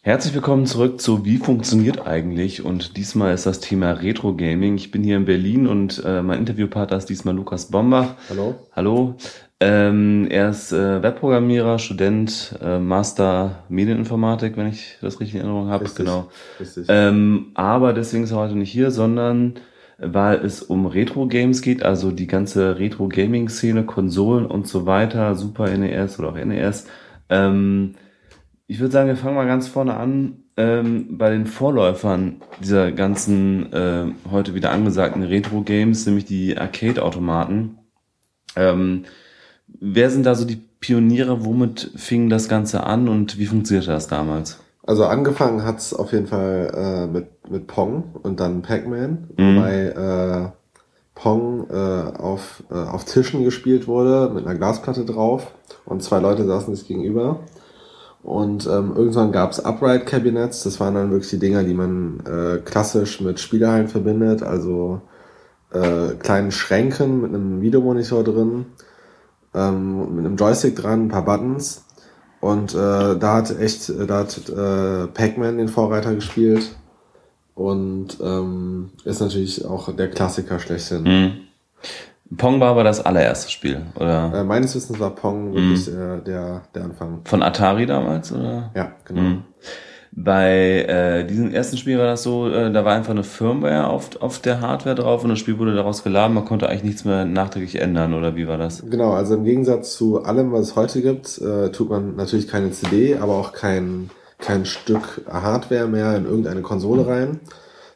Herzlich 0.00 0.32
willkommen 0.32 0.64
zurück 0.64 1.00
zu 1.00 1.24
Wie 1.24 1.38
funktioniert 1.38 2.06
eigentlich? 2.06 2.64
Und 2.64 2.96
diesmal 2.96 3.34
ist 3.34 3.46
das 3.46 3.58
Thema 3.58 3.90
Retro 3.90 4.32
Gaming. 4.32 4.76
Ich 4.76 4.92
bin 4.92 5.02
hier 5.02 5.16
in 5.16 5.24
Berlin 5.24 5.66
und 5.66 6.02
äh, 6.06 6.22
mein 6.22 6.38
Interviewpartner 6.38 6.96
ist 6.96 7.08
diesmal 7.08 7.34
Lukas 7.34 7.66
Bombach. 7.66 8.14
Hallo. 8.30 8.54
Hallo. 8.76 9.16
Ähm, 9.58 10.28
er 10.30 10.50
ist 10.50 10.72
äh, 10.72 11.02
Webprogrammierer, 11.02 11.80
Student, 11.80 12.54
äh, 12.62 12.78
Master 12.78 13.64
Medieninformatik, 13.68 14.56
wenn 14.56 14.68
ich 14.68 14.98
das 15.00 15.18
richtig 15.18 15.34
in 15.34 15.40
Erinnerung 15.40 15.68
habe. 15.68 15.84
Genau. 15.92 16.30
Richtig. 16.60 16.86
Ähm, 16.88 17.48
aber 17.54 17.92
deswegen 17.92 18.22
ist 18.22 18.30
er 18.30 18.38
heute 18.38 18.54
nicht 18.54 18.70
hier, 18.70 18.92
sondern 18.92 19.54
weil 19.98 20.38
es 20.44 20.62
um 20.62 20.86
Retro-Games 20.86 21.60
geht, 21.60 21.82
also 21.82 22.12
die 22.12 22.28
ganze 22.28 22.78
Retro-Gaming-Szene, 22.78 23.82
Konsolen 23.84 24.46
und 24.46 24.68
so 24.68 24.86
weiter, 24.86 25.34
Super 25.34 25.76
NES 25.76 26.20
oder 26.20 26.28
auch 26.28 26.36
NES. 26.36 26.86
Ähm, 27.30 27.96
ich 28.68 28.80
würde 28.80 28.92
sagen, 28.92 29.08
wir 29.08 29.16
fangen 29.16 29.34
mal 29.34 29.46
ganz 29.46 29.66
vorne 29.66 29.96
an 29.96 30.44
ähm, 30.58 31.16
bei 31.18 31.30
den 31.30 31.46
Vorläufern 31.46 32.36
dieser 32.62 32.92
ganzen 32.92 33.72
äh, 33.72 34.04
heute 34.30 34.54
wieder 34.54 34.70
angesagten 34.70 35.22
Retro-Games, 35.22 36.04
nämlich 36.06 36.26
die 36.26 36.56
Arcade-Automaten. 36.56 37.78
Ähm, 38.56 39.04
wer 39.80 40.10
sind 40.10 40.26
da 40.26 40.34
so 40.34 40.44
die 40.44 40.60
Pioniere? 40.80 41.44
Womit 41.44 41.92
fing 41.96 42.28
das 42.28 42.48
Ganze 42.48 42.84
an 42.84 43.08
und 43.08 43.38
wie 43.38 43.46
funktionierte 43.46 43.90
das 43.90 44.06
damals? 44.06 44.58
Also 44.86 45.06
angefangen 45.06 45.64
hat's 45.64 45.94
auf 45.94 46.12
jeden 46.12 46.26
Fall 46.26 46.70
äh, 46.74 47.06
mit, 47.06 47.50
mit 47.50 47.66
Pong 47.66 48.04
und 48.22 48.38
dann 48.38 48.62
Pac-Man, 48.62 49.28
Mhm. 49.36 49.56
wobei 49.56 49.74
äh, 49.86 50.48
Pong 51.14 51.68
äh, 51.70 51.74
auf, 52.18 52.62
äh, 52.70 52.74
auf 52.74 53.04
Tischen 53.04 53.44
gespielt 53.44 53.86
wurde 53.86 54.30
mit 54.34 54.46
einer 54.46 54.56
Glasplatte 54.58 55.04
drauf 55.04 55.52
und 55.86 56.02
zwei 56.02 56.20
Leute 56.20 56.44
saßen 56.44 56.74
sich 56.74 56.86
gegenüber. 56.86 57.40
Und 58.28 58.66
ähm, 58.66 58.92
irgendwann 58.94 59.32
gab's 59.32 59.58
Upright 59.58 60.04
Cabinets, 60.04 60.62
das 60.62 60.78
waren 60.80 60.94
dann 60.94 61.10
wirklich 61.10 61.30
die 61.30 61.38
Dinger, 61.38 61.64
die 61.64 61.72
man 61.72 62.20
äh, 62.26 62.58
klassisch 62.58 63.22
mit 63.22 63.40
Spielehallen 63.40 63.88
verbindet, 63.88 64.42
also 64.42 65.00
äh, 65.72 66.10
kleinen 66.18 66.50
Schränken 66.50 67.22
mit 67.22 67.30
einem 67.32 67.62
Videomonitor 67.62 68.22
drin, 68.24 68.66
ähm, 69.54 70.14
mit 70.14 70.26
einem 70.26 70.36
Joystick 70.36 70.76
dran, 70.76 71.06
ein 71.06 71.08
paar 71.08 71.24
Buttons. 71.24 71.86
Und 72.42 72.74
äh, 72.74 73.16
da 73.18 73.36
hat 73.36 73.58
echt, 73.58 73.88
da 73.88 74.18
hat 74.18 74.46
äh, 74.50 75.06
Pac-Man 75.06 75.56
den 75.56 75.68
Vorreiter 75.68 76.14
gespielt. 76.14 76.76
Und 77.54 78.18
ähm, 78.22 78.90
ist 79.04 79.22
natürlich 79.22 79.64
auch 79.64 79.90
der 79.96 80.10
Klassiker 80.10 80.58
schlechthin. 80.58 81.02
Mhm. 81.02 81.32
Pong 82.36 82.60
war 82.60 82.70
aber 82.70 82.84
das 82.84 83.04
allererste 83.04 83.50
Spiel, 83.50 83.86
oder? 83.94 84.32
Äh, 84.34 84.44
meines 84.44 84.74
Wissens 84.74 85.00
war 85.00 85.14
Pong 85.14 85.54
wirklich 85.54 85.88
äh, 85.88 86.20
der, 86.24 86.62
der 86.74 86.84
Anfang. 86.84 87.20
Von 87.24 87.42
Atari 87.42 87.86
damals, 87.86 88.32
oder? 88.32 88.70
Ja, 88.74 88.92
genau. 89.04 89.20
Mhm. 89.22 89.44
Bei 90.12 90.82
äh, 90.82 91.24
diesem 91.26 91.52
ersten 91.52 91.76
Spiel 91.76 91.98
war 91.98 92.06
das 92.06 92.22
so, 92.22 92.48
äh, 92.48 92.72
da 92.72 92.84
war 92.84 92.94
einfach 92.94 93.12
eine 93.12 93.24
Firmware 93.24 93.88
auf, 93.88 94.20
auf 94.20 94.40
der 94.40 94.60
Hardware 94.60 94.94
drauf 94.94 95.22
und 95.22 95.30
das 95.30 95.38
Spiel 95.38 95.58
wurde 95.58 95.74
daraus 95.74 96.02
geladen, 96.02 96.34
man 96.34 96.44
konnte 96.44 96.68
eigentlich 96.68 96.84
nichts 96.84 97.04
mehr 97.04 97.24
nachträglich 97.24 97.80
ändern, 97.80 98.14
oder 98.14 98.34
wie 98.34 98.48
war 98.48 98.58
das? 98.58 98.84
Genau, 98.88 99.12
also 99.12 99.34
im 99.34 99.44
Gegensatz 99.44 99.96
zu 99.96 100.24
allem, 100.24 100.52
was 100.52 100.68
es 100.68 100.76
heute 100.76 101.02
gibt, 101.02 101.38
äh, 101.38 101.70
tut 101.70 101.90
man 101.90 102.16
natürlich 102.16 102.48
keine 102.48 102.72
CD, 102.72 103.16
aber 103.16 103.34
auch 103.34 103.52
kein, 103.52 104.10
kein 104.38 104.64
Stück 104.64 105.22
Hardware 105.30 105.86
mehr 105.86 106.16
in 106.16 106.24
irgendeine 106.24 106.62
Konsole 106.62 107.06
rein. 107.06 107.40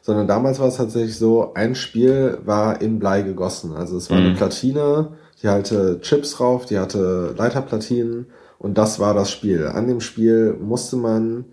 Sondern 0.05 0.27
damals 0.27 0.59
war 0.59 0.67
es 0.67 0.75
tatsächlich 0.75 1.17
so, 1.17 1.53
ein 1.53 1.75
Spiel 1.75 2.37
war 2.43 2.81
in 2.81 2.99
Blei 2.99 3.21
gegossen. 3.21 3.73
Also 3.73 3.95
es 3.95 4.09
war 4.09 4.17
eine 4.17 4.31
Mhm. 4.31 4.35
Platine, 4.35 5.07
die 5.41 5.47
hatte 5.47 5.99
Chips 6.01 6.31
drauf, 6.35 6.65
die 6.65 6.77
hatte 6.77 7.33
Leiterplatinen 7.37 8.25
und 8.59 8.77
das 8.77 8.99
war 8.99 9.13
das 9.13 9.31
Spiel. 9.31 9.65
An 9.67 9.87
dem 9.87 10.01
Spiel 10.01 10.57
musste 10.61 10.97
man 10.97 11.45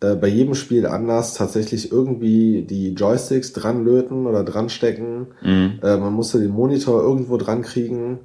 äh, 0.00 0.14
bei 0.14 0.28
jedem 0.28 0.54
Spiel 0.54 0.86
anders 0.86 1.34
tatsächlich 1.34 1.90
irgendwie 1.90 2.62
die 2.62 2.94
Joysticks 2.94 3.52
dran 3.52 3.84
löten 3.84 4.26
oder 4.28 4.44
dran 4.44 4.68
stecken. 4.68 5.26
Mhm. 5.42 5.80
Äh, 5.82 5.96
man 5.96 6.12
musste 6.12 6.38
den 6.38 6.50
Monitor 6.52 7.02
irgendwo 7.02 7.36
dran 7.36 7.62
kriegen 7.62 8.20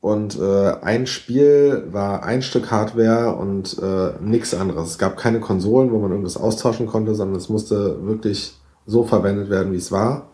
und 0.00 0.38
äh, 0.40 0.72
ein 0.80 1.06
Spiel 1.06 1.82
war 1.92 2.22
ein 2.22 2.40
Stück 2.40 2.70
Hardware 2.70 3.36
und 3.36 3.76
äh, 3.82 4.12
nichts 4.22 4.54
anderes. 4.54 4.92
Es 4.92 4.98
gab 4.98 5.18
keine 5.18 5.40
Konsolen, 5.40 5.90
wo 5.92 5.98
man 5.98 6.12
irgendwas 6.12 6.38
austauschen 6.38 6.86
konnte, 6.86 7.14
sondern 7.14 7.36
es 7.36 7.50
musste 7.50 8.06
wirklich 8.06 8.54
so 8.88 9.04
verwendet 9.04 9.50
werden, 9.50 9.72
wie 9.72 9.76
es 9.76 9.92
war. 9.92 10.30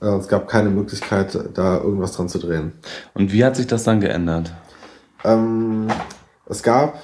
Äh, 0.00 0.06
es 0.16 0.28
gab 0.28 0.48
keine 0.48 0.70
Möglichkeit, 0.70 1.38
da 1.54 1.78
irgendwas 1.78 2.12
dran 2.12 2.28
zu 2.28 2.38
drehen. 2.38 2.72
Und 3.12 3.32
wie 3.32 3.44
hat 3.44 3.56
sich 3.56 3.66
das 3.66 3.84
dann 3.84 4.00
geändert? 4.00 4.54
Ähm, 5.24 5.88
es 6.46 6.62
gab 6.62 6.98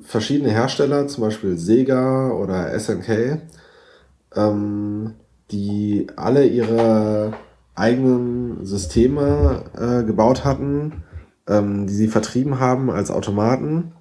verschiedene 0.00 0.50
Hersteller, 0.50 1.06
zum 1.06 1.24
Beispiel 1.24 1.56
Sega 1.56 2.30
oder 2.30 2.78
SNK, 2.78 3.42
ähm, 4.34 5.14
die 5.52 6.08
alle 6.16 6.44
ihre 6.46 7.34
eigenen 7.74 8.66
Systeme 8.66 9.64
äh, 9.78 10.04
gebaut 10.04 10.44
hatten, 10.44 11.04
ähm, 11.46 11.86
die 11.86 11.94
sie 11.94 12.08
vertrieben 12.08 12.58
haben 12.58 12.90
als 12.90 13.10
Automaten. 13.10 13.92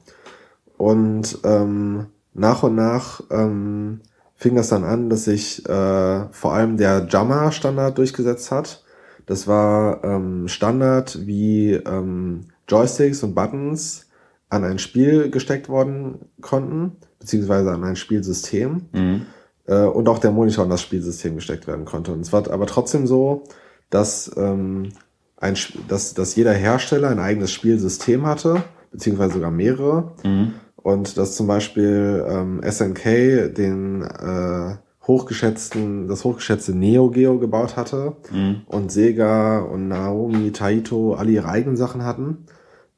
Und 0.78 1.38
ähm, 1.44 2.08
nach 2.34 2.63
und 2.63 2.73
nach 2.73 3.22
ähm, 3.29 4.02
fing 4.41 4.56
das 4.56 4.69
dann 4.69 4.84
an, 4.84 5.12
dass 5.12 5.25
sich 5.25 5.63
äh, 5.69 6.25
vor 6.31 6.53
allem 6.53 6.75
der 6.75 7.06
JAMA-Standard 7.07 7.96
durchgesetzt 7.96 8.50
hat. 8.50 8.84
Das 9.28 9.47
war 9.47 10.03
ähm, 10.03 10.47
Standard, 10.47 11.28
wie 11.28 11.74
ähm, 11.74 12.47
Joysticks 12.68 13.22
und 13.22 13.35
Buttons 13.35 14.07
an 14.50 14.63
ein 14.63 14.79
Spiel 14.79 15.29
gesteckt 15.29 15.69
worden 15.69 16.25
konnten, 16.41 16.94
beziehungsweise 17.19 17.72
an 17.72 17.84
ein 17.84 17.96
Spielsystem. 17.96 18.88
Mhm. 18.91 19.25
Äh, 19.68 19.84
und 19.84 20.09
auch 20.09 20.18
der 20.18 20.31
Monitor 20.31 20.63
in 20.63 20.72
das 20.72 20.81
Spielsystem 20.81 21.35
gesteckt 21.35 21.68
werden 21.68 21.85
konnte. 21.85 22.12
Und 22.12 22.22
es 22.22 22.34
war 22.34 22.50
aber 22.52 22.66
trotzdem 22.66 23.06
so, 23.06 23.44
dass, 23.91 24.31
ähm, 24.38 24.90
ein, 25.38 25.56
dass, 25.88 26.16
dass 26.16 26.35
jeder 26.35 26.53
Hersteller 26.53 27.09
ein 27.09 27.19
eigenes 27.19 27.52
Spielsystem 27.52 28.25
hatte, 28.25 28.63
beziehungsweise 28.91 29.35
sogar 29.35 29.52
mehrere. 29.52 30.13
Mhm. 30.23 30.56
Und 30.84 31.18
dass 31.18 31.36
zum 31.36 31.47
Beispiel 31.47 32.25
ähm, 32.28 32.62
SNK 32.64 33.53
den 33.56 34.02
äh, 34.03 34.75
hochgeschätzten, 35.08 36.08
das 36.08 36.24
hochgeschätzte 36.24 36.75
Neo 36.75 37.09
Geo 37.09 37.38
gebaut 37.40 37.75
hatte 37.78 38.14
Mhm. 38.31 38.62
und 38.68 38.91
Sega 38.91 39.59
und 39.59 39.88
Naomi, 39.88 40.52
Taito 40.52 41.14
alle 41.14 41.31
ihre 41.31 41.47
eigenen 41.50 41.78
Sachen 41.78 42.03
hatten. 42.06 42.46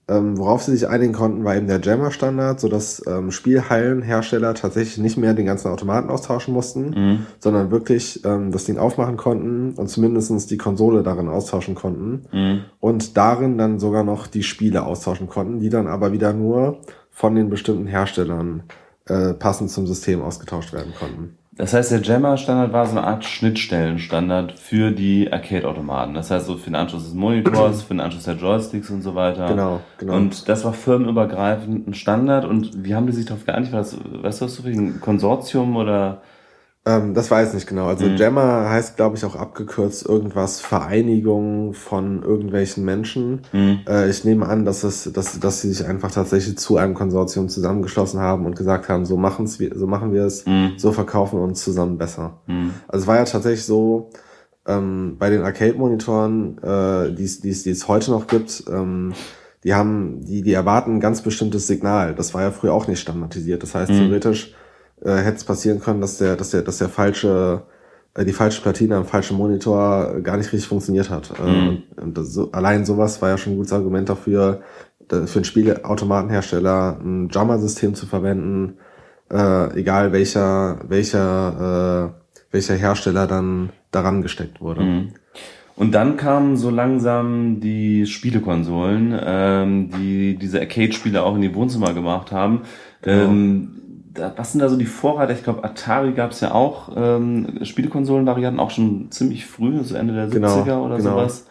Ähm, 0.09 0.37
worauf 0.37 0.63
sie 0.63 0.73
sich 0.73 0.89
einigen 0.89 1.13
konnten, 1.13 1.45
war 1.45 1.55
eben 1.55 1.67
der 1.67 1.79
Jammer-Standard, 1.79 2.59
sodass 2.59 3.01
ähm, 3.07 3.31
Spielhallenhersteller 3.31 4.53
tatsächlich 4.53 4.97
nicht 4.97 5.15
mehr 5.17 5.33
den 5.33 5.45
ganzen 5.45 5.69
Automaten 5.69 6.09
austauschen 6.09 6.53
mussten, 6.53 6.89
Mhm. 6.89 7.19
sondern 7.39 7.71
wirklich 7.71 8.21
ähm, 8.25 8.51
das 8.51 8.65
Ding 8.65 8.77
aufmachen 8.77 9.15
konnten 9.15 9.73
und 9.77 9.87
zumindestens 9.89 10.45
die 10.45 10.57
Konsole 10.57 11.03
darin 11.03 11.29
austauschen 11.29 11.73
konnten 11.75 12.23
Mhm. 12.33 12.59
und 12.81 13.15
darin 13.15 13.57
dann 13.57 13.79
sogar 13.79 14.03
noch 14.03 14.27
die 14.27 14.43
Spiele 14.43 14.85
austauschen 14.85 15.27
konnten, 15.29 15.59
die 15.61 15.69
dann 15.69 15.87
aber 15.87 16.11
wieder 16.11 16.33
nur 16.33 16.79
von 17.13 17.35
den 17.35 17.49
bestimmten 17.49 17.87
Herstellern 17.87 18.63
äh, 19.05 19.33
passend 19.33 19.69
zum 19.69 19.87
System 19.87 20.21
ausgetauscht 20.21 20.73
werden 20.73 20.93
konnten. 20.99 21.37
Das 21.55 21.73
heißt, 21.73 21.91
der 21.91 22.01
Jammer-Standard 22.01 22.73
war 22.73 22.87
so 22.87 22.97
eine 22.97 23.05
Art 23.05 23.23
Schnittstellenstandard 23.25 24.53
für 24.53 24.89
die 24.89 25.31
Arcade-Automaten. 25.31 26.15
Das 26.15 26.31
heißt, 26.31 26.47
so 26.47 26.57
für 26.57 26.71
den 26.71 26.75
Anschluss 26.75 27.03
des 27.03 27.13
Monitors, 27.13 27.83
für 27.83 27.93
den 27.93 27.99
Anschluss 27.99 28.23
der 28.23 28.35
Joysticks 28.35 28.89
und 28.89 29.03
so 29.03 29.13
weiter. 29.13 29.47
Genau, 29.49 29.79
genau. 29.99 30.15
Und 30.15 30.49
das 30.49 30.65
war 30.65 30.73
firmenübergreifend 30.73 31.87
ein 31.87 31.93
Standard. 31.93 32.45
Und 32.45 32.83
wie 32.83 32.95
haben 32.95 33.05
die 33.05 33.11
sich 33.11 33.25
darauf 33.25 33.45
geeinigt? 33.45 33.71
War 33.71 33.81
das, 33.81 33.95
weißt 33.95 34.41
du, 34.41 34.45
was 34.45 34.55
so 34.55 34.67
ein 34.67 34.99
Konsortium 34.99 35.75
oder? 35.75 36.23
Ähm, 36.85 37.13
das 37.13 37.31
weiß 37.31 37.49
ich 37.49 37.53
nicht 37.53 37.67
genau. 37.67 37.87
Also 37.87 38.05
Mhm. 38.05 38.17
Jammer 38.17 38.69
heißt, 38.69 38.97
glaube 38.97 39.15
ich, 39.15 39.23
auch 39.23 39.35
abgekürzt 39.37 40.05
irgendwas 40.05 40.59
Vereinigung 40.59 41.73
von 41.73 42.23
irgendwelchen 42.23 42.83
Menschen. 42.83 43.41
Mhm. 43.53 43.79
Äh, 43.87 44.09
ich 44.09 44.25
nehme 44.25 44.47
an, 44.47 44.65
dass 44.65 44.83
es, 44.83 45.09
dass, 45.13 45.39
dass 45.39 45.61
sie 45.61 45.71
sich 45.71 45.85
einfach 45.87 46.11
tatsächlich 46.11 46.57
zu 46.57 46.75
einem 46.77 46.93
Konsortium 46.93 47.47
zusammengeschlossen 47.47 48.19
haben 48.19 48.45
und 48.45 48.57
gesagt 48.57 48.89
haben, 48.89 49.05
so 49.05 49.15
machen's 49.15 49.59
wir, 49.59 49.71
so 49.77 49.87
machen 49.87 50.11
wir 50.11 50.25
es, 50.25 50.45
Mhm. 50.45 50.73
so 50.77 50.91
verkaufen 50.91 51.39
wir 51.39 51.43
uns 51.43 51.63
zusammen 51.63 51.97
besser. 51.97 52.41
Mhm. 52.47 52.71
Also 52.89 53.03
es 53.03 53.07
war 53.07 53.15
ja 53.15 53.23
tatsächlich 53.23 53.63
so, 53.65 54.09
ähm, 54.67 55.15
bei 55.17 55.29
den 55.29 55.41
Arcade-Monitoren, 55.43 56.57
äh, 56.61 57.13
die 57.15 57.23
es 57.23 57.39
die 57.41 57.49
es- 57.49 57.63
die 57.63 57.69
es 57.71 57.87
heute 57.87 58.11
noch 58.11 58.27
gibt, 58.27 58.63
ähm, 58.69 59.13
die 59.63 59.73
haben, 59.73 60.21
die, 60.25 60.41
die 60.41 60.51
erwarten 60.53 60.95
ein 60.95 60.99
ganz 60.99 61.21
bestimmtes 61.21 61.67
Signal. 61.67 62.13
Das 62.15 62.33
war 62.33 62.41
ja 62.41 62.51
früher 62.51 62.73
auch 62.73 62.87
nicht 62.87 62.99
standardisiert. 62.99 63.63
Das 63.63 63.73
heißt, 63.73 63.91
Mhm. 63.91 63.95
theoretisch 63.99 64.53
äh, 65.03 65.15
hätte 65.17 65.37
es 65.37 65.43
passieren 65.43 65.79
können, 65.79 66.01
dass 66.01 66.17
der, 66.17 66.35
dass 66.35 66.51
der, 66.51 66.61
dass 66.61 66.77
der 66.77 66.89
falsche, 66.89 67.63
äh, 68.15 68.25
die 68.25 68.33
falsche 68.33 68.61
Platine 68.61 68.95
am 68.97 69.05
falschen 69.05 69.37
Monitor 69.37 70.15
äh, 70.17 70.21
gar 70.21 70.37
nicht 70.37 70.51
richtig 70.53 70.67
funktioniert 70.67 71.09
hat. 71.09 71.31
Äh, 71.39 71.43
Mhm. 71.49 71.83
und, 72.01 72.17
und 72.17 72.25
so, 72.25 72.51
allein 72.51 72.85
sowas 72.85 73.21
war 73.21 73.29
ja 73.29 73.37
schon 73.37 73.53
ein 73.53 73.57
gutes 73.57 73.73
Argument 73.73 74.07
dafür, 74.09 74.61
da- 75.07 75.25
für 75.25 75.39
einen 75.39 75.45
Spieleautomatenhersteller 75.45 76.99
ein 77.03 77.29
Jammer-System 77.31 77.95
zu 77.95 78.05
verwenden, 78.05 78.77
äh, 79.31 79.79
egal 79.79 80.11
welcher, 80.11 80.79
welcher, 80.87 82.13
äh, 82.15 82.33
welcher 82.51 82.75
Hersteller 82.75 83.25
dann 83.27 83.69
daran 83.91 84.21
gesteckt 84.21 84.61
wurde. 84.61 84.81
Mhm. 84.81 85.09
Und 85.75 85.95
dann 85.95 86.17
kamen 86.17 86.55
so 86.55 86.69
langsam 86.69 87.59
die 87.59 88.05
Spielekonsolen, 88.05 89.19
ähm, 89.25 89.89
die 89.89 90.35
diese 90.35 90.59
Arcade-Spiele 90.59 91.23
auch 91.23 91.35
in 91.35 91.41
die 91.41 91.55
Wohnzimmer 91.55 91.93
gemacht 91.95 92.31
haben. 92.31 92.61
Genau. 93.01 93.23
Ähm, 93.31 93.69
was 94.15 94.51
sind 94.51 94.61
da 94.61 94.69
so 94.69 94.77
die 94.77 94.85
Vorreiter? 94.85 95.33
Ich 95.33 95.43
glaube, 95.43 95.63
Atari 95.63 96.13
gab 96.13 96.31
es 96.31 96.41
ja 96.41 96.51
auch 96.53 96.91
ähm, 96.95 97.59
Spielekonsolenvarianten, 97.63 98.59
auch 98.59 98.71
schon 98.71 99.11
ziemlich 99.11 99.45
früh, 99.45 99.83
so 99.83 99.95
Ende 99.95 100.13
der 100.13 100.27
Genau, 100.27 100.61
70er 100.63 100.77
oder 100.85 100.97
genau. 100.97 101.11
sowas. 101.11 101.47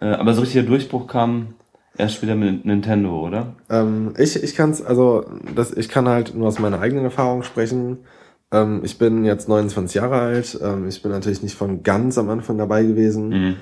Äh, 0.00 0.06
aber 0.06 0.34
so 0.34 0.42
richtiger 0.42 0.64
Durchbruch 0.64 1.06
kam 1.06 1.54
erst 1.96 2.16
später 2.16 2.34
mit 2.34 2.64
Nintendo, 2.64 3.26
oder? 3.26 3.54
Ähm, 3.70 4.14
ich 4.18 4.42
ich 4.42 4.54
kann's, 4.54 4.82
also 4.84 5.24
das, 5.54 5.72
ich 5.72 5.88
kann 5.88 6.08
halt 6.08 6.34
nur 6.34 6.48
aus 6.48 6.58
meiner 6.58 6.80
eigenen 6.80 7.04
Erfahrung 7.04 7.42
sprechen. 7.42 7.98
Ähm, 8.52 8.82
ich 8.84 8.98
bin 8.98 9.24
jetzt 9.24 9.48
29 9.48 9.94
Jahre 9.96 10.20
alt. 10.20 10.58
Ähm, 10.62 10.86
ich 10.88 11.02
bin 11.02 11.10
natürlich 11.10 11.42
nicht 11.42 11.56
von 11.56 11.82
ganz 11.82 12.18
am 12.18 12.28
Anfang 12.30 12.58
dabei 12.58 12.82
gewesen. 12.84 13.28
Mhm. 13.28 13.56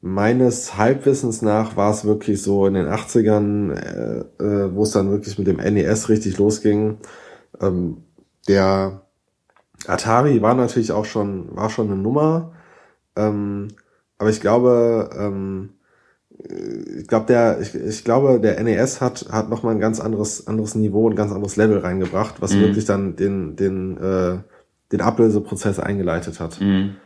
Meines 0.00 0.76
Halbwissens 0.76 1.42
nach 1.42 1.76
war 1.76 1.90
es 1.90 2.04
wirklich 2.04 2.40
so 2.40 2.66
in 2.66 2.74
den 2.74 2.86
80ern, 2.86 3.72
äh, 3.72 4.18
äh, 4.42 4.74
wo 4.74 4.84
es 4.84 4.92
dann 4.92 5.10
wirklich 5.10 5.38
mit 5.38 5.48
dem 5.48 5.56
NES 5.58 6.08
richtig 6.08 6.38
losging. 6.38 6.98
Ähm, 7.60 8.04
der 8.46 9.02
Atari 9.86 10.40
war 10.40 10.54
natürlich 10.54 10.92
auch 10.92 11.04
schon, 11.04 11.54
war 11.56 11.68
schon 11.70 11.90
eine 11.90 12.00
Nummer. 12.00 12.52
Ähm, 13.16 13.68
aber 14.18 14.30
ich 14.30 14.40
glaube, 14.40 15.10
ähm, 15.18 15.70
äh, 16.48 17.00
ich 17.00 17.08
glaube, 17.08 17.26
der, 17.26 17.60
ich, 17.60 17.74
ich 17.74 18.04
glaube, 18.04 18.38
der 18.40 18.62
NES 18.62 19.00
hat, 19.00 19.26
hat 19.32 19.48
nochmal 19.48 19.74
ein 19.74 19.80
ganz 19.80 19.98
anderes, 19.98 20.46
anderes 20.46 20.76
Niveau, 20.76 21.10
ein 21.10 21.16
ganz 21.16 21.32
anderes 21.32 21.56
Level 21.56 21.78
reingebracht, 21.78 22.40
was 22.40 22.52
Mhm. 22.52 22.60
wirklich 22.60 22.84
dann 22.84 23.16
den, 23.16 23.56
den, 23.56 23.96
äh, 23.98 24.38
den 24.92 25.00
Ablöseprozess 25.00 25.80
eingeleitet 25.80 26.38
hat. 26.38 26.60
Mhm. 26.60 26.96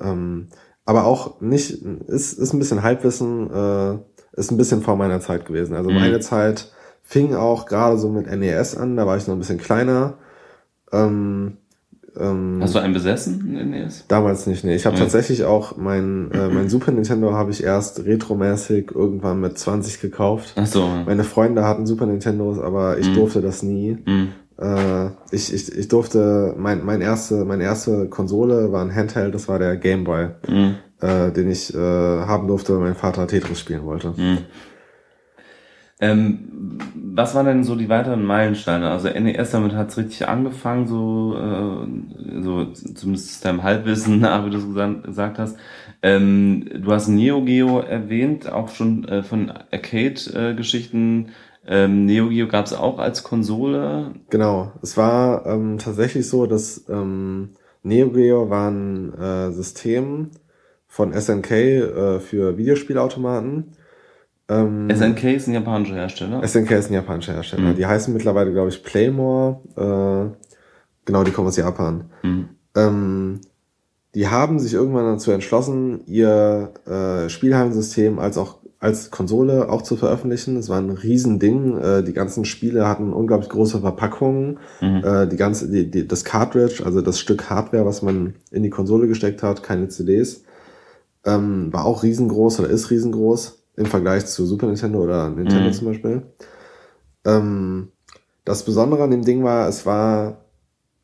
Ähm, 0.00 0.48
aber 0.84 1.04
auch 1.04 1.40
nicht, 1.40 1.82
ist, 2.08 2.32
ist 2.38 2.52
ein 2.52 2.58
bisschen 2.58 2.82
Halbwissen, 2.82 3.50
äh, 3.50 3.98
ist 4.32 4.50
ein 4.50 4.56
bisschen 4.56 4.82
vor 4.82 4.96
meiner 4.96 5.20
Zeit 5.20 5.46
gewesen. 5.46 5.74
Also 5.76 5.90
Mhm. 5.90 5.96
meine 5.96 6.20
Zeit 6.20 6.70
fing 7.02 7.34
auch 7.34 7.66
gerade 7.66 7.98
so 7.98 8.08
mit 8.10 8.26
NES 8.26 8.76
an, 8.76 8.96
da 8.96 9.06
war 9.06 9.16
ich 9.16 9.26
noch 9.26 9.34
ein 9.34 9.38
bisschen 9.40 9.58
kleiner. 9.58 10.14
Ähm, 10.92 11.56
ähm, 12.18 12.58
Hast 12.60 12.74
du 12.74 12.80
einen 12.80 12.92
besessen, 12.94 13.52
NES? 13.70 14.04
Damals 14.08 14.46
nicht, 14.46 14.64
nee. 14.64 14.74
Ich 14.74 14.84
habe 14.86 14.96
Ja. 14.96 15.02
tatsächlich 15.02 15.44
auch 15.44 15.76
mein, 15.76 16.30
äh, 16.32 16.48
mein 16.48 16.68
Super 16.68 16.90
Nintendo 16.90 17.32
habe 17.34 17.52
ich 17.52 17.62
erst 17.62 18.04
retromäßig 18.04 18.90
irgendwann 18.92 19.40
mit 19.40 19.56
20 19.58 20.00
gekauft. 20.00 20.54
Ach 20.56 20.66
so. 20.66 20.88
Meine 21.06 21.22
Freunde 21.24 21.64
hatten 21.64 21.86
Super 21.86 22.06
Nintendos, 22.06 22.58
aber 22.58 22.98
ich 22.98 23.08
Mhm. 23.10 23.14
durfte 23.14 23.40
das 23.42 23.62
nie. 23.62 23.98
Mhm. 24.04 24.28
Äh, 24.60 25.06
ich, 25.30 25.52
ich, 25.54 25.74
ich 25.76 25.88
durfte, 25.88 26.54
mein, 26.58 26.84
mein 26.84 27.00
erste, 27.00 27.44
meine 27.44 27.64
erste 27.64 28.08
Konsole 28.08 28.72
war 28.72 28.82
ein 28.84 28.94
Handheld, 28.94 29.34
das 29.34 29.48
war 29.48 29.58
der 29.58 29.76
Game 29.76 30.04
Boy, 30.04 30.28
Mhm. 30.48 30.74
äh, 31.00 31.30
den 31.32 31.50
ich 31.50 31.74
äh, 31.74 31.78
haben 31.78 32.46
durfte, 32.46 32.74
weil 32.74 32.80
mein 32.84 32.94
Vater 32.94 33.26
Tetris 33.26 33.58
spielen 33.60 33.84
wollte. 33.84 34.08
Mhm. 34.16 34.38
Ähm, 36.02 36.78
was 37.14 37.34
waren 37.34 37.44
denn 37.44 37.64
so 37.64 37.76
die 37.76 37.90
weiteren 37.90 38.24
Meilensteine? 38.24 38.90
Also 38.90 39.08
NES, 39.08 39.50
damit 39.50 39.74
hat's 39.74 39.98
richtig 39.98 40.26
angefangen, 40.28 40.86
so, 40.86 41.36
äh, 41.36 42.40
so 42.42 42.64
zumindest 42.72 43.44
deinem 43.44 43.62
Halbwissen 43.62 44.20
nach, 44.20 44.46
wie 44.46 44.50
du 44.50 44.56
es 44.58 45.02
gesagt, 45.04 45.38
hast. 45.38 45.58
Ähm, 46.02 46.64
du 46.74 46.90
hast 46.92 47.08
Neo 47.08 47.42
Geo 47.44 47.80
erwähnt, 47.80 48.50
auch 48.50 48.70
schon 48.70 49.06
äh, 49.08 49.22
von 49.22 49.50
Arcade-Geschichten. 49.50 51.28
Ähm, 51.70 52.04
Neo 52.04 52.28
Geo 52.28 52.48
gab's 52.48 52.72
auch 52.72 52.98
als 52.98 53.22
Konsole. 53.22 54.10
Genau. 54.28 54.72
Es 54.82 54.96
war 54.96 55.46
ähm, 55.46 55.78
tatsächlich 55.78 56.28
so, 56.28 56.46
dass 56.46 56.84
ähm, 56.88 57.50
Neo 57.84 58.10
Geo 58.10 58.50
war 58.50 58.70
ein 58.70 59.14
äh, 59.14 59.52
System 59.52 60.32
von 60.88 61.12
SNK 61.12 61.50
äh, 61.52 62.18
für 62.18 62.58
Videospielautomaten. 62.58 63.76
Ähm, 64.48 64.88
SNK 64.92 65.36
ist 65.36 65.46
ein 65.46 65.54
japanischer 65.54 65.94
Hersteller. 65.94 66.46
SNK 66.46 66.72
ist 66.72 66.90
ein 66.90 66.94
japanischer 66.94 67.34
Hersteller. 67.34 67.70
Mhm. 67.70 67.76
Die 67.76 67.86
heißen 67.86 68.12
mittlerweile, 68.12 68.50
glaube 68.50 68.70
ich, 68.70 68.82
Playmore. 68.82 69.60
Äh, 69.76 70.36
genau, 71.04 71.22
die 71.22 71.30
kommen 71.30 71.46
aus 71.46 71.56
Japan. 71.56 72.10
Mhm. 72.24 72.48
Ähm, 72.74 73.40
die 74.16 74.26
haben 74.26 74.58
sich 74.58 74.74
irgendwann 74.74 75.04
dazu 75.04 75.30
entschlossen, 75.30 76.04
ihr 76.06 76.74
äh, 76.84 77.28
Spielhallensystem 77.28 78.18
als 78.18 78.38
auch 78.38 78.58
als 78.80 79.10
Konsole 79.10 79.68
auch 79.68 79.82
zu 79.82 79.96
veröffentlichen. 79.96 80.56
Es 80.56 80.70
war 80.70 80.78
ein 80.78 80.90
Riesending. 80.90 81.78
Äh, 81.78 82.02
die 82.02 82.14
ganzen 82.14 82.46
Spiele 82.46 82.88
hatten 82.88 83.12
unglaublich 83.12 83.50
große 83.50 83.80
Verpackungen. 83.80 84.58
Mhm. 84.80 85.04
Äh, 85.04 85.26
die 85.28 85.36
ganze, 85.36 85.70
die, 85.70 85.90
die, 85.90 86.08
das 86.08 86.24
Cartridge, 86.24 86.82
also 86.84 87.02
das 87.02 87.20
Stück 87.20 87.50
Hardware, 87.50 87.84
was 87.84 88.00
man 88.00 88.34
in 88.50 88.62
die 88.62 88.70
Konsole 88.70 89.06
gesteckt 89.06 89.42
hat, 89.42 89.62
keine 89.62 89.88
CDs, 89.88 90.44
ähm, 91.26 91.70
war 91.72 91.84
auch 91.84 92.02
riesengroß 92.02 92.60
oder 92.60 92.70
ist 92.70 92.90
riesengroß 92.90 93.58
im 93.76 93.84
Vergleich 93.86 94.24
zu 94.26 94.46
Super 94.46 94.66
Nintendo 94.66 95.02
oder 95.02 95.28
Nintendo 95.28 95.68
Mhm. 95.68 95.72
zum 95.74 95.86
Beispiel. 95.88 96.22
Ähm, 97.26 97.88
das 98.46 98.64
Besondere 98.64 99.02
an 99.04 99.10
dem 99.10 99.24
Ding 99.26 99.44
war, 99.44 99.68
es 99.68 99.84
war 99.84 100.38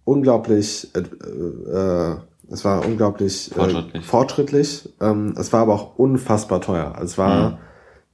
unglaublich, 0.05 0.89
äh, 0.95 1.01
äh, 1.01 2.17
es 2.51 2.65
war 2.65 2.87
unglaublich 2.87 3.51
Fortschrittlich. 3.55 4.03
Äh, 4.03 4.07
fortschrittlich. 4.07 4.89
Ähm, 5.01 5.35
es 5.39 5.53
war 5.53 5.61
aber 5.61 5.75
auch 5.75 5.99
unfassbar 5.99 6.61
teuer. 6.63 6.93
Also 6.95 7.05
Es 7.05 7.19
war 7.19 7.51
Mhm. 7.51 7.57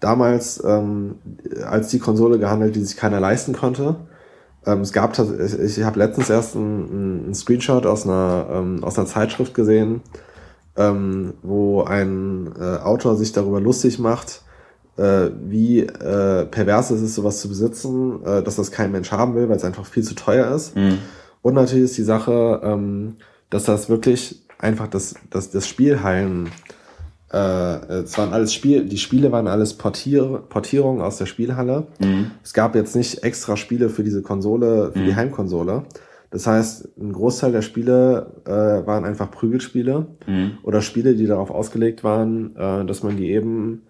Damals 0.03 0.63
ähm, 0.65 1.17
als 1.65 1.89
die 1.89 1.99
Konsole 1.99 2.39
gehandelt, 2.39 2.77
die 2.77 2.85
sich 2.85 2.97
keiner 2.97 3.21
leisten 3.21 3.55
konnte. 3.55 3.97
Ähm, 4.67 4.81
es 4.81 4.93
gab 4.93 5.19
ich 5.19 5.83
habe 5.83 5.99
letztens 5.99 6.31
erst 6.31 6.57
einen, 6.57 7.25
einen 7.25 7.35
Screenshot 7.35 7.87
aus 7.87 8.05
einer 8.05 8.47
ähm, 8.51 8.85
aus 8.85 8.99
einer 8.99 9.07
Zeitschrift 9.07 9.55
gesehen, 9.55 10.03
ähm, 10.77 11.35
wo 11.43 11.83
ein 11.83 12.53
äh, 12.59 12.79
Autor 12.79 13.17
sich 13.17 13.33
darüber 13.33 13.61
lustig 13.61 13.99
macht, 13.99 14.43
äh, 14.97 15.31
wie 15.45 15.81
äh, 15.81 16.47
pervers 16.47 16.91
es 16.91 17.03
ist, 17.03 17.15
sowas 17.15 17.41
zu 17.41 17.49
besitzen, 17.49 18.25
äh, 18.25 18.43
dass 18.43 18.57
das 18.57 18.71
kein 18.71 18.93
Mensch 18.93 19.11
haben 19.13 19.35
will, 19.35 19.49
weil 19.49 19.57
es 19.57 19.65
einfach 19.65 19.87
viel 19.87 20.03
zu 20.03 20.15
teuer 20.15 20.55
ist. 20.55 20.77
Mhm. 20.77 20.99
Und 21.43 21.55
natürlich 21.55 21.85
ist 21.85 21.99
die 21.99 22.03
Sache, 22.03 22.61
ähm, 22.63 23.17
dass 23.51 23.65
das 23.65 23.89
wirklich 23.89 24.43
einfach 24.59 24.87
das, 24.87 25.15
das, 25.31 25.51
das 25.51 25.67
Spielhallen, 25.67 26.51
äh, 27.33 27.95
es 28.03 28.17
waren 28.19 28.33
alles 28.33 28.53
Spiel, 28.53 28.85
die 28.85 28.99
Spiele 28.99 29.33
waren 29.33 29.49
alles 29.49 29.75
Portier, 29.75 30.43
Portierungen 30.49 31.01
aus 31.03 31.19
der 31.19 31.27
Spielhalle. 31.27 31.87
Mhm. 32.01 32.33
Es 32.45 32.53
gab 32.53 32.75
jetzt 32.75 32.95
nicht 32.97 33.23
extra 33.25 33.57
Spiele 33.57 33.89
für 33.89 34.05
diese 34.05 34.23
Konsole, 34.23 34.93
für 34.93 34.99
die 35.01 35.13
Mhm. 35.13 35.17
Heimkonsole. 35.17 35.83
Das 36.31 36.47
heißt, 36.47 36.89
ein 36.99 37.13
Großteil 37.13 37.53
der 37.53 37.63
Spiele 37.63 38.27
äh, 38.47 38.51
waren 38.87 39.05
einfach 39.05 39.31
Prügelspiele 39.31 40.07
Mhm. 40.27 40.53
oder 40.63 40.81
Spiele, 40.81 41.15
die 41.15 41.27
darauf 41.27 41.51
ausgelegt 41.51 42.05
waren, 42.05 42.57
äh, 42.57 42.85
dass 42.87 43.03
man 43.03 43.17
die 43.17 43.31
eben 43.31 43.83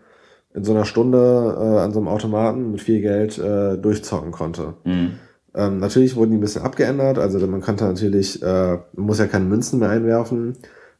in 0.54 0.64
so 0.64 0.72
einer 0.72 0.84
Stunde 0.84 1.18
äh, 1.18 1.78
an 1.80 1.92
so 1.92 1.98
einem 2.00 2.08
Automaten 2.08 2.72
mit 2.72 2.80
viel 2.82 3.00
Geld 3.00 3.38
äh, 3.38 3.78
durchzocken 3.78 4.32
konnte. 4.32 4.74
Mhm. 4.84 5.12
Ähm, 5.54 5.78
natürlich 5.78 6.16
wurden 6.16 6.30
die 6.30 6.36
ein 6.38 6.40
bisschen 6.40 6.62
abgeändert. 6.62 7.18
Also 7.18 7.38
man 7.46 7.60
konnte 7.60 7.84
natürlich, 7.84 8.42
äh, 8.42 8.72
man 8.72 9.06
muss 9.06 9.18
ja 9.18 9.26
keine 9.26 9.44
Münzen 9.46 9.78
mehr 9.78 9.90
einwerfen. 9.90 10.54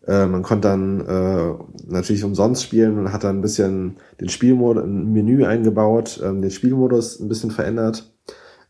Äh, 0.07 0.27
man 0.27 0.43
konnte 0.43 0.69
dann 0.69 1.01
äh, 1.01 1.55
natürlich 1.87 2.25
umsonst 2.25 2.65
spielen 2.65 2.99
und 2.99 3.13
hat 3.13 3.25
dann 3.25 3.39
ein 3.39 3.43
bisschen 3.43 3.97
den 4.21 4.29
Spielmodus, 4.29 4.85
ein 4.85 5.13
Menü 5.13 5.45
eingebaut, 5.45 6.21
ähm, 6.25 6.43
den 6.43 6.51
Spielmodus 6.51 7.21
ein 7.21 7.29
bisschen 7.29 7.51
verändert. 7.51 8.13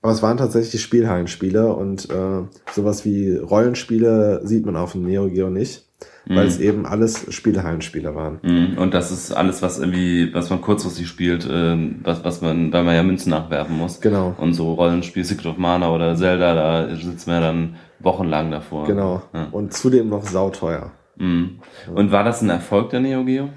Aber 0.03 0.13
es 0.13 0.23
waren 0.23 0.37
tatsächlich 0.37 0.83
Spielhallenspiele 0.83 1.75
und 1.75 2.11
äh, 2.11 2.43
sowas 2.73 3.05
wie 3.05 3.37
Rollenspiele 3.37 4.41
sieht 4.45 4.67
man 4.67 4.77
auf 4.77 4.93
dem 4.93 5.05
Neo 5.05 5.29
Geo 5.29 5.49
nicht, 5.49 5.87
weil 6.27 6.49
es 6.49 6.59
eben 6.59 6.87
alles 6.87 7.33
Spielhallenspiele 7.33 8.13
waren. 8.17 8.41
Mhm. 8.43 8.79
Und 8.79 8.95
das 8.95 9.13
ist 9.13 9.31
alles, 9.31 9.63
was 9.63 9.79
irgendwie, 9.79 10.35
was 10.35 10.51
man 10.51 10.61
kurzfristig 10.61 11.07
spielt, 11.07 11.49
ähm, 11.49 12.01
was, 12.03 12.25
was 12.25 12.41
man, 12.41 12.73
weil 12.73 12.83
man 12.83 12.97
ja 12.97 13.05
Münzen 13.05 13.31
nachwerfen 13.31 13.79
muss. 13.79 14.01
Genau. 14.01 14.35
Und 14.39 14.55
so 14.55 14.75
Rollenspiel, 14.75 15.25
Secret 15.25 15.47
of 15.47 15.59
Mana 15.59 15.95
oder 15.95 16.17
Zelda, 16.17 16.55
da 16.55 16.97
sitzt 16.97 17.29
man 17.29 17.37
ja 17.37 17.41
dann 17.41 17.77
wochenlang 18.01 18.51
davor. 18.51 18.89
Genau. 18.89 19.23
Ja. 19.33 19.49
Und 19.53 19.73
zudem 19.73 20.09
noch 20.09 20.25
sauteuer. 20.25 20.91
Mhm. 21.23 21.61
Und 21.95 22.11
war 22.13 22.25
das 22.25 22.43
ein 22.43 22.51
Erfolg 22.51 22.91
der 22.91 23.01
Neo 23.01 23.25
Geo? 23.25 23.49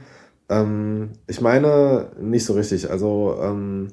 Ähm, 0.49 1.13
ich 1.27 1.41
meine, 1.41 2.11
nicht 2.21 2.45
so 2.45 2.53
richtig. 2.53 2.89
Also 2.91 3.35
ähm, 3.41 3.87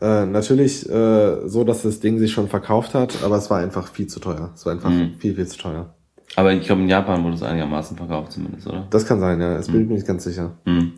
äh, 0.00 0.24
natürlich 0.26 0.88
äh, 0.88 1.48
so, 1.48 1.64
dass 1.64 1.82
das 1.82 1.98
Ding 2.00 2.18
sich 2.18 2.32
schon 2.32 2.48
verkauft 2.48 2.94
hat, 2.94 3.22
aber 3.24 3.36
es 3.36 3.50
war 3.50 3.58
einfach 3.58 3.88
viel 3.88 4.06
zu 4.06 4.20
teuer. 4.20 4.52
Es 4.54 4.64
war 4.64 4.72
einfach 4.72 4.90
Mhm. 4.90 5.14
viel, 5.18 5.34
viel 5.34 5.46
zu 5.46 5.58
teuer. 5.58 5.94
Aber 6.36 6.52
ich 6.52 6.64
glaube, 6.64 6.82
in 6.82 6.88
Japan 6.88 7.24
wurde 7.24 7.34
es 7.34 7.42
einigermaßen 7.42 7.96
verkauft 7.96 8.32
zumindest, 8.32 8.66
oder? 8.66 8.86
Das 8.90 9.06
kann 9.06 9.20
sein, 9.20 9.40
ja. 9.40 9.56
Es 9.56 9.66
bin 9.68 9.82
ich 9.82 9.88
mir 9.88 9.94
nicht 9.94 10.06
ganz 10.06 10.22
sicher. 10.24 10.52
Mhm. 10.64 10.92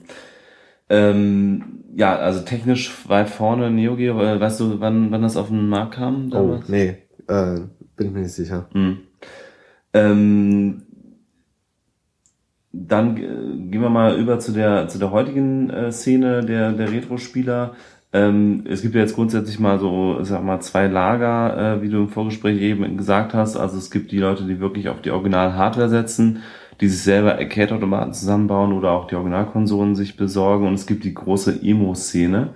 Ähm, 0.91 1.65
ja, 1.97 2.17
also 2.17 2.41
technisch 2.41 3.09
weit 3.09 3.29
vorne 3.29 3.71
Neo 3.71 3.97
Geo. 3.97 4.21
Äh, 4.21 4.41
weißt 4.41 4.61
du, 4.61 4.81
wann, 4.81 5.11
wann 5.11 5.23
das 5.23 5.37
auf 5.37 5.49
den 5.49 5.69
Markt 5.69 5.95
kam 5.95 6.27
Oh, 6.29 6.31
damals? 6.31 6.69
nee, 6.69 6.97
äh, 7.29 7.61
bin 7.97 8.07
ich 8.09 8.13
mir 8.13 8.21
nicht 8.21 8.33
sicher. 8.33 8.69
Mhm. 8.75 8.99
Ähm, 9.95 10.83
dann 12.73 13.17
äh, 13.17 13.21
gehen 13.21 13.81
wir 13.81 13.91
mal 13.91 14.17
über 14.17 14.39
zu 14.39 14.53
der 14.53 14.89
zu 14.89 14.99
der 14.99 15.11
heutigen 15.11 15.71
äh, 15.71 15.93
Szene 15.93 16.45
der 16.45 16.73
der 16.73 16.93
Retro-Spieler. 16.93 17.75
Ähm, 18.13 18.65
es 18.67 18.81
gibt 18.81 18.95
ja 18.95 19.03
jetzt 19.03 19.15
grundsätzlich 19.15 19.59
mal 19.59 19.79
so, 19.79 20.23
sag 20.23 20.43
mal, 20.43 20.61
zwei 20.61 20.87
Lager, 20.87 21.77
äh, 21.77 21.83
wie 21.83 21.91
du 21.91 21.99
im 21.99 22.09
Vorgespräch 22.09 22.61
eben 22.61 22.97
gesagt 22.97 23.35
hast. 23.35 23.57
Also 23.57 23.77
es 23.77 23.91
gibt 23.91 24.13
die 24.13 24.19
Leute, 24.19 24.45
die 24.45 24.61
wirklich 24.61 24.89
auf 24.89 25.03
die 25.03 25.11
Original-Hardware 25.11 25.91
setzen, 25.91 26.43
die 26.81 26.89
sich 26.89 27.03
selber 27.03 27.35
Arcade-Automaten 27.35 28.15
zusammenbauen 28.15 28.73
oder 28.73 28.93
auch 28.93 29.07
die 29.09 29.15
Originalkonsolen 29.15 29.95
sich 29.95 30.17
besorgen. 30.17 30.67
Und 30.67 30.75
es 30.75 30.87
gibt 30.87 31.05
die 31.05 31.13
große 31.13 31.61
Emo-Szene. 31.63 32.55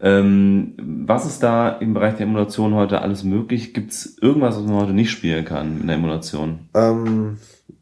Ähm, 0.00 0.74
was 0.78 1.26
ist 1.26 1.42
da 1.42 1.68
im 1.68 1.94
Bereich 1.94 2.14
der 2.14 2.26
Emulation 2.26 2.74
heute 2.74 3.00
alles 3.00 3.22
möglich? 3.22 3.74
Gibt 3.74 3.92
es 3.92 4.18
irgendwas, 4.20 4.56
was 4.56 4.64
man 4.64 4.80
heute 4.80 4.92
nicht 4.94 5.10
spielen 5.10 5.44
kann 5.44 5.82
in 5.82 5.86
der 5.86 5.96
Emulation? 5.96 6.68
Ähm, 6.74 7.36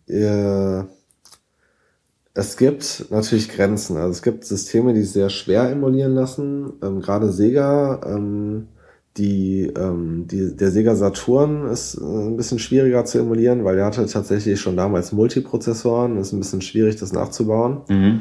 äh, 0.09 0.83
es 2.39 2.57
gibt 2.57 3.07
natürlich 3.11 3.49
Grenzen. 3.49 3.97
Also 3.97 4.11
es 4.11 4.23
gibt 4.23 4.45
Systeme, 4.45 4.95
die 4.95 5.03
sehr 5.03 5.29
schwer 5.29 5.69
emulieren 5.71 6.15
lassen. 6.15 6.73
Ähm, 6.85 7.01
Gerade 7.01 7.33
Sega, 7.33 8.01
ähm, 8.07 8.69
die, 9.17 9.73
ähm, 9.77 10.29
die, 10.29 10.55
der 10.55 10.71
Sega 10.71 10.95
Saturn 10.95 11.67
ist 11.67 11.97
äh, 11.97 12.05
ein 12.05 12.37
bisschen 12.37 12.61
schwieriger 12.61 13.05
zu 13.05 13.19
emulieren, 13.19 13.65
weil 13.65 13.75
der 13.75 13.87
hatte 13.87 14.07
tatsächlich 14.07 14.61
schon 14.61 14.77
damals 14.77 15.11
Multiprozessoren. 15.11 16.17
Ist 16.19 16.33
ein 16.33 16.39
bisschen 16.39 16.61
schwierig, 16.61 16.95
das 16.95 17.13
nachzubauen. 17.13 17.81
Mhm. 17.89 18.21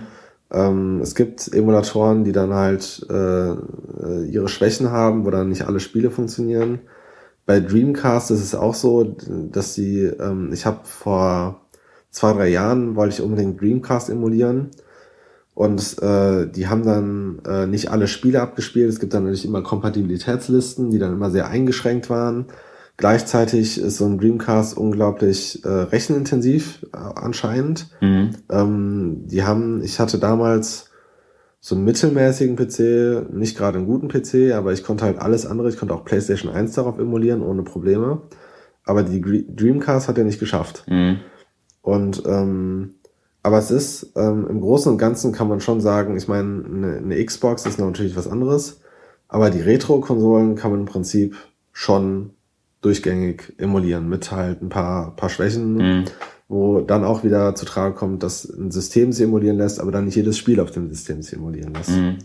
Ähm, 0.50 1.00
es 1.04 1.14
gibt 1.14 1.54
Emulatoren, 1.54 2.24
die 2.24 2.32
dann 2.32 2.56
halt 2.56 3.06
äh, 3.12 3.54
ihre 4.26 4.48
Schwächen 4.48 4.90
haben, 4.90 5.26
wo 5.26 5.30
dann 5.30 5.50
nicht 5.50 5.68
alle 5.68 5.80
Spiele 5.80 6.10
funktionieren. 6.10 6.80
Bei 7.46 7.60
Dreamcast 7.60 8.32
ist 8.32 8.42
es 8.42 8.56
auch 8.56 8.74
so, 8.74 9.16
dass 9.52 9.76
sie, 9.76 10.06
ähm, 10.06 10.50
ich 10.52 10.66
habe 10.66 10.80
vor 10.86 11.67
zwei, 12.10 12.34
drei 12.34 12.50
Jahren 12.50 12.96
wollte 12.96 13.16
ich 13.16 13.22
unbedingt 13.22 13.62
Dreamcast 13.62 14.10
emulieren 14.10 14.72
und 15.58 16.02
äh, 16.04 16.46
die 16.48 16.68
haben 16.68 16.84
dann 16.84 17.42
äh, 17.48 17.66
nicht 17.66 17.90
alle 17.90 18.08
Spiele 18.08 18.42
abgespielt. 18.42 18.90
Es 18.90 19.00
gibt 19.00 19.16
dann 19.16 19.24
natürlich 19.24 19.46
immer 19.46 19.64
Kompatibilitätslisten, 19.64 20.92
die 20.92 21.00
dann 21.00 21.14
immer 21.14 21.32
sehr 21.32 21.48
eingeschränkt 21.48 22.12
waren. 22.12 22.46
Gleichzeitig 22.96 23.80
ist 23.80 23.98
so 23.98 24.06
ein 24.06 24.20
Dreamcast 24.20 24.78
unglaublich 24.78 25.64
äh, 25.66 25.68
rechenintensiv 25.68 26.86
äh, 26.94 26.98
anscheinend. 26.98 27.90
Mhm. 28.02 28.36
Ähm, 28.52 29.24
die 29.26 29.44
haben, 29.44 29.82
ich 29.84 30.00
hatte 30.00 30.20
damals 30.20 30.92
so 31.60 31.74
einen 31.74 31.86
mittelmäßigen 31.86 32.56
PC, 32.56 33.34
nicht 33.34 33.58
gerade 33.58 33.80
einen 33.80 33.88
guten 33.88 34.10
PC, 34.10 34.54
aber 34.54 34.74
ich 34.74 34.84
konnte 34.84 35.06
halt 35.06 35.18
alles 35.18 35.48
andere, 35.48 35.70
ich 35.70 35.78
konnte 35.78 35.96
auch 35.96 36.06
PlayStation 36.06 36.52
1 36.52 36.74
darauf 36.74 37.00
emulieren 37.00 37.42
ohne 37.42 37.64
Probleme. 37.64 38.22
Aber 38.86 39.02
die 39.02 39.22
Dreamcast 39.56 40.08
hat 40.08 40.20
er 40.20 40.24
nicht 40.24 40.40
geschafft. 40.40 40.86
Mhm. 40.88 41.18
Und 41.88 42.24
ähm, 42.26 42.96
aber 43.44 43.60
es 43.60 43.72
ist 43.72 44.12
ähm, 44.18 44.46
im 44.50 44.60
Großen 44.60 44.92
und 44.92 44.98
Ganzen 44.98 45.32
kann 45.32 45.48
man 45.48 45.62
schon 45.62 45.80
sagen, 45.80 46.18
ich 46.18 46.28
meine, 46.28 46.66
eine, 46.66 46.98
eine 46.98 47.24
Xbox 47.24 47.66
ist 47.66 47.80
natürlich 47.80 48.18
was 48.18 48.28
anderes, 48.28 48.82
aber 49.30 49.50
die 49.50 49.62
Retro-Konsolen 49.62 50.56
kann 50.56 50.72
man 50.72 50.82
im 50.82 50.86
Prinzip 50.86 51.38
schon 51.72 52.32
durchgängig 52.82 53.54
emulieren 53.58 54.10
mit 54.10 54.34
halt 54.34 54.62
ein 54.62 54.68
paar, 54.68 55.16
paar 55.16 55.30
Schwächen, 55.30 55.78
Mhm. 55.78 56.06
wo 56.50 56.82
dann 56.82 57.06
auch 57.06 57.24
wieder 57.24 57.56
zu 57.56 57.64
Trage 57.64 57.96
kommt, 57.96 58.22
dass 58.22 58.44
ein 58.44 58.70
System 58.70 59.14
sie 59.14 59.24
emulieren 59.24 59.58
lässt, 59.58 59.80
aber 59.80 59.94
dann 59.94 60.04
nicht 60.04 60.16
jedes 60.16 60.38
Spiel 60.38 60.60
auf 60.60 60.72
dem 60.72 60.90
System 60.90 61.22
sie 61.22 61.38
emulieren 61.38 61.74
lässt. 61.74 61.92
Mhm. 61.92 62.18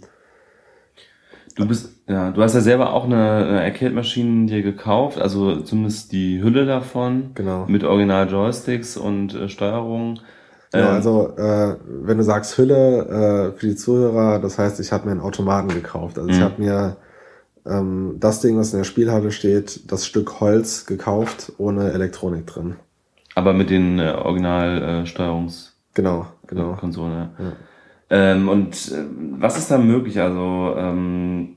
Du 1.56 1.66
bist, 1.68 1.90
ja, 2.08 2.30
du 2.30 2.42
hast 2.42 2.54
ja 2.54 2.60
selber 2.60 2.92
auch 2.92 3.04
eine, 3.04 3.16
eine 3.46 3.60
Arcade-Maschine 3.62 4.46
dir 4.46 4.62
gekauft, 4.62 5.18
also 5.20 5.60
zumindest 5.60 6.12
die 6.12 6.42
Hülle 6.42 6.64
davon 6.66 7.30
Genau. 7.34 7.66
mit 7.66 7.84
Original-Joysticks 7.84 8.96
und 8.96 9.34
äh, 9.34 9.48
Steuerung. 9.48 10.20
Genau, 10.72 10.86
Ähm, 10.88 10.92
also 10.94 11.36
äh, 11.36 11.76
wenn 11.86 12.16
du 12.18 12.24
sagst 12.24 12.56
Hülle 12.56 13.52
äh, 13.54 13.58
für 13.58 13.66
die 13.66 13.76
Zuhörer, 13.76 14.38
das 14.38 14.58
heißt, 14.58 14.80
ich 14.80 14.92
habe 14.92 15.04
mir 15.06 15.12
einen 15.12 15.20
Automaten 15.20 15.68
gekauft. 15.68 16.18
Also 16.18 16.30
ich 16.30 16.38
Mhm. 16.38 16.42
habe 16.42 16.62
mir 16.62 16.96
ähm, 17.66 18.16
das 18.18 18.40
Ding, 18.40 18.56
was 18.58 18.72
in 18.72 18.78
der 18.78 18.84
Spielhalle 18.84 19.30
steht, 19.30 19.92
das 19.92 20.06
Stück 20.06 20.40
Holz 20.40 20.86
gekauft, 20.86 21.52
ohne 21.58 21.92
Elektronik 21.92 22.46
drin. 22.46 22.76
aber 23.34 23.52
mit 23.52 23.70
den 23.70 23.98
äh, 23.98 24.10
Original-Steuerungskonsolen. 24.12 25.72
Genau, 25.94 26.26
genau. 26.46 26.78
ja. 26.80 27.30
Ja. 27.38 27.52
Ähm, 28.12 28.48
und 28.50 28.74
äh, 28.92 29.06
was 29.40 29.56
ist 29.58 29.70
da 29.70 29.78
möglich? 29.78 30.20
Also 30.20 30.74
ähm, 30.76 31.54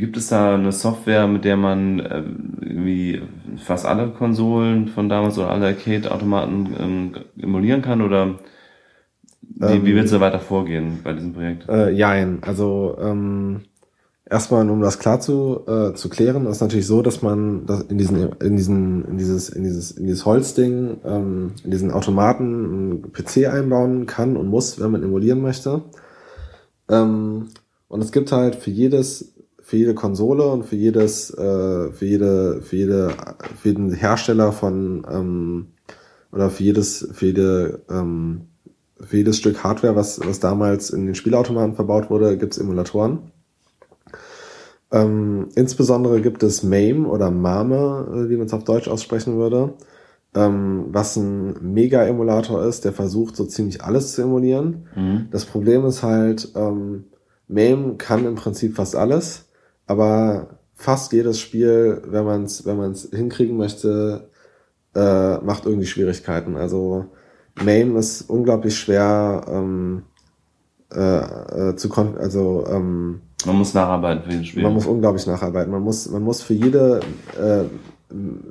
gibt 0.00 0.16
es 0.16 0.28
da 0.28 0.54
eine 0.56 0.72
Software, 0.72 1.28
mit 1.28 1.44
der 1.44 1.56
man 1.56 2.00
äh, 2.00 2.24
irgendwie 2.60 3.22
fast 3.58 3.86
alle 3.86 4.10
Konsolen 4.12 4.88
von 4.88 5.08
damals 5.08 5.38
oder 5.38 5.50
alle 5.50 5.68
Arcade-Automaten 5.68 6.74
ähm, 6.78 7.12
emulieren 7.38 7.82
kann? 7.82 8.02
Oder 8.02 8.40
wie, 9.40 9.76
Ähm, 9.76 9.84
wie 9.84 9.94
willst 9.94 10.12
du 10.12 10.20
weiter 10.20 10.40
vorgehen 10.40 11.02
bei 11.02 11.12
diesem 11.12 11.32
Projekt? 11.34 11.68
Äh, 11.68 11.90
jein, 11.90 12.42
also 12.42 12.96
ähm, 13.00 13.62
erstmal, 14.28 14.68
um 14.68 14.80
das 14.80 14.98
klar 14.98 15.20
zu, 15.20 15.64
äh, 15.66 15.94
zu 15.94 16.08
klären, 16.08 16.46
ist 16.46 16.60
natürlich 16.60 16.86
so, 16.86 17.02
dass 17.02 17.22
man 17.22 17.66
das 17.66 17.82
in 17.82 17.98
diesen, 17.98 18.32
in 18.40 18.56
diesen, 18.56 19.04
in 19.04 19.18
dieses, 19.18 19.48
in 19.48 19.64
dieses, 19.64 19.90
in 19.92 20.06
dieses 20.06 20.24
Holzding, 20.24 21.00
ähm, 21.04 21.52
in 21.64 21.70
diesen 21.70 21.90
Automaten 21.90 22.44
einen 22.44 23.12
PC 23.12 23.48
einbauen 23.48 24.06
kann 24.06 24.36
und 24.36 24.48
muss, 24.48 24.80
wenn 24.80 24.90
man 24.90 25.02
emulieren 25.02 25.40
möchte. 25.40 25.82
Ähm, 26.88 27.48
und 27.88 28.02
es 28.02 28.12
gibt 28.12 28.32
halt 28.32 28.56
für 28.56 28.70
jedes, 28.70 29.34
für 29.60 29.76
jede 29.76 29.94
Konsole 29.94 30.44
und 30.44 30.64
für 30.64 30.76
jedes, 30.76 31.30
äh, 31.30 31.92
für 31.92 32.06
jede, 32.06 32.62
für 32.62 32.76
jede, 32.76 33.10
für 33.60 33.68
jeden 33.68 33.92
Hersteller 33.92 34.52
von 34.52 35.06
ähm, 35.10 35.66
oder 36.32 36.48
für 36.48 36.62
jedes, 36.62 37.08
für 37.12 37.26
jede 37.26 37.82
ähm, 37.90 38.48
für 39.04 39.16
jedes 39.16 39.36
Stück 39.36 39.64
Hardware, 39.64 39.96
was, 39.96 40.20
was 40.24 40.38
damals 40.38 40.90
in 40.90 41.06
den 41.06 41.16
Spielautomaten 41.16 41.74
verbaut 41.74 42.08
wurde, 42.08 42.38
gibt 42.38 42.52
es 42.52 42.58
Emulatoren. 42.58 43.32
Ähm, 44.92 45.48
insbesondere 45.54 46.20
gibt 46.20 46.42
es 46.42 46.62
MAME 46.62 47.08
oder 47.08 47.30
MAME, 47.30 48.26
äh, 48.26 48.30
wie 48.30 48.36
man 48.36 48.46
es 48.46 48.52
auf 48.52 48.64
Deutsch 48.64 48.88
aussprechen 48.88 49.36
würde, 49.38 49.72
ähm, 50.34 50.86
was 50.90 51.16
ein 51.16 51.72
Mega-Emulator 51.72 52.62
ist, 52.64 52.84
der 52.84 52.92
versucht 52.92 53.34
so 53.34 53.46
ziemlich 53.46 53.82
alles 53.82 54.12
zu 54.12 54.22
emulieren. 54.22 54.86
Mhm. 54.94 55.28
Das 55.30 55.46
Problem 55.46 55.86
ist 55.86 56.02
halt, 56.02 56.52
ähm, 56.54 57.04
MAME 57.48 57.96
kann 57.96 58.26
im 58.26 58.34
Prinzip 58.34 58.76
fast 58.76 58.94
alles, 58.94 59.46
aber 59.86 60.58
fast 60.74 61.12
jedes 61.12 61.38
Spiel, 61.40 62.02
wenn 62.06 62.24
man 62.24 62.44
es 62.44 62.66
wenn 62.66 62.76
man's 62.76 63.08
hinkriegen 63.12 63.56
möchte, 63.56 64.28
äh, 64.94 65.38
macht 65.38 65.64
irgendwie 65.64 65.86
Schwierigkeiten. 65.86 66.56
Also 66.56 67.06
MAME 67.56 67.98
ist 67.98 68.28
unglaublich 68.28 68.78
schwer 68.78 69.44
ähm, 69.48 70.02
äh, 70.94 71.70
äh, 71.70 71.76
zu 71.76 71.92
also 71.92 72.66
ähm, 72.68 73.20
Man 73.46 73.56
muss 73.56 73.74
nacharbeiten 73.74 74.24
für 74.24 74.32
jedes 74.32 74.46
Spiel. 74.48 74.62
man 74.62 74.74
muss 74.74 74.86
unglaublich 74.86 75.26
nacharbeiten. 75.26 75.72
Man 75.72 75.82
muss, 75.82 76.10
man 76.10 76.22
muss 76.22 76.42
für 76.42 76.54
jede 76.54 77.00
äh, 77.40 77.64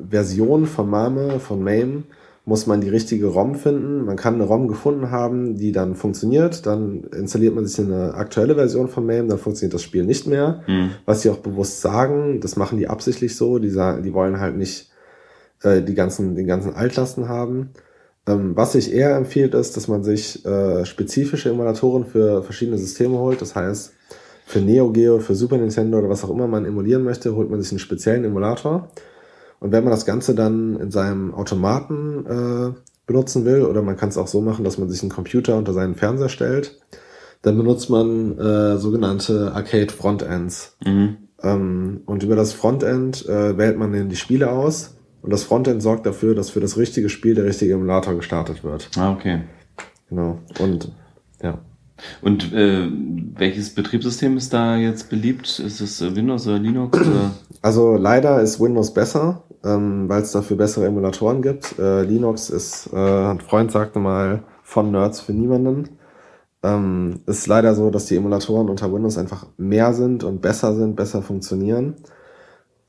Version 0.10 0.66
von 0.66 0.90
MAME, 0.90 1.40
von 1.40 1.64
MAME, 1.64 2.04
muss 2.46 2.66
man 2.66 2.82
die 2.82 2.90
richtige 2.90 3.28
ROM 3.28 3.56
finden. 3.56 4.06
Man 4.06 4.16
kann 4.16 4.36
eine 4.36 4.44
ROM 4.46 4.68
gefunden 4.68 5.12
haben, 5.12 5.58
die 5.58 5.72
dann 5.72 5.96
funktioniert. 5.96 6.66
Dann 6.66 7.04
installiert 7.16 7.54
man 7.54 7.68
sich 7.68 7.86
eine 7.86 8.16
aktuelle 8.16 8.56
Version 8.56 8.88
von 8.88 9.06
MAME, 9.06 9.28
dann 9.28 9.38
funktioniert 9.38 9.74
das 9.74 9.84
Spiel 9.84 10.04
nicht 10.04 10.28
mehr. 10.28 10.64
Mhm. 10.68 10.92
Was 11.06 11.22
sie 11.22 11.30
auch 11.30 11.38
bewusst 11.38 11.82
sagen, 11.82 12.40
das 12.42 12.56
machen 12.56 12.78
die 12.78 12.88
absichtlich 12.88 13.36
so. 13.36 13.60
Die, 13.60 13.70
sagen, 13.70 14.04
die 14.04 14.14
wollen 14.14 14.40
halt 14.40 14.58
nicht 14.58 14.90
äh, 15.62 15.82
die 15.82 15.94
ganzen, 15.94 16.36
den 16.36 16.48
ganzen 16.48 16.74
Altlasten 16.74 17.30
haben. 17.30 17.70
Ähm, 18.28 18.56
was 18.56 18.74
sich 18.74 18.94
eher 18.94 19.16
empfiehlt, 19.16 19.54
ist, 19.54 19.76
dass 19.78 19.88
man 19.88 20.04
sich 20.04 20.46
äh, 20.46 20.86
spezifische 20.86 21.50
Emulatoren 21.50 22.06
für 22.06 22.44
verschiedene 22.44 22.78
Systeme 22.78 23.18
holt. 23.18 23.42
Das 23.42 23.56
heißt, 23.56 23.94
für 24.46 24.60
Neo 24.60 24.92
Geo, 24.92 25.20
für 25.20 25.36
Super 25.36 25.58
Nintendo 25.58 25.98
oder 25.98 26.10
was 26.10 26.24
auch 26.24 26.30
immer 26.30 26.48
man 26.48 26.66
emulieren 26.66 27.04
möchte, 27.04 27.36
holt 27.36 27.50
man 27.50 27.62
sich 27.62 27.72
einen 27.72 27.80
speziellen 27.80 28.24
Emulator. 28.24 28.90
Und 29.60 29.72
wenn 29.72 29.84
man 29.84 29.92
das 29.92 30.06
Ganze 30.06 30.36
dann 30.36 30.80
in 30.80 30.92
seinem 30.92 31.34
Automaten 31.34 32.26
äh, 32.26 32.80
benutzen 33.06 33.46
will, 33.46 33.64
oder 33.64 33.82
man 33.82 33.98
kann 33.98 34.10
es 34.10 34.18
auch 34.18 34.28
so 34.28 34.42
machen, 34.42 34.66
dass 34.66 34.78
man 34.78 34.90
sich 34.90 35.02
einen 35.02 35.12
Computer 35.12 35.58
unter 35.58 35.74
seinen 35.74 35.96
Fernseher 35.96 36.30
stellt, 36.30 36.80
dann 37.42 37.58
benutzt 37.58 37.90
man 37.90 38.38
äh, 38.38 38.78
sogenannte 38.78 39.52
Arcade 39.54 39.92
Frontends. 39.92 40.78
Mhm. 40.86 41.18
Ähm, 41.42 42.02
und 42.06 42.24
über 42.24 42.36
das 42.36 42.54
Frontend 42.54 43.26
äh, 43.28 43.58
wählt 43.58 43.78
man 43.78 43.94
dann 43.94 44.10
die 44.10 44.16
Spiele 44.16 44.52
aus. 44.52 44.96
Und 45.22 45.32
das 45.32 45.44
Frontend 45.44 45.82
sorgt 45.82 46.06
dafür, 46.06 46.36
dass 46.36 46.50
für 46.50 46.60
das 46.60 46.78
richtige 46.78 47.10
Spiel 47.10 47.36
der 47.36 47.46
richtige 47.46 47.74
Emulator 47.74 48.16
gestartet 48.16 48.64
wird. 48.64 48.90
Ah, 48.98 49.12
okay. 49.12 49.42
Genau. 50.10 50.40
Und 50.60 50.92
ja. 51.42 51.60
Und 52.22 52.52
äh, 52.54 52.90
welches 53.36 53.76
Betriebssystem 53.76 54.38
ist 54.38 54.54
da 54.54 54.76
jetzt 54.78 55.10
beliebt? 55.10 55.60
Ist 55.60 55.82
es 55.82 56.02
äh, 56.02 56.16
Windows 56.16 56.48
oder 56.48 56.60
Linux? 56.60 57.00
Oder? 57.00 57.32
Also 57.64 57.96
leider 57.96 58.42
ist 58.42 58.60
Windows 58.60 58.92
besser, 58.92 59.44
ähm, 59.64 60.10
weil 60.10 60.24
es 60.24 60.32
dafür 60.32 60.58
bessere 60.58 60.88
Emulatoren 60.88 61.44
gibt. 61.44 61.78
Äh, 61.78 62.02
Linux 62.02 62.50
ist, 62.50 62.90
äh, 62.92 62.98
ein 62.98 63.40
Freund 63.40 63.72
sagte 63.72 64.00
mal, 64.00 64.42
von 64.64 64.90
Nerds 64.90 65.22
für 65.22 65.34
niemanden. 65.34 65.90
Ähm, 66.64 67.20
ist 67.28 67.46
leider 67.46 67.76
so, 67.76 67.92
dass 67.92 68.08
die 68.08 68.16
Emulatoren 68.16 68.68
unter 68.68 68.92
Windows 68.92 69.20
einfach 69.20 69.46
mehr 69.58 69.94
sind 69.94 70.24
und 70.24 70.42
besser 70.42 70.74
sind, 70.74 70.96
besser 70.96 71.22
funktionieren. 71.22 71.98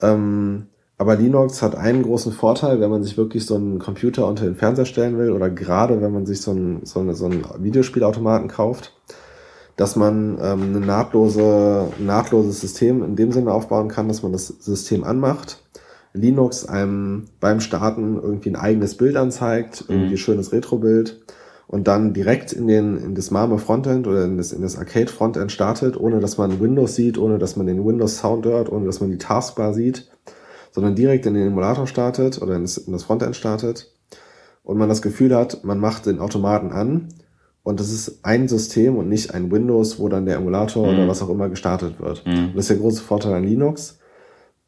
Ähm, 0.01 0.69
aber 1.02 1.16
Linux 1.16 1.62
hat 1.62 1.75
einen 1.75 2.04
großen 2.04 2.30
Vorteil, 2.30 2.80
wenn 2.80 2.88
man 2.88 3.02
sich 3.02 3.16
wirklich 3.16 3.44
so 3.44 3.56
einen 3.56 3.80
Computer 3.80 4.28
unter 4.28 4.44
den 4.44 4.54
Fernseher 4.54 4.85
stellen 4.85 5.18
will 5.18 5.32
oder 5.32 5.50
gerade 5.50 6.00
wenn 6.00 6.12
man 6.12 6.26
sich 6.26 6.40
so 6.40 6.52
einen, 6.52 6.87
so 6.87 7.00
eine, 7.00 7.14
so 7.14 7.25
einen 7.25 7.44
Videospielautomaten 7.59 8.47
kauft, 8.47 8.92
dass 9.76 9.97
man 9.97 10.38
ähm, 10.40 10.62
eine 10.62 10.78
nahtlose, 10.78 11.88
ein 11.99 12.06
nahtloses 12.06 12.61
System 12.61 13.02
in 13.02 13.16
dem 13.16 13.32
Sinne 13.32 13.52
aufbauen 13.52 13.88
kann, 13.88 14.06
dass 14.06 14.23
man 14.23 14.30
das 14.30 14.47
System 14.47 15.02
anmacht, 15.02 15.64
Linux 16.12 16.68
einem 16.68 17.25
beim 17.40 17.59
Starten 17.59 18.21
irgendwie 18.23 18.50
ein 18.50 18.56
eigenes 18.56 18.97
Bild 18.97 19.16
anzeigt, 19.16 19.87
irgendwie 19.88 20.14
ein 20.14 20.18
schönes 20.18 20.52
Retro-Bild 20.52 21.21
und 21.66 21.88
dann 21.88 22.14
direkt 22.14 22.52
in 22.52 22.68
den 22.68 22.97
in 22.97 23.16
das 23.16 23.32
Marme 23.32 23.59
Frontend 23.59 24.06
oder 24.06 24.25
in 24.25 24.37
das 24.37 24.52
in 24.52 24.62
das 24.62 24.78
Arcade 24.78 25.11
Frontend 25.11 25.50
startet, 25.50 25.99
ohne 25.99 26.21
dass 26.21 26.38
man 26.38 26.61
Windows 26.61 26.94
sieht, 26.94 27.18
ohne 27.18 27.38
dass 27.38 27.56
man 27.56 27.66
den 27.66 27.85
Windows 27.85 28.18
Sound 28.18 28.47
hört, 28.47 28.71
ohne 28.71 28.87
dass 28.87 29.00
man 29.00 29.11
die 29.11 29.18
Taskbar 29.18 29.75
sieht, 29.75 30.09
sondern 30.73 30.95
direkt 30.97 31.26
in 31.26 31.35
den 31.35 31.47
Emulator 31.49 31.87
startet 31.87 32.43
oder 32.43 32.57
in 32.57 32.62
das, 32.62 33.05
Frontend 33.05 33.37
startet 33.37 33.93
und 34.64 34.76
man 34.79 34.88
das 34.88 35.02
Gefühl 35.02 35.35
hat, 35.37 35.62
man 35.64 35.79
macht 35.79 36.07
den 36.07 36.19
Automaten 36.19 36.73
an 36.73 37.09
und 37.62 37.79
das 37.79 37.93
ist 37.93 38.25
ein 38.25 38.49
System 38.49 38.97
und 38.97 39.09
nicht 39.09 39.33
ein 39.35 39.52
Windows, 39.52 39.99
wo 40.00 40.09
dann 40.09 40.26
der 40.26 40.37
Emulator 40.37 40.87
Mhm. 40.87 40.95
oder 40.99 41.09
was 41.09 41.23
auch 41.23 41.29
immer 41.31 41.49
gestartet 41.49 42.00
wird. 42.00 42.26
Mhm. 42.26 42.33
Und 42.49 42.57
das 42.57 42.64
ist 42.64 42.71
der 42.71 42.76
große 42.79 43.02
Vorteil 43.02 43.35
an 43.35 43.45
Linux. 43.45 43.99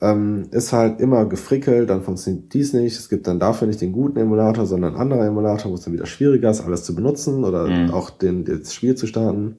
Ähm, 0.00 0.49
ist 0.50 0.73
halt 0.73 1.00
immer 1.00 1.25
gefrickelt, 1.25 1.88
dann 1.88 2.02
funktioniert 2.02 2.52
dies 2.52 2.73
nicht. 2.73 2.99
Es 2.99 3.08
gibt 3.08 3.26
dann 3.26 3.38
dafür 3.40 3.66
nicht 3.68 3.80
den 3.80 3.92
guten 3.92 4.18
Emulator, 4.18 4.66
sondern 4.66 4.92
einen 4.92 5.00
anderen 5.00 5.26
Emulator, 5.26 5.70
wo 5.70 5.75
es 5.76 5.82
dann 5.82 5.92
wieder 5.94 6.04
schwieriger 6.06 6.50
ist, 6.50 6.61
alles 6.61 6.84
zu 6.84 6.94
benutzen 6.94 7.44
oder 7.44 7.66
Mhm. 7.66 7.90
auch 7.90 8.11
den, 8.11 8.44
das 8.44 8.75
Spiel 8.75 8.96
zu 8.96 9.06
starten. 9.06 9.56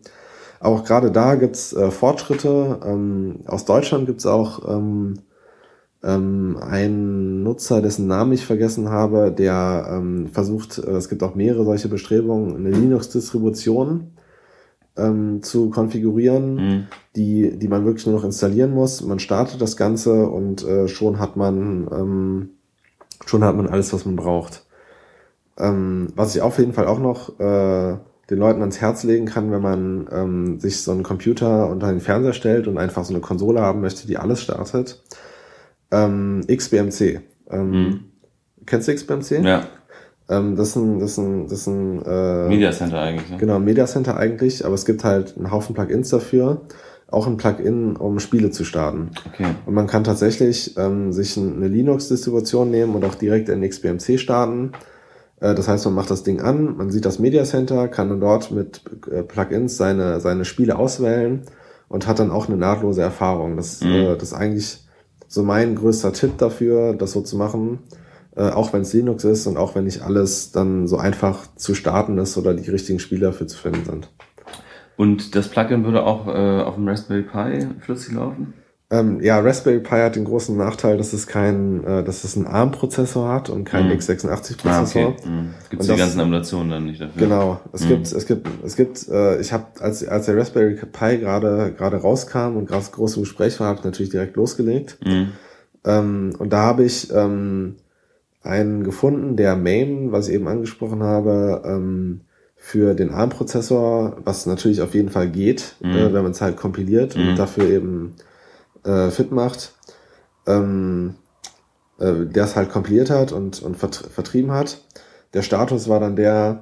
Aber 0.59 0.75
auch 0.75 0.83
gerade 0.83 1.11
da 1.11 1.35
gibt's 1.35 1.73
äh, 1.73 1.89
Fortschritte. 1.89 2.79
Ähm, 2.85 3.39
aus 3.47 3.65
Deutschland 3.65 4.05
gibt's 4.05 4.25
auch 4.25 4.67
ähm, 4.69 5.15
ähm, 6.05 6.57
einen 6.61 7.43
Nutzer, 7.43 7.81
dessen 7.81 8.07
Namen 8.07 8.31
ich 8.33 8.45
vergessen 8.45 8.89
habe, 8.89 9.31
der 9.31 9.87
ähm, 9.89 10.27
versucht, 10.31 10.77
äh, 10.77 10.91
es 10.91 11.09
gibt 11.09 11.23
auch 11.23 11.35
mehrere 11.35 11.65
solche 11.65 11.89
Bestrebungen, 11.89 12.55
eine 12.55 12.69
Linux-Distribution 12.69 14.11
ähm, 14.97 15.41
zu 15.41 15.69
konfigurieren 15.69 16.55
Mhm. 16.55 16.87
die, 17.15 17.57
die 17.57 17.67
man 17.67 17.85
wirklich 17.85 18.05
nur 18.05 18.15
noch 18.15 18.23
installieren 18.23 18.71
muss. 18.71 19.01
Man 19.01 19.19
startet 19.19 19.61
das 19.61 19.75
Ganze 19.77 20.27
und 20.27 20.63
äh, 20.65 20.87
schon 20.87 21.19
hat 21.19 21.35
man 21.35 21.87
ähm, 21.91 22.49
schon 23.25 23.43
hat 23.43 23.55
man 23.55 23.67
alles, 23.67 23.91
was 23.93 24.05
man 24.05 24.15
braucht. 24.15 24.65
Ähm, 25.57 26.09
was 26.15 26.35
ich 26.35 26.41
auf 26.41 26.59
jeden 26.59 26.73
Fall 26.73 26.87
auch 26.87 26.99
noch 26.99 27.39
äh, 27.39 27.97
den 28.29 28.39
Leuten 28.39 28.61
ans 28.61 28.81
Herz 28.81 29.03
legen 29.03 29.25
kann, 29.25 29.51
wenn 29.51 29.61
man 29.61 30.07
ähm, 30.11 30.59
sich 30.59 30.81
so 30.81 30.91
einen 30.91 31.03
Computer 31.03 31.69
unter 31.69 31.87
den 31.87 32.01
Fernseher 32.01 32.33
stellt 32.33 32.67
und 32.67 32.77
einfach 32.77 33.05
so 33.05 33.13
eine 33.13 33.21
Konsole 33.21 33.61
haben 33.61 33.81
möchte, 33.81 34.07
die 34.07 34.17
alles 34.17 34.41
startet. 34.41 35.01
Ähm, 35.91 36.41
XBMC. 36.47 37.21
Ähm, 37.49 37.71
Mhm. 37.71 37.99
Kennst 38.65 38.87
du 38.87 38.93
XBMC? 38.95 39.43
Ja, 39.45 39.67
Ähm, 40.27 40.55
das 40.55 40.69
ist 40.69 40.75
ein, 40.77 40.99
das 40.99 41.11
ist 41.11 41.17
ein, 41.19 41.43
das 41.47 41.59
ist 41.59 41.67
ein 41.67 42.01
äh, 42.03 42.47
Media 42.49 42.71
Center 42.71 42.99
eigentlich. 42.99 43.29
Ne? 43.29 43.37
Genau, 43.37 43.59
Media 43.59 43.85
Center 43.85 44.17
eigentlich, 44.17 44.65
aber 44.65 44.73
es 44.73 44.85
gibt 44.85 45.03
halt 45.03 45.35
einen 45.37 45.51
Haufen 45.51 45.75
Plugins 45.75 46.09
dafür. 46.09 46.61
Auch 47.07 47.27
ein 47.27 47.37
Plugin, 47.37 47.95
um 47.95 48.19
Spiele 48.19 48.49
zu 48.49 48.63
starten. 48.65 49.11
Okay. 49.31 49.45
Und 49.67 49.75
man 49.75 49.85
kann 49.85 50.03
tatsächlich 50.03 50.75
ähm, 50.77 51.13
sich 51.13 51.37
ein- 51.37 51.57
eine 51.57 51.67
Linux-Distribution 51.67 52.71
nehmen 52.71 52.95
und 52.95 53.05
auch 53.05 53.13
direkt 53.13 53.49
in 53.49 53.61
XBMC 53.61 54.17
starten. 54.17 54.71
Äh, 55.39 55.53
das 55.53 55.67
heißt, 55.67 55.85
man 55.85 55.93
macht 55.93 56.09
das 56.09 56.23
Ding 56.23 56.41
an, 56.41 56.75
man 56.75 56.89
sieht 56.89 57.05
das 57.05 57.19
Media 57.19 57.43
Center, 57.43 57.87
kann 57.87 58.09
dann 58.09 58.19
dort 58.19 58.49
mit 58.49 58.81
äh, 59.11 59.21
Plugins 59.21 59.77
seine, 59.77 60.19
seine 60.21 60.43
Spiele 60.45 60.75
auswählen 60.79 61.43
und 61.87 62.07
hat 62.07 62.17
dann 62.17 62.31
auch 62.31 62.47
eine 62.47 62.57
nahtlose 62.57 63.03
Erfahrung. 63.03 63.57
Das, 63.57 63.81
Mhm. 63.81 63.91
äh, 63.91 64.15
das 64.15 64.29
ist 64.29 64.33
eigentlich 64.33 64.84
so 65.35 65.43
mein 65.43 65.75
größter 65.75 66.13
Tipp 66.13 66.37
dafür, 66.37 66.93
das 66.93 67.11
so 67.11 67.19
zu 67.19 67.35
machen. 67.35 67.79
Äh, 68.37 68.51
auch 68.51 68.71
wenn 68.71 68.81
es 68.81 68.93
Linux 68.93 69.25
ist 69.25 69.47
und 69.47 69.57
auch 69.57 69.75
wenn 69.75 69.83
nicht 69.83 70.01
alles 70.01 70.53
dann 70.53 70.87
so 70.87 70.97
einfach 70.97 71.53
zu 71.57 71.75
starten 71.75 72.17
ist 72.17 72.37
oder 72.37 72.53
die 72.53 72.69
richtigen 72.69 72.99
Spiele 72.99 73.27
dafür 73.27 73.45
zu 73.45 73.57
finden 73.57 73.83
sind. 73.83 74.09
Und 74.95 75.35
das 75.35 75.49
Plugin 75.49 75.83
würde 75.83 76.03
auch 76.03 76.27
äh, 76.27 76.61
auf 76.61 76.75
dem 76.75 76.87
Raspberry 76.87 77.23
Pi 77.23 77.67
flüssig 77.81 78.13
laufen? 78.13 78.53
Ähm, 78.99 79.21
ja, 79.21 79.39
Raspberry 79.39 79.79
Pi 79.79 79.95
hat 79.95 80.15
den 80.15 80.25
großen 80.25 80.55
Nachteil, 80.55 80.97
dass 80.97 81.13
es 81.13 81.27
kein, 81.27 81.83
äh, 81.83 82.03
dass 82.03 82.23
es 82.23 82.35
einen 82.35 82.47
ARM-Prozessor 82.47 83.27
hat 83.31 83.49
und 83.49 83.63
keinen 83.65 83.87
Mhm. 83.89 83.93
x86-Prozessor. 83.99 85.01
Ah, 85.01 85.09
okay. 85.09 85.29
Mhm. 85.29 85.49
Gibt 85.69 85.81
Und 85.81 85.83
die 85.83 85.87
das- 85.87 85.97
ganzen 85.99 86.19
Emulationen 86.19 86.69
dann 86.69 86.85
nicht 86.85 87.01
dafür? 87.01 87.19
Genau. 87.21 87.59
Es 87.73 87.83
Mhm. 87.83 87.87
gibt, 87.89 88.11
es 88.11 88.25
gibt, 88.25 88.47
es 88.63 88.75
gibt, 88.75 89.07
äh, 89.09 89.39
ich 89.41 89.51
habe, 89.53 89.65
als, 89.79 90.07
als 90.07 90.25
der 90.27 90.37
Raspberry 90.37 90.75
Pi 90.75 91.17
gerade 91.17 91.73
gerade 91.77 91.97
rauskam 91.97 92.55
und 92.57 92.67
gerade 92.67 92.85
groß 92.91 93.17
im 93.17 93.23
Gespräch 93.23 93.59
war, 93.59 93.67
habe 93.67 93.79
ich 93.79 93.85
natürlich 93.85 94.11
direkt 94.11 94.35
losgelegt. 94.35 94.97
Mhm. 95.05 95.29
Ähm, 95.85 96.33
und 96.39 96.53
da 96.53 96.61
habe 96.61 96.83
ich 96.83 97.11
ähm, 97.13 97.75
einen 98.43 98.83
gefunden, 98.83 99.35
der 99.35 99.55
MAME, 99.55 100.11
was 100.11 100.27
ich 100.27 100.35
eben 100.35 100.47
angesprochen 100.47 101.01
habe, 101.03 101.61
ähm, 101.65 102.21
für 102.57 102.95
den 102.95 103.11
ARM-Prozessor, 103.11 104.17
was 104.23 104.45
natürlich 104.47 104.81
auf 104.81 104.93
jeden 104.95 105.09
Fall 105.09 105.27
geht, 105.29 105.75
Mhm. 105.81 105.91
äh, 105.91 106.13
wenn 106.13 106.23
man 106.23 106.31
es 106.31 106.41
halt 106.41 106.57
kompiliert 106.57 107.15
Mhm. 107.15 107.29
und 107.29 107.39
dafür 107.39 107.69
eben 107.69 108.13
äh, 108.85 109.09
fit 109.11 109.31
macht. 109.31 109.73
Ähm, 110.47 111.15
äh, 111.99 112.25
der 112.25 112.43
es 112.45 112.55
halt 112.55 112.69
kompiliert 112.71 113.09
hat 113.09 113.31
und, 113.31 113.61
und 113.61 113.75
vert 113.77 113.95
vertrieben 113.95 114.51
hat. 114.51 114.81
Der 115.33 115.41
Status 115.41 115.89
war 115.89 115.99
dann 115.99 116.15
der, 116.15 116.61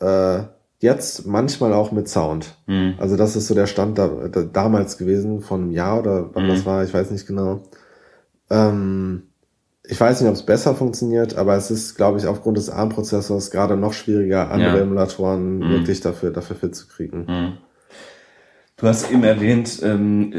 äh, 0.00 0.42
jetzt 0.78 1.26
manchmal 1.26 1.72
auch 1.74 1.92
mit 1.92 2.08
Sound. 2.08 2.56
Mhm. 2.66 2.94
Also 2.98 3.16
das 3.16 3.36
ist 3.36 3.46
so 3.46 3.54
der 3.54 3.66
Stand 3.66 3.98
da, 3.98 4.08
da, 4.08 4.42
damals 4.42 4.96
gewesen, 4.98 5.42
von 5.42 5.60
einem 5.62 5.70
Jahr 5.72 6.00
oder 6.00 6.30
wann 6.34 6.44
Mhm. 6.44 6.48
das 6.48 6.64
war, 6.66 6.82
ich 6.84 6.92
weiß 6.94 7.10
nicht 7.10 7.26
genau. 7.26 7.60
Ähm, 8.48 9.24
ich 9.84 10.00
weiß 10.00 10.20
nicht, 10.20 10.28
ob 10.30 10.36
es 10.36 10.42
besser 10.46 10.74
funktioniert, 10.74 11.36
aber 11.36 11.56
es 11.56 11.70
ist, 11.70 11.96
glaube 11.96 12.18
ich, 12.18 12.26
aufgrund 12.26 12.56
des 12.56 12.70
ARM-Prozessors 12.70 13.50
gerade 13.50 13.76
noch 13.76 13.92
schwieriger, 13.92 14.50
andere 14.50 14.76
Ja. 14.76 14.82
Emulatoren 14.82 15.58
Mhm. 15.58 15.70
wirklich 15.70 16.00
dafür, 16.00 16.30
dafür 16.30 16.56
fit 16.56 16.74
zu 16.74 16.86
kriegen. 16.88 17.26
Du 18.80 18.86
hast 18.88 19.10
eben 19.10 19.24
erwähnt, 19.24 19.80
ähm, 19.82 20.32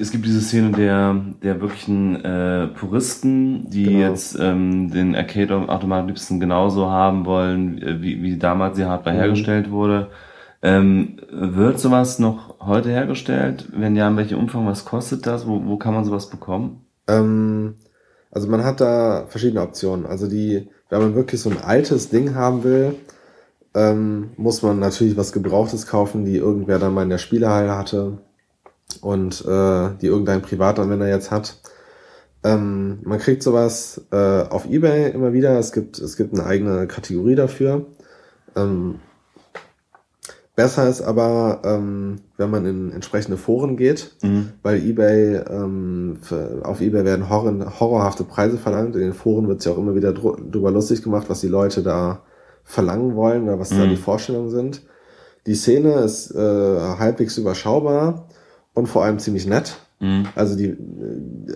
es 0.00 0.12
gibt 0.12 0.24
diese 0.24 0.40
Szene 0.40 0.70
der, 0.70 1.16
der 1.42 1.60
wirklichen 1.60 2.24
äh, 2.24 2.68
Puristen, 2.68 3.68
die 3.70 3.84
Genau. 3.84 3.98
jetzt 4.08 4.38
ähm, 4.40 4.90
den 4.90 5.16
Arcade-Automat 5.16 6.00
am 6.02 6.06
liebsten 6.06 6.38
genauso 6.38 6.88
haben 6.90 7.26
wollen, 7.26 7.82
äh, 7.82 8.00
wie, 8.00 8.22
wie 8.22 8.36
damals 8.38 8.76
die 8.76 8.84
Hardware 8.84 9.16
Mhm. 9.16 9.20
hergestellt 9.20 9.70
wurde. 9.70 10.08
Ähm, 10.62 11.16
wird 11.30 11.80
sowas 11.80 12.18
noch 12.20 12.60
heute 12.60 12.90
hergestellt? 12.90 13.68
Wenn 13.76 13.96
ja, 13.96 14.06
in 14.08 14.16
welchem 14.16 14.38
Umfang? 14.38 14.66
Was 14.66 14.84
kostet 14.84 15.26
das? 15.26 15.46
Wo, 15.46 15.60
wo 15.66 15.76
kann 15.76 15.92
man 15.92 16.04
sowas 16.04 16.30
bekommen? 16.30 16.86
Ähm, 17.08 17.74
also 18.30 18.48
man 18.48 18.64
hat 18.64 18.80
da 18.80 19.26
verschiedene 19.28 19.62
Optionen. 19.62 20.06
Also 20.06 20.28
die, 20.28 20.68
wenn 20.88 21.00
man 21.00 21.14
wirklich 21.16 21.40
so 21.40 21.50
ein 21.50 21.58
altes 21.62 22.10
Ding 22.10 22.34
haben 22.36 22.62
will, 22.64 22.94
ähm, 23.76 24.30
muss 24.38 24.62
man 24.62 24.78
natürlich 24.78 25.16
was 25.18 25.32
Gebrauchtes 25.32 25.86
kaufen, 25.86 26.24
die 26.24 26.38
irgendwer 26.38 26.78
dann 26.78 26.94
mal 26.94 27.02
in 27.02 27.10
der 27.10 27.18
Spielehalle 27.18 27.76
hatte 27.76 28.18
und 29.02 29.44
äh, 29.46 29.90
die 30.00 30.06
irgendein 30.06 30.40
Privatanwender 30.40 31.06
jetzt 31.08 31.30
hat. 31.30 31.58
Ähm, 32.42 33.00
man 33.02 33.18
kriegt 33.18 33.42
sowas 33.42 34.00
äh, 34.12 34.42
auf 34.48 34.64
eBay 34.64 35.10
immer 35.10 35.34
wieder. 35.34 35.58
Es 35.58 35.72
gibt, 35.72 35.98
es 35.98 36.16
gibt 36.16 36.32
eine 36.32 36.46
eigene 36.46 36.86
Kategorie 36.86 37.34
dafür. 37.34 37.84
Ähm, 38.56 39.00
besser 40.54 40.88
ist 40.88 41.02
aber, 41.02 41.60
ähm, 41.64 42.20
wenn 42.38 42.48
man 42.50 42.64
in 42.64 42.92
entsprechende 42.92 43.36
Foren 43.36 43.76
geht, 43.76 44.16
Mhm. 44.22 44.52
weil 44.62 44.78
eBay, 44.78 45.36
ähm, 45.50 46.16
für, 46.22 46.60
auf 46.62 46.80
eBay 46.80 47.04
werden 47.04 47.28
horror, 47.28 47.78
horrorhafte 47.78 48.24
Preise 48.24 48.56
verlangt. 48.56 48.94
In 48.94 49.02
den 49.02 49.12
Foren 49.12 49.48
wird 49.48 49.60
sich 49.60 49.70
auch 49.70 49.76
immer 49.78 49.94
wieder 49.94 50.14
dr 50.14 50.38
drüber 50.50 50.70
lustig 50.70 51.02
gemacht, 51.02 51.26
was 51.28 51.40
die 51.42 51.48
Leute 51.48 51.82
da 51.82 52.22
verlangen 52.66 53.14
wollen 53.16 53.44
oder 53.44 53.58
was 53.58 53.70
da 53.70 53.86
Mhm. 53.86 53.90
die 53.90 53.96
Vorstellungen 53.96 54.50
sind. 54.50 54.82
Die 55.46 55.54
Szene 55.54 55.94
ist 56.00 56.32
äh, 56.32 56.38
halbwegs 56.98 57.38
überschaubar 57.38 58.28
und 58.74 58.88
vor 58.88 59.04
allem 59.04 59.18
ziemlich 59.20 59.46
nett. 59.46 59.76
Mhm. 60.00 60.26
Also 60.34 60.56
die 60.56 60.76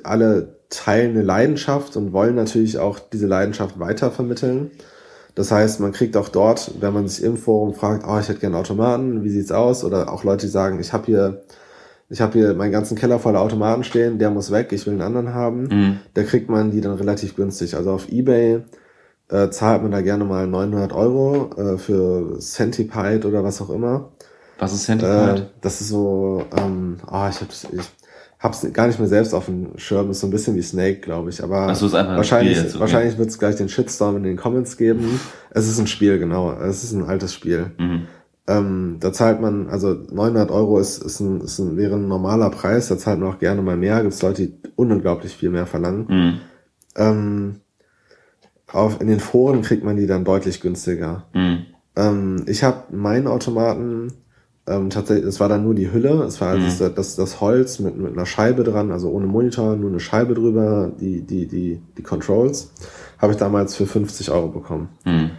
alle 0.05 0.57
teilen 0.71 1.11
eine 1.11 1.23
Leidenschaft 1.23 1.97
und 1.97 2.13
wollen 2.13 2.37
natürlich 2.37 2.79
auch 2.79 2.99
diese 3.01 3.27
Leidenschaft 3.27 3.79
weiter 3.81 4.11
vermitteln. 4.13 4.71
Das 5.35 5.51
heißt, 5.51 5.81
man 5.81 5.93
kriegt 5.93 6.17
auch 6.17 6.29
dort, 6.29 6.73
wenn 6.81 6.95
man 6.95 7.09
sich 7.09 7.25
im 7.25 7.37
Forum 7.37 7.75
fragt, 7.75 8.05
oh, 8.07 8.19
ich 8.21 8.29
hätte 8.29 8.41
gerne 8.41 8.57
Automaten, 8.57 9.25
wie 9.25 9.31
sieht's 9.31 9.53
aus? 9.53 9.85
Oder 9.85 10.13
auch 10.13 10.23
Leute, 10.25 10.47
die 10.47 10.53
sagen, 10.53 10.79
ich 10.81 10.93
habe 10.93 11.07
hier, 11.07 11.43
ich 12.09 12.21
habe 12.21 12.39
hier 12.39 12.55
meinen 12.55 12.73
ganzen 12.73 12.97
Keller 12.97 13.19
voller 13.19 13.41
Automaten 13.41 13.83
stehen, 13.85 14.19
der 14.19 14.31
muss 14.31 14.51
weg, 14.53 14.73
ich 14.73 14.87
will 14.87 14.93
einen 14.95 15.03
anderen 15.03 15.35
haben. 15.35 15.63
Mhm. 15.65 15.99
Da 16.15 16.23
kriegt 16.23 16.49
man 16.49 16.71
die 16.71 16.81
dann 16.81 16.95
relativ 16.95 17.35
günstig. 17.37 17.75
Also 17.75 17.91
auf 17.91 18.11
eBay 18.11 18.63
äh, 19.31 19.51
zahlt 19.51 19.83
man 19.83 19.93
da 19.93 20.01
gerne 20.01 20.25
mal 20.25 20.47
900 20.47 20.93
Euro 20.93 21.51
äh, 21.57 21.79
für 21.79 22.39
Centipede 22.41 23.27
oder 23.29 23.45
was 23.45 23.61
auch 23.63 23.71
immer. 23.71 24.11
Was 24.59 24.73
ist 24.73 24.83
Äh, 24.83 24.99
Centipede? 24.99 25.51
das 25.61 25.81
ist 25.81 25.89
so, 25.89 26.45
ähm, 26.57 26.97
ah, 27.07 27.29
ich 27.31 27.41
hab's, 27.41 27.67
ich 27.73 27.87
hab's 28.39 28.67
gar 28.73 28.87
nicht 28.87 28.99
mehr 28.99 29.09
selbst 29.09 29.33
auf 29.35 29.47
dem 29.47 29.79
Schirm, 29.79 30.11
ist 30.11 30.21
so 30.21 30.27
ein 30.27 30.31
bisschen 30.31 30.57
wie 30.57 30.63
Snake, 30.63 31.01
glaube 31.01 31.31
ich. 31.31 31.43
Aber 31.43 31.75
so, 31.75 31.93
wahrscheinlich, 31.93 32.57
jetzt, 32.59 32.71
okay. 32.75 32.81
wahrscheinlich 32.81 33.19
wird's 33.19 33.39
gleich 33.39 33.57
den 33.57 33.69
Shitstorm 33.69 34.17
in 34.17 34.23
den 34.25 34.37
Comments 34.37 34.77
geben. 34.77 35.21
Es 35.51 35.69
ist 35.69 35.79
ein 35.79 35.87
Spiel, 35.87 36.19
genau. 36.19 36.53
Es 36.53 36.83
ist 36.83 36.93
ein 36.93 37.05
altes 37.05 37.33
Spiel. 37.33 37.71
Mhm. 37.79 38.07
Ähm, 38.47 38.97
da 38.99 39.13
zahlt 39.13 39.41
man, 39.41 39.69
also 39.69 39.93
900 39.93 40.51
Euro 40.51 40.81
ist, 40.81 41.03
ist, 41.03 41.21
ein, 41.21 41.41
ist 41.43 41.59
ein, 41.61 41.77
wäre 41.77 41.95
ein 41.95 42.09
normaler 42.09 42.51
Preis, 42.51 42.89
da 42.89 42.99
zahlt 42.99 43.21
man 43.21 43.29
auch 43.33 43.39
gerne 43.39 43.63
mal 43.63 43.77
mehr. 43.77 44.03
Gibt's 44.03 44.23
Leute, 44.23 44.47
die 44.49 44.55
unglaublich 44.75 45.37
viel 45.37 45.51
mehr 45.51 45.67
verlangen. 45.67 46.07
Mhm. 46.09 46.41
Ähm, 46.97 47.61
auf, 48.73 49.01
in 49.01 49.09
den 49.09 49.21
Foren 49.21 49.63
kriegt 49.63 49.85
man 49.85 49.97
die 49.97 50.07
dann 50.07 50.25
deutlich 50.25 50.61
günstiger. 50.61 51.25
Mhm. 51.35 51.67
Ähm, 51.97 52.45
ich 52.47 52.63
habe 52.63 52.95
meinen 52.95 53.27
Automaten 53.27 54.13
ähm, 54.67 54.91
tatsächlich, 54.91 55.27
es 55.27 55.41
war 55.41 55.49
dann 55.49 55.65
nur 55.65 55.75
die 55.75 55.93
Hülle, 55.93 56.23
es 56.25 56.41
war 56.41 56.55
Mhm. 56.55 56.65
also 56.65 56.85
das, 56.85 56.95
das, 56.95 57.17
das 57.17 57.41
Holz 57.41 57.81
mit, 57.81 57.97
mit 57.97 58.13
einer 58.13 58.27
Scheibe 58.27 58.63
dran, 58.63 58.93
also 58.93 59.11
ohne 59.11 59.27
Monitor, 59.27 59.77
nur 59.77 59.91
eine 59.91 60.01
Scheibe 60.01 60.35
drüber, 60.35 60.93
die, 61.01 61.23
die, 61.23 61.47
die, 61.47 61.81
die 61.97 62.03
Controls, 62.03 62.73
habe 63.19 63.33
ich 63.33 63.39
damals 63.39 63.75
für 63.75 63.87
50 63.87 64.31
Euro 64.31 64.49
bekommen. 64.49 64.91
Mhm. 65.05 65.31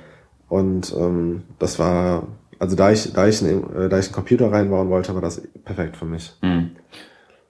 Und 0.50 0.94
ähm, 1.00 1.44
das 1.60 1.80
war, 1.80 2.28
also 2.60 2.76
da 2.76 2.92
ich, 2.92 3.14
da 3.14 3.28
ich, 3.28 3.42
einen, 3.42 3.64
äh, 3.74 3.88
da 3.90 4.00
ich 4.00 4.08
einen 4.08 4.16
Computer 4.16 4.52
reinbauen 4.52 4.90
wollte, 4.90 5.14
war 5.14 5.22
das 5.22 5.42
perfekt 5.64 5.96
für 5.96 6.06
mich. 6.06 6.34
Mhm. 6.42 6.72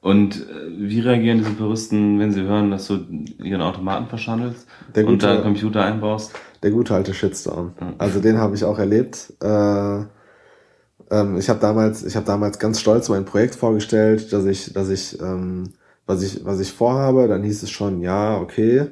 Und 0.02 0.36
äh, 0.50 0.68
wie 0.78 1.00
reagieren 1.00 1.38
diese 1.38 1.52
Puristen, 1.52 2.20
wenn 2.20 2.32
sie 2.32 2.42
hören, 2.42 2.72
dass 2.72 2.88
du 2.88 3.00
ihren 3.44 3.62
Automaten 3.62 4.08
verschandelst 4.08 4.66
Der 4.96 5.06
und 5.06 5.14
gute- 5.14 5.28
da 5.28 5.34
einen 5.34 5.44
Computer 5.44 5.84
einbaust? 5.86 6.34
Der 6.64 6.72
gute 6.72 6.94
alte 6.96 7.14
Shitstorm. 7.14 7.74
Also 8.00 8.20
den 8.20 8.38
habe 8.40 8.56
ich 8.56 8.64
auch 8.64 8.80
erlebt. 8.80 9.34
Äh, 9.42 10.00
ähm, 11.12 11.38
ich 11.38 11.50
habe 11.50 11.60
damals, 11.60 12.04
ich 12.04 12.16
habe 12.16 12.26
damals 12.26 12.58
ganz 12.60 12.80
stolz 12.80 13.10
mein 13.10 13.26
Projekt 13.26 13.56
vorgestellt, 13.56 14.34
dass 14.34 14.46
ich, 14.46 14.74
dass 14.74 14.90
ich, 14.90 15.20
ähm, 15.22 15.70
was 16.08 16.24
ich, 16.24 16.44
was 16.46 16.60
ich 16.60 16.72
vorhabe. 16.74 17.28
Dann 17.28 17.44
hieß 17.44 17.62
es 17.64 17.70
schon, 17.70 18.02
ja, 18.02 18.38
okay. 18.40 18.88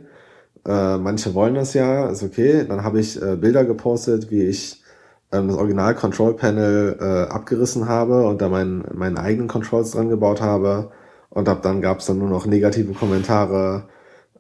Äh, 0.66 0.98
manche 0.98 1.34
wollen 1.34 1.56
das 1.56 1.74
ja, 1.74 2.08
ist 2.10 2.22
okay. 2.24 2.66
Dann 2.68 2.84
habe 2.84 3.00
ich 3.00 3.20
äh, 3.22 3.36
Bilder 3.36 3.66
gepostet, 3.66 4.30
wie 4.30 4.44
ich 4.44 4.84
ähm, 5.32 5.48
das 5.48 5.58
Original 5.58 5.96
Control 5.96 6.36
Panel 6.36 7.28
abgerissen 7.30 7.88
habe 7.88 8.28
und 8.28 8.42
da 8.42 8.50
meinen 8.50 8.84
meinen 8.94 9.18
eigenen 9.18 9.48
Controls 9.48 9.92
dran 9.92 10.10
gebaut 10.10 10.42
habe. 10.42 10.92
Und 11.40 11.48
ab 11.48 11.62
dann 11.62 11.82
gab 11.82 12.00
es 12.00 12.06
dann 12.06 12.18
nur 12.18 12.28
noch 12.28 12.46
negative 12.46 12.92
Kommentare, 12.92 13.88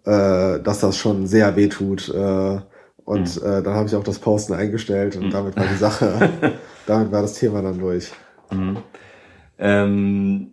äh, 0.03 0.59
dass 0.59 0.81
das 0.81 0.97
schon 0.97 1.27
sehr 1.27 1.55
weh 1.55 1.69
tut. 1.69 2.09
Äh, 2.09 2.59
und 3.05 3.41
äh, 3.41 3.63
dann 3.63 3.73
habe 3.73 3.87
ich 3.87 3.95
auch 3.95 4.03
das 4.03 4.19
Posten 4.19 4.53
eingestellt 4.53 5.15
und 5.15 5.33
damit 5.33 5.55
war 5.55 5.65
die 5.65 5.77
Sache, 5.77 6.29
damit 6.85 7.09
war 7.13 7.21
das 7.21 7.35
Thema 7.35 7.61
dann 7.61 7.79
durch. 7.79 8.11
Mhm. 8.51 8.77
Ähm, 9.57 10.51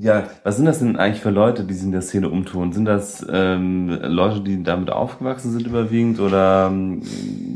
ja, 0.00 0.28
was 0.44 0.56
sind 0.56 0.66
das 0.66 0.78
denn 0.78 0.96
eigentlich 0.96 1.22
für 1.22 1.30
Leute, 1.30 1.64
die 1.64 1.74
sich 1.74 1.84
in 1.84 1.92
der 1.92 2.02
Szene 2.02 2.28
umtun? 2.30 2.72
Sind 2.72 2.84
das 2.84 3.26
ähm, 3.30 3.88
Leute, 4.02 4.40
die 4.42 4.62
damit 4.62 4.90
aufgewachsen 4.90 5.52
sind 5.52 5.66
überwiegend 5.66 6.20
oder 6.20 6.68
ähm, 6.70 7.02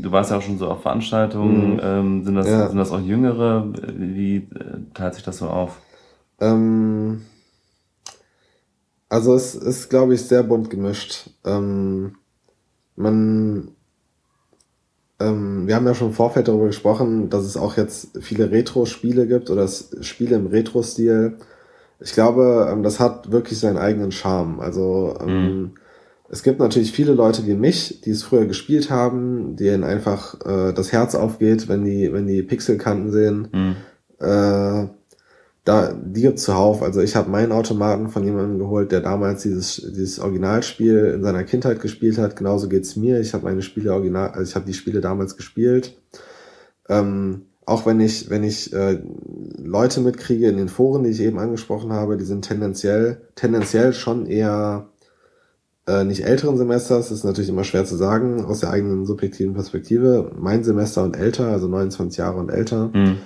du 0.01 0.11
warst 0.11 0.31
ja 0.31 0.37
auch 0.37 0.41
schon 0.41 0.57
so 0.57 0.67
auf 0.67 0.81
Veranstaltungen, 0.81 1.75
Mhm. 1.75 1.79
ähm, 1.81 2.23
sind, 2.25 2.35
das, 2.35 2.47
Ja. 2.47 2.67
sind 2.67 2.77
das 2.77 2.91
auch 2.91 2.99
Jüngere? 3.01 3.71
Wie 3.97 4.37
äh, 4.37 4.79
teilt 4.93 5.15
sich 5.15 5.23
das 5.23 5.37
so 5.37 5.47
auf? 5.47 5.79
Ähm, 6.41 7.21
also 9.09 9.35
es 9.35 9.55
ist, 9.55 9.89
glaube 9.89 10.15
ich, 10.15 10.21
sehr 10.23 10.43
bunt 10.43 10.69
gemischt. 10.69 11.29
Ähm, 11.45 12.15
man, 12.95 13.69
ähm, 15.19 15.67
wir 15.67 15.75
haben 15.75 15.85
ja 15.85 15.93
schon 15.95 16.07
im 16.09 16.13
Vorfeld 16.13 16.47
darüber 16.47 16.67
gesprochen, 16.67 17.29
dass 17.29 17.43
es 17.45 17.57
auch 17.57 17.77
jetzt 17.77 18.17
viele 18.21 18.51
Retro-Spiele 18.51 19.27
gibt 19.27 19.49
oder 19.49 19.67
Spiele 19.67 20.35
im 20.35 20.47
Retro-Stil. 20.47 21.37
Ich 22.03 22.13
glaube, 22.13 22.69
ähm, 22.71 22.83
das 22.83 22.99
hat 22.99 23.31
wirklich 23.31 23.59
seinen 23.59 23.77
eigenen 23.77 24.11
Charme. 24.11 24.59
Also 24.59 25.17
ähm, 25.21 25.71
es 26.29 26.43
gibt 26.43 26.59
natürlich 26.59 26.91
viele 26.91 27.13
Leute 27.13 27.47
wie 27.47 27.53
mich, 27.53 28.01
die 28.01 28.09
es 28.09 28.23
früher 28.23 28.45
gespielt 28.45 28.89
haben, 28.89 29.55
denen 29.55 29.83
einfach 29.83 30.35
äh, 30.45 30.73
das 30.73 30.91
Herz 30.91 31.15
aufgeht, 31.15 31.69
wenn 31.69 31.85
die, 31.85 32.11
wenn 32.11 32.27
die 32.27 32.43
Pixelkanten 32.43 33.11
sehen. 33.11 33.47
Mhm. 33.53 33.75
Äh, 34.19 34.87
da, 35.63 35.93
die 35.93 36.21
gibt's 36.21 36.43
zuhauf. 36.43 36.83
Also 36.83 37.01
ich 37.01 37.15
habe 37.15 37.29
meinen 37.29 37.53
Automaten 37.53 38.09
von 38.09 38.23
jemandem 38.23 38.59
geholt, 38.59 38.91
der 38.91 38.99
damals 38.99 39.43
dieses, 39.43 39.75
dieses 39.95 40.19
Originalspiel 40.19 41.13
in 41.15 41.23
seiner 41.23 41.43
Kindheit 41.43 41.79
gespielt 41.79 42.17
hat. 42.17 42.35
Genauso 42.35 42.67
geht's 42.67 42.97
mir. 42.97 43.21
Ich 43.21 43.33
habe 43.33 43.45
meine 43.45 43.61
Spiele 43.61 43.93
original, 43.93 44.31
also 44.31 44.49
ich 44.49 44.55
habe 44.55 44.65
die 44.65 44.73
Spiele 44.73 44.99
damals 44.99 45.37
gespielt. 45.37 45.97
Ähm, 46.89 47.45
auch 47.65 47.85
wenn 47.85 47.99
ich, 47.99 48.29
wenn 48.29 48.43
ich 48.43 48.73
äh, 48.73 48.99
Leute 49.57 50.01
mitkriege 50.01 50.47
in 50.47 50.57
den 50.57 50.69
Foren, 50.69 51.03
die 51.03 51.09
ich 51.09 51.21
eben 51.21 51.39
angesprochen 51.39 51.93
habe, 51.93 52.17
die 52.17 52.25
sind 52.25 52.45
tendenziell, 52.45 53.21
tendenziell 53.35 53.93
schon 53.93 54.25
eher 54.25 54.89
äh, 55.87 56.03
nicht 56.03 56.23
älteren 56.25 56.57
Semesters, 56.57 57.09
das 57.09 57.19
ist 57.19 57.23
natürlich 57.23 57.49
immer 57.49 57.63
schwer 57.63 57.85
zu 57.85 57.95
sagen, 57.95 58.45
aus 58.45 58.61
der 58.61 58.71
eigenen 58.71 59.05
subjektiven 59.05 59.53
Perspektive. 59.53 60.31
Mein 60.37 60.63
Semester 60.63 61.03
und 61.03 61.15
älter, 61.15 61.47
also 61.47 61.67
29 61.67 62.17
Jahre 62.17 62.39
und 62.39 62.49
älter. 62.49 62.89
Mhm. 62.93 63.17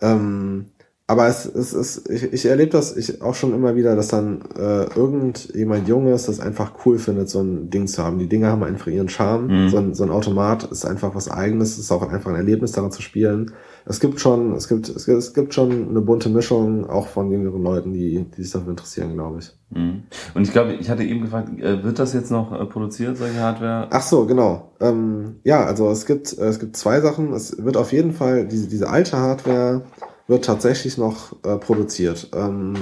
Ähm, 0.00 0.66
aber 1.10 1.26
es, 1.26 1.44
es 1.44 1.72
ist, 1.72 2.08
ich, 2.08 2.32
ich 2.32 2.46
erlebe 2.46 2.70
das 2.70 2.96
ich 2.96 3.20
auch 3.20 3.34
schon 3.34 3.52
immer 3.52 3.74
wieder, 3.74 3.96
dass 3.96 4.06
dann 4.06 4.42
äh, 4.56 4.84
irgendjemand 4.94 5.88
Junges 5.88 6.26
das 6.26 6.38
einfach 6.38 6.86
cool 6.86 7.00
findet, 7.00 7.28
so 7.28 7.40
ein 7.40 7.68
Ding 7.68 7.88
zu 7.88 8.04
haben. 8.04 8.20
Die 8.20 8.28
Dinge 8.28 8.46
haben 8.46 8.62
einfach 8.62 8.86
ihren 8.86 9.08
Charme. 9.08 9.48
Mhm. 9.48 9.68
So, 9.70 9.78
ein, 9.78 9.94
so 9.94 10.04
ein 10.04 10.10
Automat 10.10 10.70
ist 10.70 10.84
einfach 10.84 11.12
was 11.16 11.28
Eigenes, 11.28 11.72
es 11.72 11.78
ist 11.80 11.90
auch 11.90 12.08
einfach 12.08 12.30
ein 12.30 12.36
Erlebnis, 12.36 12.70
daran 12.70 12.92
zu 12.92 13.02
spielen. 13.02 13.50
Es 13.86 13.98
gibt 13.98 14.20
schon, 14.20 14.54
es 14.54 14.68
gibt, 14.68 14.88
es 14.88 15.04
gibt, 15.04 15.18
es 15.18 15.34
gibt 15.34 15.52
schon 15.52 15.88
eine 15.88 16.00
bunte 16.00 16.28
Mischung, 16.28 16.88
auch 16.88 17.08
von 17.08 17.32
jüngeren 17.32 17.60
Leuten, 17.60 17.92
die, 17.92 18.26
die 18.36 18.42
sich 18.44 18.52
dafür 18.52 18.70
interessieren, 18.70 19.14
glaube 19.14 19.40
ich. 19.40 19.50
Mhm. 19.70 20.04
Und 20.34 20.42
ich 20.42 20.52
glaube, 20.52 20.74
ich 20.74 20.90
hatte 20.90 21.02
eben 21.02 21.22
gefragt, 21.22 21.48
äh, 21.60 21.82
wird 21.82 21.98
das 21.98 22.12
jetzt 22.12 22.30
noch 22.30 22.52
äh, 22.52 22.64
produziert, 22.66 23.16
solche 23.16 23.40
Hardware? 23.40 23.88
Ach 23.90 24.02
so, 24.02 24.26
genau. 24.26 24.70
Ähm, 24.78 25.40
ja, 25.42 25.64
also 25.64 25.90
es 25.90 26.06
gibt, 26.06 26.38
äh, 26.38 26.44
es 26.44 26.60
gibt 26.60 26.76
zwei 26.76 27.00
Sachen. 27.00 27.32
Es 27.32 27.64
wird 27.64 27.76
auf 27.76 27.92
jeden 27.92 28.12
Fall, 28.12 28.46
diese, 28.46 28.68
diese 28.68 28.88
alte 28.88 29.16
Hardware 29.16 29.82
wird 30.30 30.44
tatsächlich 30.44 30.96
noch 30.96 31.32
äh, 31.44 31.56
produziert. 31.56 32.28
Ähm, 32.34 32.74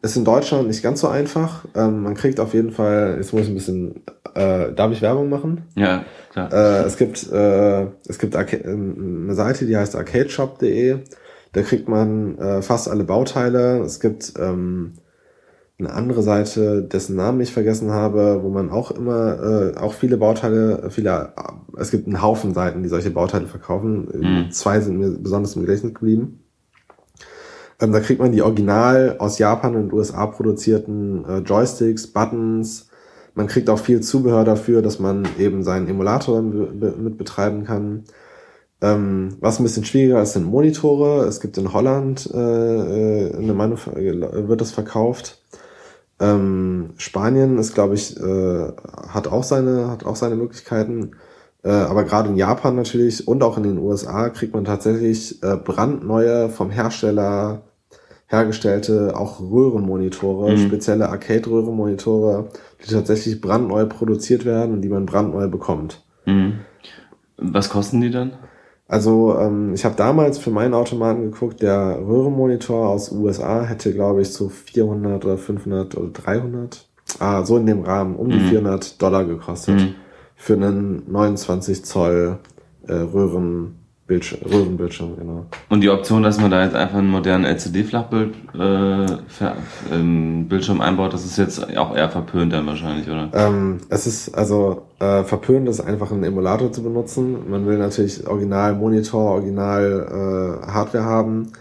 ist 0.00 0.16
in 0.16 0.24
Deutschland 0.24 0.68
nicht 0.68 0.82
ganz 0.82 1.00
so 1.00 1.08
einfach. 1.08 1.64
Ähm, 1.74 2.02
man 2.02 2.14
kriegt 2.14 2.38
auf 2.38 2.54
jeden 2.54 2.70
Fall, 2.70 3.16
jetzt 3.18 3.32
muss 3.32 3.42
ich 3.42 3.48
ein 3.48 3.54
bisschen, 3.54 4.02
äh, 4.34 4.72
darf 4.72 4.92
ich 4.92 5.02
Werbung 5.02 5.28
machen? 5.28 5.62
Ja, 5.74 6.04
klar. 6.30 6.52
Äh, 6.52 6.84
es 6.84 6.96
gibt, 6.96 7.30
äh, 7.32 7.86
es 8.06 8.18
gibt 8.18 8.36
Arca 8.36 8.56
ähm, 8.56 9.24
eine 9.24 9.34
Seite, 9.34 9.66
die 9.66 9.76
heißt 9.76 9.96
arcadeshop.de. 9.96 10.98
Da 11.52 11.62
kriegt 11.62 11.88
man 11.88 12.38
äh, 12.38 12.62
fast 12.62 12.88
alle 12.88 13.04
Bauteile. 13.04 13.80
Es 13.80 13.98
gibt 13.98 14.34
ähm, 14.38 14.92
eine 15.78 15.92
andere 15.92 16.22
Seite, 16.22 16.82
dessen 16.82 17.16
Namen 17.16 17.40
ich 17.40 17.52
vergessen 17.52 17.90
habe, 17.90 18.40
wo 18.42 18.50
man 18.50 18.70
auch 18.70 18.90
immer 18.92 19.72
äh, 19.74 19.78
auch 19.78 19.94
viele 19.94 20.16
Bauteile, 20.16 20.90
viele, 20.90 21.32
äh, 21.36 21.80
es 21.80 21.90
gibt 21.90 22.06
einen 22.06 22.22
Haufen 22.22 22.54
Seiten, 22.54 22.82
die 22.82 22.88
solche 22.88 23.10
Bauteile 23.10 23.46
verkaufen. 23.46 24.08
Mhm. 24.12 24.50
Zwei 24.50 24.80
sind 24.80 24.98
mir 24.98 25.10
besonders 25.10 25.56
im 25.56 25.62
Gedächtnis 25.62 25.94
geblieben. 25.94 26.43
Ähm, 27.80 27.92
da 27.92 28.00
kriegt 28.00 28.20
man 28.20 28.32
die 28.32 28.42
original 28.42 29.16
aus 29.18 29.38
Japan 29.38 29.76
und 29.76 29.92
USA 29.92 30.26
produzierten 30.26 31.24
äh, 31.24 31.38
Joysticks, 31.38 32.06
Buttons. 32.06 32.88
Man 33.34 33.46
kriegt 33.48 33.68
auch 33.68 33.78
viel 33.78 34.00
Zubehör 34.00 34.44
dafür, 34.44 34.80
dass 34.80 35.00
man 35.00 35.26
eben 35.38 35.64
seinen 35.64 35.88
Emulator 35.88 36.40
mit 36.40 37.18
betreiben 37.18 37.64
kann. 37.64 38.04
Ähm, 38.80 39.36
was 39.40 39.58
ein 39.58 39.64
bisschen 39.64 39.84
schwieriger 39.84 40.22
ist, 40.22 40.34
sind 40.34 40.44
Monitore. 40.44 41.24
Es 41.26 41.40
gibt 41.40 41.58
in 41.58 41.72
Holland 41.72 42.30
äh, 42.32 42.38
äh, 42.38 43.36
eine 43.36 43.54
Manuf 43.54 43.86
äh, 43.88 44.48
wird 44.48 44.60
das 44.60 44.72
verkauft. 44.72 45.40
Ähm, 46.20 46.90
Spanien 46.96 47.58
ist, 47.58 47.74
glaube 47.74 47.94
ich, 47.94 48.16
äh, 48.20 48.72
hat 49.08 49.26
auch 49.26 49.42
seine 49.42 49.90
hat 49.90 50.04
auch 50.04 50.16
seine 50.16 50.36
Möglichkeiten. 50.36 51.12
Äh, 51.64 51.70
aber 51.70 52.04
gerade 52.04 52.28
in 52.28 52.36
Japan 52.36 52.76
natürlich 52.76 53.26
und 53.26 53.42
auch 53.42 53.56
in 53.56 53.62
den 53.62 53.78
USA 53.78 54.28
kriegt 54.28 54.54
man 54.54 54.64
tatsächlich 54.64 55.42
äh, 55.42 55.56
brandneue 55.56 56.50
vom 56.50 56.70
Hersteller 56.70 57.62
hergestellte 58.26 59.14
auch 59.16 59.40
Röhrenmonitore, 59.40 60.52
Mhm. 60.52 60.58
spezielle 60.58 61.08
Arcade-Röhrenmonitore, 61.08 62.48
die 62.84 62.92
tatsächlich 62.92 63.40
brandneu 63.40 63.86
produziert 63.86 64.44
werden 64.44 64.74
und 64.74 64.80
die 64.82 64.88
man 64.88 65.06
brandneu 65.06 65.48
bekommt. 65.48 66.02
Mhm. 66.26 66.60
Was 67.36 67.68
kosten 67.70 68.00
die 68.00 68.10
dann? 68.10 68.32
Also 68.86 69.36
ähm, 69.38 69.72
ich 69.74 69.84
habe 69.84 69.94
damals 69.96 70.38
für 70.38 70.50
meinen 70.50 70.74
Automaten 70.74 71.30
geguckt, 71.30 71.62
der 71.62 71.98
Röhrenmonitor 72.06 72.88
aus 72.88 73.10
USA 73.10 73.62
hätte, 73.62 73.92
glaube 73.92 74.20
ich, 74.22 74.32
so 74.32 74.48
400 74.50 75.24
oder 75.24 75.38
500 75.38 75.96
oder 75.96 76.10
300, 76.10 76.86
ah, 77.18 77.44
so 77.44 77.56
in 77.56 77.66
dem 77.66 77.82
Rahmen, 77.82 78.16
um 78.16 78.30
die 78.30 78.38
Mhm. 78.38 78.48
400 78.48 79.00
Dollar 79.00 79.24
gekostet. 79.24 79.80
Für 80.36 80.54
einen 80.54 81.10
29 81.10 81.84
Zoll 81.84 82.38
äh, 82.86 82.92
Röhrenbildschirm, 82.92 84.40
Röhrenbildschirm, 84.50 85.16
genau. 85.16 85.46
Und 85.68 85.80
die 85.80 85.88
Option, 85.88 86.22
dass 86.22 86.38
man 86.38 86.50
da 86.50 86.64
jetzt 86.64 86.74
einfach 86.74 86.98
einen 86.98 87.08
modernen 87.08 87.44
LCD-Flachbild 87.44 88.34
äh, 88.54 89.06
ähm, 89.92 90.48
Bildschirm 90.48 90.80
einbaut, 90.80 91.12
das 91.12 91.24
ist 91.24 91.38
jetzt 91.38 91.76
auch 91.76 91.96
eher 91.96 92.10
verpönt 92.10 92.52
dann 92.52 92.66
wahrscheinlich, 92.66 93.08
oder? 93.08 93.30
Ähm, 93.32 93.78
es 93.88 94.06
ist 94.06 94.34
also 94.34 94.82
äh, 94.98 95.22
verpönt, 95.24 95.68
ist 95.68 95.80
einfach 95.80 96.12
einen 96.12 96.24
Emulator 96.24 96.72
zu 96.72 96.82
benutzen. 96.82 97.50
Man 97.50 97.66
will 97.66 97.78
natürlich 97.78 98.26
original 98.26 98.74
Monitor, 98.74 99.32
original 99.32 100.62
äh, 100.66 100.70
Hardware 100.70 101.04
haben. 101.04 101.52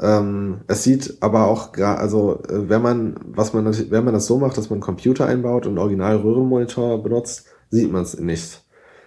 Ähm, 0.00 0.60
es 0.66 0.82
sieht 0.82 1.18
aber 1.20 1.46
auch 1.46 1.76
also 1.76 2.40
äh, 2.48 2.68
wenn 2.70 2.80
man 2.80 3.16
was 3.26 3.52
man 3.52 3.64
natürlich, 3.64 3.90
wenn 3.90 4.04
man 4.04 4.14
das 4.14 4.26
so 4.26 4.38
macht, 4.38 4.56
dass 4.56 4.70
man 4.70 4.76
einen 4.76 4.82
Computer 4.82 5.26
einbaut 5.26 5.66
und 5.66 5.76
original 5.76 6.16
Röhrenmonitor 6.16 7.02
benutzt, 7.02 7.49
sieht 7.70 7.90
man 7.90 8.02
es 8.02 8.18
nicht. 8.18 8.62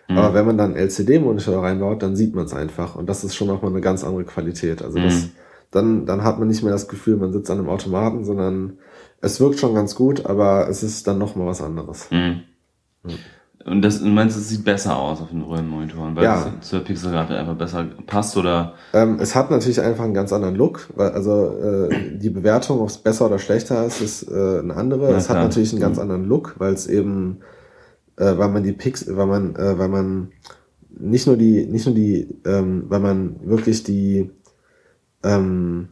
Mhm. 0.09 0.17
Aber 0.17 0.33
wenn 0.33 0.45
man 0.45 0.57
dann 0.57 0.75
LCD-Monitor 0.75 1.63
reinbaut, 1.63 2.01
dann 2.03 2.15
sieht 2.15 2.35
man 2.35 2.45
es 2.45 2.53
einfach 2.53 2.95
und 2.95 3.07
das 3.07 3.23
ist 3.23 3.35
schon 3.35 3.47
nochmal 3.47 3.71
eine 3.71 3.81
ganz 3.81 4.03
andere 4.03 4.23
Qualität. 4.25 4.81
Also 4.81 4.99
das 4.99 5.13
Mhm. 5.23 5.29
dann 5.71 6.05
dann 6.05 6.23
hat 6.23 6.39
man 6.39 6.47
nicht 6.47 6.63
mehr 6.63 6.71
das 6.73 6.87
Gefühl, 6.87 7.17
man 7.17 7.31
sitzt 7.33 7.49
an 7.51 7.59
einem 7.59 7.69
Automaten, 7.69 8.23
sondern 8.25 8.77
es 9.21 9.39
wirkt 9.39 9.59
schon 9.59 9.73
ganz 9.73 9.95
gut, 9.95 10.25
aber 10.25 10.67
es 10.69 10.83
ist 10.83 11.07
dann 11.07 11.17
nochmal 11.17 11.47
was 11.47 11.61
anderes. 11.61 12.09
Mhm. 12.11 12.41
Und 13.65 13.81
das, 13.81 13.99
du 14.01 14.07
meinst, 14.07 14.37
es 14.37 14.49
sieht 14.49 14.65
besser 14.65 14.97
aus 14.97 15.21
auf 15.21 15.29
den 15.29 15.41
Röhrenmonitoren, 15.41 16.17
weil 16.17 16.25
Ja. 16.25 16.51
es 16.61 16.67
zur 16.67 16.81
Pixelgrafik 16.81 17.37
einfach 17.37 17.55
besser 17.55 17.85
passt, 18.07 18.35
oder? 18.35 18.73
Ähm, 18.93 19.19
es 19.21 19.35
hat 19.35 19.51
natürlich 19.51 19.79
einfach 19.79 20.03
einen 20.03 20.13
ganz 20.13 20.33
anderen 20.33 20.55
Look, 20.55 20.89
weil 20.97 21.11
also 21.11 21.57
äh, 21.61 22.17
die 22.17 22.29
Bewertung, 22.29 22.81
ob 22.81 22.89
es 22.89 22.97
besser 22.97 23.27
oder 23.27 23.39
schlechter 23.39 23.85
ist, 23.85 24.01
ist 24.01 24.23
äh, 24.29 24.59
eine 24.59 24.75
andere. 24.75 25.11
Na 25.11 25.17
es 25.17 25.29
hat 25.29 25.37
klar. 25.37 25.43
natürlich 25.47 25.71
einen 25.71 25.79
ganz 25.81 25.95
Mhm. 25.95 26.01
anderen 26.01 26.25
Look, 26.25 26.55
weil 26.57 26.73
es 26.73 26.87
eben 26.87 27.37
äh, 28.17 28.37
weil 28.37 28.49
man 28.49 28.63
die 28.63 28.73
Pix, 28.73 29.05
weil 29.09 29.25
man, 29.25 29.55
äh, 29.55 29.77
weil 29.77 29.89
man 29.89 30.31
nicht 30.89 31.27
nur 31.27 31.37
die, 31.37 31.65
nicht 31.65 31.85
nur 31.85 31.95
die, 31.95 32.27
ähm, 32.45 32.85
weil 32.87 32.99
man 32.99 33.35
wirklich 33.43 33.83
die 33.83 34.29
ähm, 35.23 35.89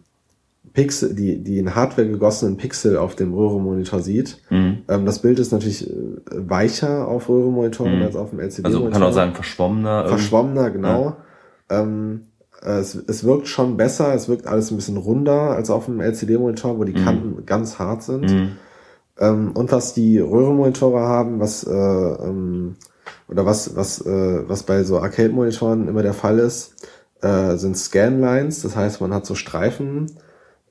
Pixel, 0.73 1.13
die, 1.13 1.43
die 1.43 1.57
in 1.57 1.75
Hardware 1.75 2.07
gegossenen 2.07 2.57
Pixel 2.57 2.97
auf 2.97 3.15
dem 3.15 3.33
Röhrenmonitor 3.33 3.99
sieht. 3.99 4.37
Mhm. 4.49 4.79
Ähm, 4.87 5.05
das 5.05 5.19
Bild 5.19 5.39
ist 5.39 5.51
natürlich 5.51 5.89
äh, 5.89 5.93
weicher 6.29 7.07
auf 7.07 7.27
Röhrenmonitoren 7.27 7.97
mhm. 7.97 8.03
als 8.03 8.15
auf 8.15 8.29
dem 8.29 8.39
LCD. 8.39 8.65
Also 8.65 8.81
man 8.81 8.91
kann 8.91 9.03
auch 9.03 9.11
sagen 9.11 9.33
verschwommener. 9.33 10.07
Verschwommener, 10.07 10.69
genau. 10.69 11.17
Ja. 11.69 11.81
Ähm, 11.81 12.21
äh, 12.63 12.79
es, 12.79 12.95
es 12.95 13.23
wirkt 13.23 13.47
schon 13.47 13.75
besser, 13.75 14.13
es 14.13 14.29
wirkt 14.29 14.47
alles 14.47 14.71
ein 14.71 14.77
bisschen 14.77 14.97
runder 14.97 15.51
als 15.51 15.69
auf 15.69 15.85
dem 15.85 15.99
LCD-Monitor, 15.99 16.77
wo 16.77 16.83
die 16.83 16.93
mhm. 16.93 17.03
Kanten 17.03 17.45
ganz 17.45 17.79
hart 17.79 18.03
sind. 18.03 18.29
Ähm, 19.21 19.51
und 19.53 19.71
was 19.71 19.93
die 19.93 20.19
Röhrenmonitore 20.19 20.99
haben, 20.99 21.39
was 21.39 21.63
äh, 21.63 21.71
ähm, 21.71 22.75
oder 23.29 23.45
was 23.45 23.75
was 23.75 24.01
äh, 24.05 24.49
was 24.49 24.63
bei 24.63 24.83
so 24.83 24.99
Arcade-Monitoren 24.99 25.87
immer 25.87 26.01
der 26.01 26.15
Fall 26.15 26.39
ist, 26.39 26.75
äh, 27.21 27.55
sind 27.55 27.77
Scanlines. 27.77 28.63
Das 28.63 28.75
heißt, 28.75 28.99
man 28.99 29.13
hat 29.13 29.27
so 29.27 29.35
Streifen 29.35 30.07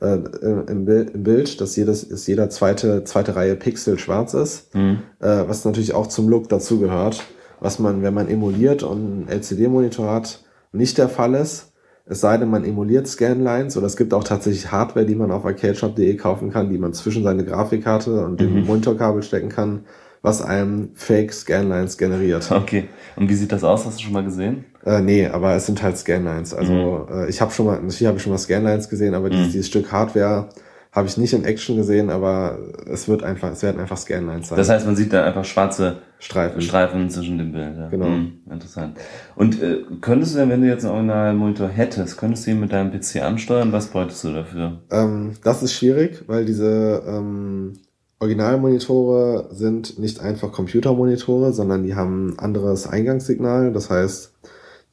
äh, 0.01 0.17
im, 0.17 0.85
Bild, 0.85 1.11
im 1.11 1.23
Bild, 1.23 1.61
dass 1.61 1.77
jedes 1.77 2.03
ist 2.03 2.27
jeder 2.27 2.51
zweite 2.51 3.05
zweite 3.05 3.37
Reihe 3.37 3.55
Pixel 3.55 3.99
schwarz 3.99 4.35
ist, 4.35 4.75
mhm. 4.75 5.05
äh, 5.21 5.45
was 5.47 5.65
natürlich 5.65 5.95
auch 5.95 6.09
zum 6.09 6.29
Look 6.29 6.49
dazugehört, 6.49 7.23
was 7.61 7.79
man, 7.79 8.03
wenn 8.03 8.15
man 8.15 8.29
emuliert 8.29 8.83
und 8.83 8.99
einen 8.99 9.29
LCD-Monitor 9.29 10.11
hat, 10.11 10.45
nicht 10.73 10.99
der 10.99 11.09
Fall 11.09 11.35
ist. 11.35 11.70
Es 12.07 12.21
sei 12.21 12.37
denn, 12.39 12.51
man 12.51 12.65
emuliert 12.65 13.07
Scanlines 13.07 13.77
oder 13.77 13.87
es 13.87 13.97
gibt 13.97 14.13
auch 14.15 14.25
tatsächlich 14.25 14.73
Hardware, 14.73 15.07
die 15.07 15.15
man 15.15 15.31
auf 15.31 15.45
arcadeshop.de 15.45 16.17
kaufen 16.17 16.51
kann, 16.51 16.71
die 16.71 16.79
man 16.79 16.93
zwischen 16.93 17.23
seine 17.23 17.45
Grafikkarte 17.45 18.25
und 18.25 18.41
dem 18.41 18.61
mhm. 18.61 18.67
Monitorkabel 18.67 19.23
stecken 19.23 19.49
kann, 19.49 19.85
was 20.23 20.43
einem 20.43 20.91
Fake 20.95 21.33
Scanlines 21.33 21.99
generiert. 21.99 22.51
Okay. 22.51 22.89
Und 23.17 23.29
wie 23.29 23.35
sieht 23.35 23.53
das 23.53 23.65
aus? 23.65 23.87
Hast 23.87 23.99
du 23.99 24.05
schon 24.05 24.13
mal 24.13 24.25
gesehen? 24.25 24.65
Äh, 24.85 25.01
nee, 25.01 25.27
aber 25.27 25.55
es 25.55 25.67
sind 25.67 25.83
halt 25.83 25.99
Scanlines. 25.99 26.55
Also 26.55 27.07
mhm. 27.09 27.15
äh, 27.15 27.29
ich 27.29 27.41
habe 27.41 27.53
schon 27.53 27.67
mal, 27.67 27.77
natürlich 27.77 28.07
habe 28.07 28.17
ich 28.17 28.23
schon 28.23 28.33
mal 28.33 28.39
Scanlines 28.39 28.89
gesehen, 28.89 29.15
aber 29.15 29.29
mhm. 29.29 29.33
dieses, 29.33 29.53
dieses 29.53 29.67
Stück 29.69 29.93
Hardware 29.93 30.49
habe 30.93 31.07
ich 31.07 31.17
nicht 31.17 31.33
in 31.33 31.45
Action 31.45 31.77
gesehen, 31.77 32.11
aber 32.11 32.59
es 32.87 33.07
wird 33.07 33.23
einfach, 33.23 33.53
es 33.53 33.63
werden 33.63 33.81
einfach 33.81 33.97
Scanlines 33.97 34.49
sein. 34.49 34.59
Das 34.59 34.69
heißt, 34.69 34.87
man 34.87 34.97
sieht 34.97 35.13
da 35.13 35.25
einfach 35.25 35.45
schwarze 35.45 35.99
Streifen, 36.19 36.61
Streifen 36.61 37.09
zwischen 37.09 37.39
dem 37.39 37.53
Bild. 37.53 37.77
Ja. 37.77 37.89
Genau. 37.89 38.07
Hm, 38.07 38.41
interessant. 38.51 38.99
Und 39.37 39.63
äh, 39.63 39.83
könntest 40.01 40.35
du 40.35 40.39
denn, 40.39 40.51
wenn 40.51 40.63
du 40.63 40.67
jetzt 40.67 40.85
einen 40.85 40.95
Originalmonitor 40.95 41.69
hättest, 41.69 42.19
könntest 42.19 42.47
du 42.47 42.51
ihn 42.51 42.61
mit 42.61 42.73
deinem 42.73 42.91
PC 42.91 43.23
ansteuern? 43.23 43.73
Was 43.73 43.87
bräuchtest 43.87 44.25
du 44.25 44.33
dafür? 44.33 44.81
Ähm, 44.91 45.35
das 45.45 45.63
ist 45.63 45.75
schwierig, 45.75 46.25
weil 46.27 46.45
diese 46.45 47.03
ähm, 47.07 47.75
Originalmonitore 48.19 49.49
sind 49.53 49.99
nicht 49.99 50.21
einfach 50.21 50.51
Computermonitore, 50.51 51.53
sondern 51.53 51.85
die 51.85 51.95
haben 51.95 52.31
ein 52.31 52.39
anderes 52.41 52.89
Eingangssignal. 52.89 53.73
Das 53.73 53.91
heißt, 53.91 54.35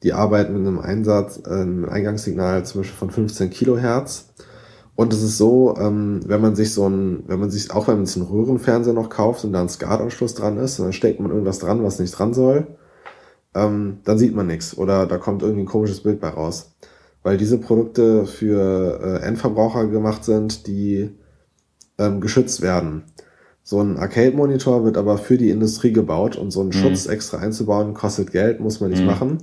die 0.04 0.12
arbeiten 0.12 0.52
mit 0.52 0.66
einem 0.66 0.78
Einsatz, 0.78 1.42
äh, 1.44 1.50
einem 1.50 1.88
Eingangssignal 1.88 2.64
zum 2.64 2.82
Beispiel 2.82 2.98
von 2.98 3.10
15 3.10 3.50
Kilohertz 3.50 4.27
und 4.98 5.12
es 5.12 5.22
ist 5.22 5.38
so, 5.38 5.76
ähm, 5.78 6.22
wenn 6.26 6.40
man 6.40 6.56
sich 6.56 6.74
so 6.74 6.88
ein, 6.88 7.22
wenn 7.28 7.38
man 7.38 7.50
sich, 7.50 7.70
auch 7.70 7.86
wenn 7.86 7.98
man 7.98 8.06
sich 8.06 8.16
einen 8.16 8.26
Röhrenfernseher 8.26 8.94
noch 8.94 9.10
kauft 9.10 9.44
und 9.44 9.52
da 9.52 9.60
ein 9.60 9.68
SCART-Anschluss 9.68 10.34
dran 10.34 10.56
ist, 10.56 10.80
und 10.80 10.86
dann 10.86 10.92
steckt 10.92 11.20
man 11.20 11.30
irgendwas 11.30 11.60
dran, 11.60 11.84
was 11.84 12.00
nicht 12.00 12.18
dran 12.18 12.34
soll, 12.34 12.66
ähm, 13.54 13.98
dann 14.02 14.18
sieht 14.18 14.34
man 14.34 14.48
nichts 14.48 14.76
oder 14.76 15.06
da 15.06 15.16
kommt 15.18 15.42
irgendwie 15.42 15.62
ein 15.62 15.68
komisches 15.68 16.02
Bild 16.02 16.18
bei 16.20 16.30
raus. 16.30 16.72
Weil 17.22 17.36
diese 17.36 17.58
Produkte 17.58 18.26
für 18.26 18.98
äh, 19.00 19.24
Endverbraucher 19.24 19.86
gemacht 19.86 20.24
sind, 20.24 20.66
die 20.66 21.10
ähm, 21.96 22.20
geschützt 22.20 22.60
werden. 22.60 23.04
So 23.62 23.80
ein 23.80 23.98
Arcade-Monitor 23.98 24.84
wird 24.84 24.96
aber 24.96 25.16
für 25.16 25.38
die 25.38 25.50
Industrie 25.50 25.92
gebaut 25.92 26.34
und 26.34 26.50
so 26.50 26.58
einen 26.58 26.70
mhm. 26.70 26.72
Schutz 26.72 27.06
extra 27.06 27.38
einzubauen 27.38 27.94
kostet 27.94 28.32
Geld, 28.32 28.58
muss 28.58 28.80
man 28.80 28.90
nicht 28.90 29.02
mhm. 29.02 29.06
machen. 29.06 29.38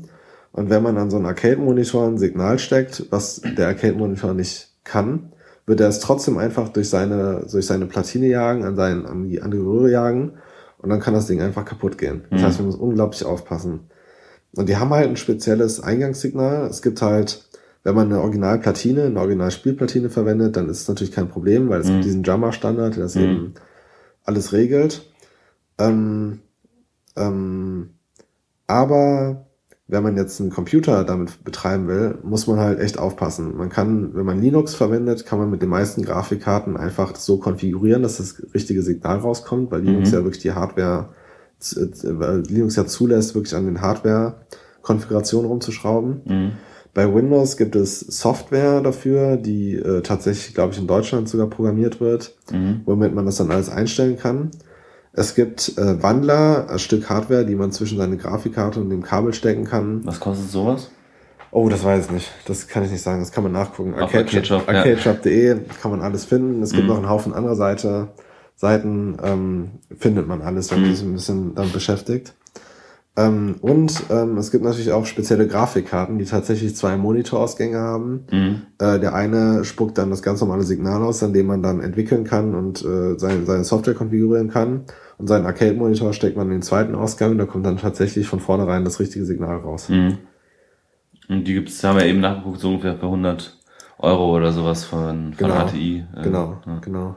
Und 0.52 0.70
wenn 0.70 0.84
man 0.84 0.98
an 0.98 1.10
so 1.10 1.15
einen 1.15 1.28
Arcade-Monitor 1.28 2.06
ein 2.06 2.18
Signal 2.18 2.60
steckt, 2.60 3.06
was 3.10 3.41
der 3.58 3.68
Arcade-Monitor 3.68 4.34
nicht 4.34 4.74
kann, 4.84 5.32
wird 5.65 5.80
er 5.80 5.88
es 5.88 5.99
trotzdem 5.99 6.38
einfach 6.38 6.69
durch 6.69 6.89
seine, 6.89 7.45
durch 7.51 7.65
seine 7.65 7.88
Platine 7.88 8.28
jagen, 8.28 8.63
an, 8.63 8.75
seinen, 8.75 9.06
an, 9.06 9.23
die, 9.23 9.41
an 9.41 9.51
die 9.51 9.58
Röhre 9.58 9.89
jagen 9.89 10.34
und 10.78 10.89
dann 10.89 10.99
kann 10.99 11.13
das 11.13 11.28
Ding 11.28 11.41
einfach 11.41 11.65
kaputt 11.65 11.97
gehen. 11.97 12.23
Das 12.30 12.41
mhm. 12.41 12.45
heißt, 12.45 12.60
wir 12.60 12.65
müssen 12.65 12.80
unglaublich 12.80 13.25
aufpassen. 13.25 13.89
Und 14.56 14.69
die 14.69 14.78
haben 14.78 14.91
halt 14.91 15.10
ein 15.10 15.17
spezielles 15.17 15.82
Eingangssignal. 15.82 16.67
Es 16.67 16.82
gibt 16.82 17.01
halt, 17.01 17.43
wenn 17.84 17.95
man 17.95 18.12
eine 18.12 18.21
Originalplatine, 18.21 19.06
eine 19.06 19.19
Originalspielplatine 19.19 20.10
verwendet, 20.10 20.56
dann 20.56 20.69
ist 20.69 20.82
es 20.82 20.88
natürlich 20.88 21.13
kein 21.13 21.30
Problem, 21.30 21.69
weil 21.69 21.82
es 21.82 21.88
mhm. 21.88 21.93
gibt 21.93 22.06
diesen 22.06 22.23
Jammer-Standard, 22.23 22.95
der 22.95 23.04
das 23.04 23.15
mhm. 23.15 23.21
eben 23.21 23.54
alles 24.23 24.54
regelt. 24.54 25.12
Ähm, 25.78 26.39
ähm, 27.15 27.95
aber 28.67 29.44
wenn 29.88 30.02
man 30.02 30.17
jetzt 30.17 30.41
einen 30.41 30.50
Computer 30.50 31.04
damit 31.04 31.43
betreiben 31.43 31.88
will, 31.88 32.17
muss 32.24 32.48
man 32.48 32.60
halt 32.60 32.80
echt 32.80 32.98
aufpassen. 32.98 33.56
Man 33.56 33.69
kann, 33.69 34.15
wenn 34.15 34.26
man 34.26 34.41
Linux 34.41 34.74
verwendet, 34.74 35.26
kann 35.26 35.38
man 35.38 35.52
mit 35.52 35.62
den 35.62 35.69
meisten 35.69 36.02
Grafikkarten 36.02 36.76
einfach 36.76 37.15
so 37.15 37.38
konfigurieren, 37.38 38.02
dass 38.02 38.17
das 38.17 38.41
richtige 38.54 38.82
Signal 38.82 39.19
rauskommt, 39.19 39.71
weil 39.71 39.82
Linux 39.82 40.10
mhm. 40.10 40.15
ja 40.15 40.24
wirklich 40.24 40.41
die 40.41 40.54
Hardware, 40.54 41.10
weil 42.04 42.41
Linux 42.48 42.76
ja 42.76 42.88
zulässt, 42.88 43.36
wirklich 43.36 43.56
an 43.56 43.65
den 43.65 43.82
Hardware-Konfigurationen 43.82 45.48
rumzuschrauben. 45.48 46.21
Mhm. 46.26 46.52
Bei 46.95 47.13
Windows 47.13 47.58
gibt 47.58 47.76
es 47.76 48.00
Software 48.00 48.82
dafür, 48.82 49.38
die 49.38 49.76
äh, 49.76 50.02
tatsächlich, 50.02 50.56
glaube 50.56 50.74
ich, 50.74 50.80
in 50.80 50.88
Deutschland 50.88 51.30
sogar 51.30 51.48
programmiert 51.48 52.00
wird, 52.00 52.34
mhm. 52.52 52.82
womit 52.86 53.13
man 53.13 53.26
das 53.26 53.36
dann 53.36 53.52
alles 53.52 53.69
einstellen 53.69 54.17
kann. 54.17 54.50
Es 55.17 55.34
gibt 55.34 55.78
äh, 55.78 56.04
Wandler, 56.04 56.69
ein 56.69 56.80
Stück 56.80 57.10
Hardware, 57.10 57.45
die 57.45 57.56
man 57.56 57.71
zwischen 57.71 57.97
seine 57.97 58.17
Grafikkarte 58.17 58.82
und 58.82 58.89
dem 58.89 59.01
Kabel 59.01 59.34
stecken 59.34 59.63
kann. 59.63 60.06
Was 60.06 60.19
kostet 60.19 60.49
sowas? 60.49 60.89
Oh, 61.51 61.69
das 61.69 61.86
weiß 61.86 62.08
ich 62.08 62.12
nicht. 62.12 62.32
Das 62.47 62.67
kann 62.67 62.84
ich 62.84 62.91
nicht 62.91 63.01
sagen. 63.01 63.21
Das 63.21 63.32
kann 63.32 63.43
man 63.43 63.54
nachgucken. 63.54 63.93
Arcadeshop.de 63.93 64.75
Arcade 64.75 65.39
ja. 65.39 65.73
kann 65.82 65.91
man 65.91 66.01
alles 66.01 66.25
finden. 66.25 66.62
Es 66.62 66.71
gibt 66.71 66.84
mhm. 66.84 66.89
noch 66.89 66.97
einen 66.97 67.10
Haufen 67.10 67.34
anderer 67.34 67.56
Seite, 67.56 68.10
Seiten, 68.56 69.17
ähm, 69.23 69.71
findet 69.97 70.28
man 70.28 70.41
alles, 70.41 70.69
wenn 70.71 70.82
man 70.82 70.89
mhm. 70.89 70.95
sich 70.95 71.06
ein 71.06 71.13
bisschen 71.13 71.56
damit 71.56 71.71
beschäftigt. 71.71 72.34
Ähm, 73.17 73.56
und 73.62 74.04
ähm, 74.10 74.38
es 74.38 74.51
gibt 74.51 74.65
natürlich 74.65 74.91
auch 74.91 75.06
spezielle 75.06 75.47
Grafikkarten, 75.47 76.17
die 76.17 76.25
tatsächlich 76.25 76.75
zwei 76.75 76.97
Monitorausgänge 76.97 77.78
haben. 77.78 78.25
Mhm. 78.30 78.62
Äh, 78.78 78.99
der 78.99 79.15
eine 79.15 79.63
spuckt 79.63 79.97
dann 79.97 80.10
das 80.10 80.21
ganz 80.21 80.41
normale 80.41 80.63
Signal 80.63 81.01
aus, 81.04 81.23
an 81.23 81.32
dem 81.32 81.45
man 81.45 81.63
dann 81.63 81.80
entwickeln 81.80 82.25
kann 82.25 82.54
und 82.54 82.84
äh, 82.84 83.17
seine, 83.17 83.45
seine 83.45 83.63
Software 83.63 83.93
konfigurieren 83.93 84.49
kann. 84.49 84.82
Und 85.17 85.28
seinen 85.28 85.45
Arcade-Monitor 85.45 86.13
steckt 86.13 86.36
man 86.36 86.47
in 86.47 86.54
den 86.54 86.62
zweiten 86.62 86.95
Ausgang 86.95 87.32
und 87.32 87.38
da 87.38 87.45
kommt 87.45 87.65
dann 87.65 87.78
tatsächlich 87.78 88.28
von 88.28 88.39
vornherein 88.39 88.84
das 88.84 88.99
richtige 88.99 89.25
Signal 89.25 89.58
raus. 89.58 89.89
Mhm. 89.89 90.17
Und 91.30 91.45
die 91.45 91.54
gibt's, 91.54 91.84
haben 91.84 91.97
wir 91.97 92.06
eben 92.06 92.19
nachgeguckt, 92.19 92.60
so 92.60 92.69
ungefähr 92.69 92.97
für 92.97 93.06
100 93.06 93.58
Euro 93.99 94.36
oder 94.36 94.51
sowas 94.51 94.84
von, 94.84 95.34
von 95.34 95.47
genau. 95.47 95.67
HTI. 95.67 96.06
Äh, 96.15 96.23
genau, 96.23 96.62
ja. 96.65 96.80
genau. 96.80 97.15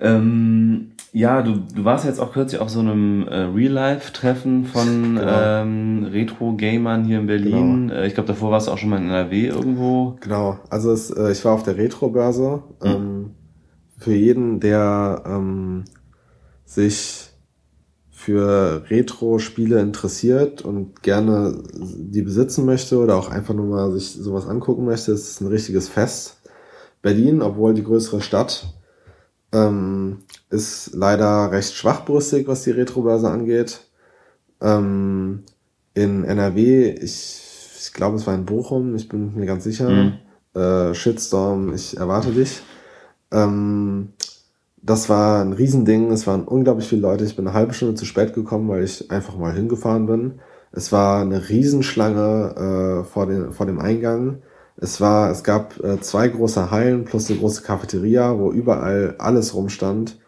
Ähm, 0.00 0.92
ja, 1.12 1.42
du, 1.42 1.62
du 1.74 1.84
warst 1.84 2.04
jetzt 2.04 2.20
auch 2.20 2.32
kürzlich 2.32 2.60
auf 2.60 2.68
so 2.68 2.80
einem 2.80 3.26
äh, 3.26 3.44
Real-Life-Treffen 3.44 4.66
von 4.66 5.16
genau. 5.16 5.40
ähm, 5.40 6.08
Retro-Gamern 6.12 7.04
hier 7.04 7.20
in 7.20 7.26
Berlin. 7.26 7.88
Genau. 7.88 8.00
Äh, 8.00 8.06
ich 8.06 8.14
glaube, 8.14 8.28
davor 8.28 8.50
warst 8.50 8.68
du 8.68 8.72
auch 8.72 8.78
schon 8.78 8.90
mal 8.90 8.98
in 8.98 9.08
NRW 9.08 9.46
irgendwo. 9.46 10.16
Genau, 10.20 10.58
also 10.70 10.92
es, 10.92 11.10
äh, 11.10 11.32
ich 11.32 11.44
war 11.44 11.52
auf 11.54 11.62
der 11.62 11.76
Retro-Börse. 11.76 12.62
Mhm. 12.82 12.86
Ähm, 12.86 13.30
für 13.96 14.14
jeden, 14.14 14.60
der 14.60 15.22
ähm, 15.26 15.84
sich 16.68 17.30
für 18.10 18.84
Retro-Spiele 18.90 19.80
interessiert 19.80 20.60
und 20.60 21.02
gerne 21.02 21.62
die 21.72 22.20
besitzen 22.20 22.66
möchte 22.66 22.98
oder 22.98 23.16
auch 23.16 23.30
einfach 23.30 23.54
nur 23.54 23.66
mal 23.66 23.90
sich 23.92 24.12
sowas 24.12 24.46
angucken 24.46 24.84
möchte, 24.84 25.12
ist 25.12 25.30
es 25.30 25.40
ein 25.40 25.46
richtiges 25.46 25.88
Fest. 25.88 26.36
Berlin, 27.00 27.40
obwohl 27.40 27.72
die 27.72 27.84
größere 27.84 28.20
Stadt, 28.20 28.74
ähm, 29.52 30.18
ist 30.50 30.90
leider 30.92 31.50
recht 31.52 31.72
schwachbrüstig, 31.72 32.46
was 32.48 32.64
die 32.64 32.72
Retrobörse 32.72 33.30
angeht. 33.30 33.80
Ähm, 34.60 35.44
in 35.94 36.24
NRW, 36.24 36.90
ich, 36.90 37.40
ich 37.80 37.92
glaube, 37.94 38.16
es 38.16 38.26
war 38.26 38.34
in 38.34 38.44
Bochum, 38.44 38.94
ich 38.94 39.08
bin 39.08 39.34
mir 39.36 39.46
ganz 39.46 39.64
sicher. 39.64 39.88
Mhm. 39.88 40.12
Äh, 40.54 40.92
Shitstorm, 40.92 41.72
ich 41.72 41.96
erwarte 41.96 42.32
dich. 42.32 42.60
Ähm, 43.30 44.12
das 44.88 45.08
war 45.08 45.42
ein 45.42 45.52
Riesending, 45.52 46.10
es 46.10 46.26
waren 46.26 46.44
unglaublich 46.44 46.88
viele 46.88 47.02
Leute. 47.02 47.24
Ich 47.24 47.36
bin 47.36 47.46
eine 47.46 47.54
halbe 47.54 47.74
Stunde 47.74 47.94
zu 47.94 48.06
spät 48.06 48.32
gekommen, 48.32 48.68
weil 48.68 48.84
ich 48.84 49.10
einfach 49.10 49.36
mal 49.36 49.52
hingefahren 49.52 50.06
bin. 50.06 50.40
Es 50.72 50.92
war 50.92 51.20
eine 51.20 51.48
Riesenschlange 51.48 53.02
äh, 53.02 53.04
vor, 53.04 53.26
den, 53.26 53.52
vor 53.52 53.66
dem 53.66 53.80
Eingang. 53.80 54.42
Es 54.76 55.00
war, 55.00 55.30
es 55.30 55.44
gab 55.44 55.78
äh, 55.84 56.00
zwei 56.00 56.28
große 56.28 56.70
Hallen 56.70 57.04
plus 57.04 57.28
eine 57.28 57.38
große 57.38 57.62
Cafeteria, 57.62 58.38
wo 58.38 58.50
überall 58.50 59.16
alles 59.18 59.54
rumstand. 59.54 60.18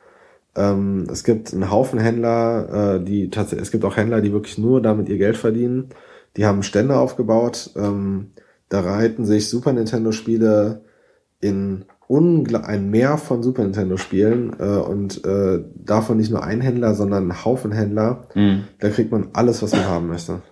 Ähm, 0.57 1.07
es 1.11 1.25
gibt 1.25 1.53
einen 1.55 1.71
Haufen 1.71 1.99
Händler, 1.99 2.97
äh, 2.97 3.05
die 3.05 3.31
tatsächlich, 3.31 3.67
es 3.67 3.71
gibt 3.71 3.85
auch 3.85 3.97
Händler, 3.97 4.21
die 4.21 4.33
wirklich 4.33 4.59
nur 4.59 4.83
damit 4.83 5.09
ihr 5.09 5.19
Geld 5.19 5.37
verdienen. 5.37 5.89
Die 6.37 6.45
haben 6.45 6.63
Stände 6.63 6.97
aufgebaut. 6.97 7.71
Ähm, 7.77 8.33
da 8.69 8.81
reihten 8.81 9.25
sich 9.25 9.49
Super 9.49 9.73
Nintendo 9.73 10.13
Spiele 10.13 10.83
in 11.41 11.85
ein 12.11 12.91
Meer 12.91 13.19
von 13.19 13.43
Super 13.43 13.63
Nintendo 13.63 13.97
Spielen 13.97 14.53
äh, 14.59 14.65
und 14.65 15.25
äh, 15.25 15.63
davon 15.75 16.17
nicht 16.17 16.31
nur 16.31 16.43
ein 16.43 16.61
Händler, 16.61 16.95
sondern 16.95 17.29
ein 17.29 17.45
Haufen 17.45 17.73
Händler. 17.73 18.27
Mhm. 18.35 18.65
Da 18.81 18.89
kriegt 18.89 19.13
man 19.13 19.29
alles, 19.33 19.63
was 19.63 19.73
man 19.73 19.85
haben 19.87 20.09
möchte. 20.09 20.43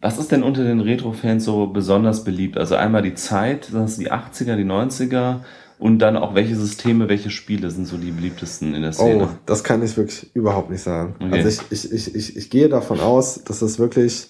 Was 0.00 0.18
ist 0.18 0.30
denn 0.32 0.42
unter 0.42 0.62
den 0.62 0.80
Retro-Fans 0.80 1.44
so 1.44 1.66
besonders 1.66 2.24
beliebt? 2.24 2.56
Also 2.56 2.76
einmal 2.76 3.02
die 3.02 3.14
Zeit, 3.14 3.70
das 3.72 3.96
sind 3.96 4.06
die 4.06 4.12
80er, 4.12 4.56
die 4.56 4.64
90er 4.64 5.40
und 5.78 5.98
dann 5.98 6.16
auch 6.16 6.34
welche 6.34 6.56
Systeme, 6.56 7.08
welche 7.08 7.30
Spiele 7.30 7.70
sind 7.70 7.86
so 7.86 7.96
die 7.96 8.10
beliebtesten 8.10 8.74
in 8.74 8.82
der 8.82 8.92
Szene? 8.92 9.24
Oh, 9.24 9.36
das 9.46 9.64
kann 9.64 9.82
ich 9.82 9.96
wirklich 9.96 10.34
überhaupt 10.34 10.70
nicht 10.70 10.82
sagen. 10.82 11.16
Okay. 11.20 11.42
Also 11.42 11.62
ich, 11.70 11.84
ich, 11.84 11.92
ich, 11.92 12.14
ich, 12.14 12.36
ich 12.36 12.50
gehe 12.50 12.68
davon 12.68 13.00
aus, 13.00 13.42
dass 13.44 13.60
es 13.60 13.78
wirklich 13.78 14.28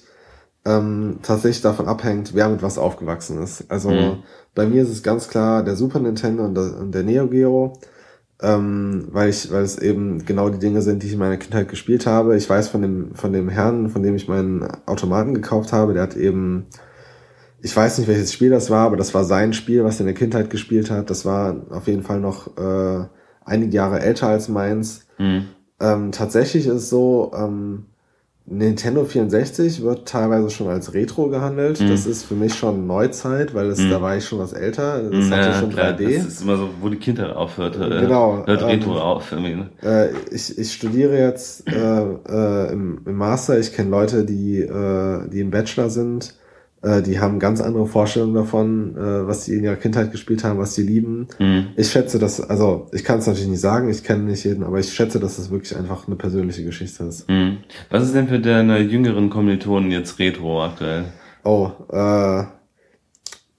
ähm, 0.64 1.18
tatsächlich 1.23 1.62
davon 1.62 1.87
abhängt, 1.87 2.35
wer 2.35 2.49
mit 2.49 2.62
was 2.62 2.79
aufgewachsen 2.79 3.42
ist. 3.42 3.71
Also 3.71 3.90
mhm. 3.90 4.23
bei 4.55 4.66
mir 4.66 4.83
ist 4.83 4.90
es 4.90 5.03
ganz 5.03 5.29
klar 5.29 5.62
der 5.62 5.77
Super 5.77 6.01
Nintendo 6.01 6.44
und 6.44 6.55
der, 6.55 6.77
und 6.79 6.92
der 6.92 7.03
Neo 7.03 7.27
Geo 7.29 7.79
ähm, 8.40 9.09
weil 9.11 9.31
ich, 9.31 9.51
weil 9.51 9.62
es 9.62 9.79
eben 9.79 10.25
genau 10.25 10.49
die 10.49 10.59
Dinge 10.59 10.83
sind, 10.83 11.03
die 11.03 11.09
ich 11.09 11.14
in 11.14 11.18
meiner 11.18 11.38
Kindheit 11.38 11.68
gespielt 11.68 12.07
habe. 12.07 12.37
Ich 12.37 12.49
weiß 12.49 12.68
von 12.68 12.83
dem, 12.83 13.14
von 13.14 13.33
dem 13.33 13.49
Herrn, 13.49 13.88
von 13.90 14.03
dem 14.03 14.14
ich 14.14 14.29
meinen 14.29 14.68
Automaten 14.87 15.35
gekauft 15.35 15.73
habe, 15.73 15.92
der 15.92 16.05
hat 16.05 16.16
eben, 16.16 16.66
ich 17.61 17.77
weiß 17.77 17.99
nicht 17.99 18.07
welches 18.07 18.33
Spiel 18.33 18.51
das 18.51 18.71
war, 18.71 18.87
aber 18.87 18.97
das 18.97 19.12
war 19.12 19.25
sein 19.25 19.53
Spiel, 19.53 19.83
was 19.83 19.97
er 19.97 20.01
in 20.01 20.07
der 20.07 20.14
Kindheit 20.14 20.51
gespielt 20.51 20.90
hat. 20.90 21.11
Das 21.11 21.25
war 21.25 21.57
auf 21.71 21.88
jeden 21.88 22.05
Fall 22.05 22.21
noch 22.21 22.57
äh, 22.57 23.07
einige 23.44 23.75
Jahre 23.75 24.01
älter 24.01 24.29
als 24.29 24.49
meins. 24.49 25.07
Mhm. 25.18 25.47
Ähm, 25.81 26.12
tatsächlich 26.12 26.66
ist 26.66 26.75
es 26.75 26.90
so, 26.90 27.33
ähm, 27.37 27.87
Nintendo 28.51 29.05
64 29.05 29.83
wird 29.83 30.09
teilweise 30.09 30.51
schon 30.51 30.69
als 30.69 30.95
Retro 30.95 31.29
gehandelt. 31.29 31.81
Mhm. 31.81 31.89
Das 31.89 32.07
ist 32.07 32.25
für 32.25 32.35
mich 32.35 32.55
schon 32.55 32.87
Neuzeit, 32.87 33.55
weil 33.55 33.69
das, 33.69 33.79
mhm. 33.79 33.91
da 33.91 34.01
war 34.01 34.17
ich 34.17 34.25
schon 34.25 34.39
was 34.39 34.53
älter. 34.53 35.03
Das 35.03 35.29
ja, 35.29 35.37
hatte 35.37 35.59
schon 35.59 35.71
klar. 35.71 35.93
3D. 35.93 36.17
Das 36.17 36.27
ist 36.27 36.43
immer 36.43 36.57
so, 36.57 36.71
wo 36.81 36.89
die 36.89 36.97
Kindheit 36.97 37.35
aufhört. 37.35 37.77
Äh, 37.77 38.01
genau. 38.01 38.47
Hört 38.47 38.63
Retro 38.63 38.93
ähm, 38.93 38.99
auf. 38.99 39.33
Ne? 39.33 39.71
Äh, 39.83 40.09
ich, 40.31 40.57
ich 40.59 40.73
studiere 40.73 41.19
jetzt 41.19 41.69
äh, 41.69 41.73
äh, 41.75 42.73
im, 42.73 43.01
im 43.05 43.15
Master. 43.15 43.59
Ich 43.59 43.73
kenne 43.73 43.91
Leute, 43.91 44.25
die, 44.25 44.61
äh, 44.61 45.29
die 45.29 45.41
im 45.41 45.51
Bachelor 45.51 45.91
sind 45.91 46.35
äh, 46.83 47.03
die 47.03 47.19
haben 47.19 47.38
ganz 47.38 47.61
andere 47.61 47.87
Vorstellungen 47.87 48.35
davon, 48.35 48.97
äh, 48.97 49.27
was 49.27 49.45
sie 49.45 49.57
in 49.57 49.64
ihrer 49.64 49.77
Kindheit 49.77 50.12
gespielt 50.12 50.45
haben, 50.45 50.59
was 50.59 50.75
sie 50.75 50.83
lieben. 50.83 51.29
Mhm. 51.38 51.69
Ich 51.77 51.91
schätze, 51.91 52.19
dass, 52.19 52.41
also 52.41 52.88
ich 52.93 53.05
kann 53.05 53.19
es 53.19 53.27
natürlich 53.27 53.49
nicht 53.49 53.61
sagen, 53.61 53.88
ich 53.88 54.05
kenne 54.05 54.25
nicht 54.25 54.45
jeden, 54.45 54.62
aber 54.62 54.79
ich 54.79 54.93
schätze, 54.93 55.19
dass 55.19 55.37
das 55.37 55.51
wirklich 55.51 55.77
einfach 55.77 56.07
eine 56.07 56.17
persönliche 56.17 56.64
Geschichte 56.64 57.05
ist. 57.05 57.29
Mhm. 57.29 57.59
Was 57.91 58.05
ist 58.05 58.14
denn 58.14 58.29
für 58.29 58.41
deine 58.41 58.79
jüngeren 58.79 59.31
Kommilitonen 59.31 59.91
jetzt 59.91 60.19
Retro 60.19 60.64
aktuell? 60.64 61.07
Oh, 61.45 61.71
äh, 61.91 62.45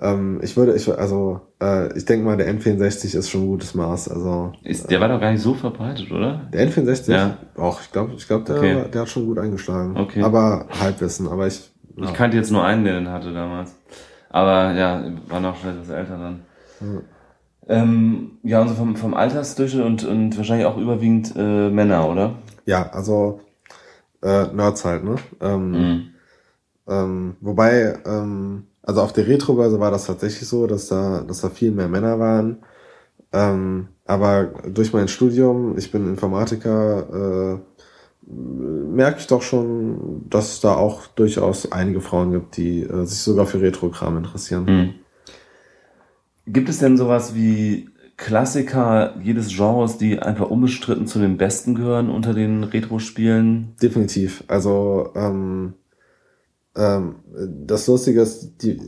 ähm, 0.01 0.39
ich 0.41 0.55
würde, 0.55 0.75
ich 0.75 0.88
also 0.88 1.41
äh, 1.62 1.97
ich 1.97 2.05
denke 2.05 2.25
mal, 2.25 2.38
der 2.38 2.53
N64 2.53 3.17
ist 3.17 3.29
schon 3.29 3.41
ein 3.41 3.47
gutes 3.47 3.75
Maß. 3.75 4.10
Also 4.10 4.53
ist, 4.63 4.89
der 4.89 5.01
war 5.01 5.10
doch 5.10 5.19
gar 5.19 5.32
nicht 5.32 5.41
so 5.41 5.53
verbreitet, 5.53 6.12
oder? 6.12 6.47
Der 6.53 6.69
N64? 6.69 7.12
Ja. 7.12 7.38
Auch, 7.58 7.82
ich 7.82 7.91
glaube, 7.91 8.13
ich 8.15 8.27
glaube, 8.27 8.45
der, 8.45 8.58
okay. 8.58 8.86
der 8.93 9.01
hat 9.01 9.10
schon 9.10 9.25
gut 9.25 9.39
eingeschlagen. 9.39 9.97
Okay. 9.97 10.21
Aber 10.21 10.67
Halbwissen. 10.79 11.27
Aber 11.27 11.47
ich 11.47 11.69
ich 11.95 12.13
kannte 12.13 12.38
jetzt 12.38 12.52
nur 12.52 12.63
einen, 12.63 12.84
der 12.84 12.93
den 12.93 13.10
hatte 13.10 13.34
damals. 13.34 13.75
Aber 14.30 14.73
ja, 14.73 15.04
war 15.28 15.39
noch 15.39 15.58
schon 15.58 15.71
etwas 15.71 15.89
älter 15.89 16.17
dann. 16.17 16.41
Mhm. 16.80 17.02
Ähm, 17.67 18.32
ja, 18.43 18.62
also 18.62 18.73
vom, 18.73 18.95
vom 18.95 19.13
Altersdurchschnitt 19.13 19.86
und, 19.86 20.04
und 20.04 20.38
wahrscheinlich 20.38 20.65
auch 20.65 20.78
überwiegend 20.78 21.34
äh, 21.36 21.69
Männer, 21.69 22.10
oder? 22.10 22.36
Ja, 22.65 22.89
also 22.89 23.41
äh, 24.23 24.47
Nerds 24.47 24.86
halt, 24.86 25.04
ne? 25.04 25.15
Ähm, 25.39 25.71
mhm. 25.71 26.08
ähm, 26.88 27.36
wobei, 27.41 27.99
ähm, 28.06 28.65
also 28.82 29.02
auf 29.02 29.13
der 29.13 29.28
Retrobörse 29.28 29.80
war 29.80 29.91
das 29.91 30.06
tatsächlich 30.06 30.47
so, 30.47 30.65
dass 30.65 30.88
da, 30.88 31.23
dass 31.28 31.41
da 31.41 31.49
viel 31.49 31.71
mehr 31.71 31.88
Männer 31.88 32.19
waren. 32.19 32.63
Ähm, 33.32 33.89
aber 34.06 34.45
durch 34.67 34.91
mein 34.91 35.08
Studium, 35.08 35.78
ich 35.78 35.91
bin 35.91 36.08
Informatiker, 36.08 37.60
äh, 37.60 37.60
merke 38.29 39.19
ich 39.19 39.27
doch 39.27 39.41
schon, 39.41 40.25
dass 40.29 40.53
es 40.53 40.61
da 40.61 40.75
auch 40.75 41.07
durchaus 41.07 41.71
einige 41.71 42.01
Frauen 42.01 42.31
gibt, 42.31 42.57
die 42.57 42.83
äh, 42.83 43.05
sich 43.05 43.19
sogar 43.19 43.45
für 43.45 43.61
Retro-Kram 43.61 44.17
interessieren. 44.17 44.65
Mhm. 44.65 44.93
Gibt 46.45 46.69
es 46.69 46.79
denn 46.79 46.97
sowas 46.97 47.35
wie 47.35 47.89
Klassiker 48.17 49.15
jedes 49.21 49.55
Genres, 49.55 49.97
die 49.97 50.19
einfach 50.19 50.49
unbestritten 50.49 51.07
zu 51.07 51.19
den 51.19 51.37
besten 51.37 51.75
gehören 51.75 52.09
unter 52.09 52.33
den 52.33 52.63
Retro-Spielen? 52.63 53.75
Definitiv. 53.81 54.43
Also 54.47 55.11
ähm, 55.15 55.73
ähm, 56.75 57.15
das 57.65 57.87
Lustige 57.87 58.21
ist, 58.21 58.61
die, 58.61 58.79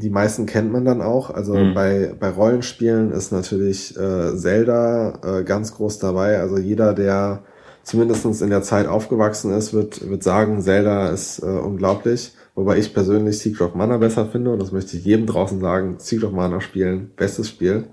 die 0.00 0.10
meisten 0.10 0.46
kennt 0.46 0.72
man 0.72 0.84
dann 0.84 1.02
auch. 1.02 1.30
Also 1.30 1.54
mhm. 1.54 1.74
bei, 1.74 2.14
bei 2.18 2.30
Rollenspielen 2.30 3.12
ist 3.12 3.32
natürlich 3.32 3.96
äh, 3.96 4.36
Zelda 4.36 5.20
äh, 5.22 5.44
ganz 5.44 5.74
groß 5.74 5.98
dabei. 5.98 6.38
Also 6.40 6.58
jeder, 6.58 6.94
der 6.94 7.42
zumindestens 7.88 8.42
in 8.42 8.50
der 8.50 8.62
Zeit 8.62 8.86
aufgewachsen 8.86 9.50
ist, 9.50 9.72
wird, 9.72 10.08
wird 10.10 10.22
sagen, 10.22 10.60
Zelda 10.60 11.08
ist 11.08 11.42
äh, 11.42 11.46
unglaublich. 11.46 12.34
Wobei 12.54 12.76
ich 12.76 12.92
persönlich 12.92 13.38
Secret 13.38 13.68
of 13.68 13.74
Mana 13.74 13.96
besser 13.96 14.26
finde 14.26 14.50
und 14.50 14.60
das 14.60 14.72
möchte 14.72 14.96
ich 14.96 15.04
jedem 15.04 15.26
draußen 15.26 15.58
sagen. 15.60 15.96
Secret 15.98 16.24
of 16.24 16.32
Mana 16.32 16.60
spielen, 16.60 17.12
bestes 17.16 17.48
Spiel. 17.48 17.86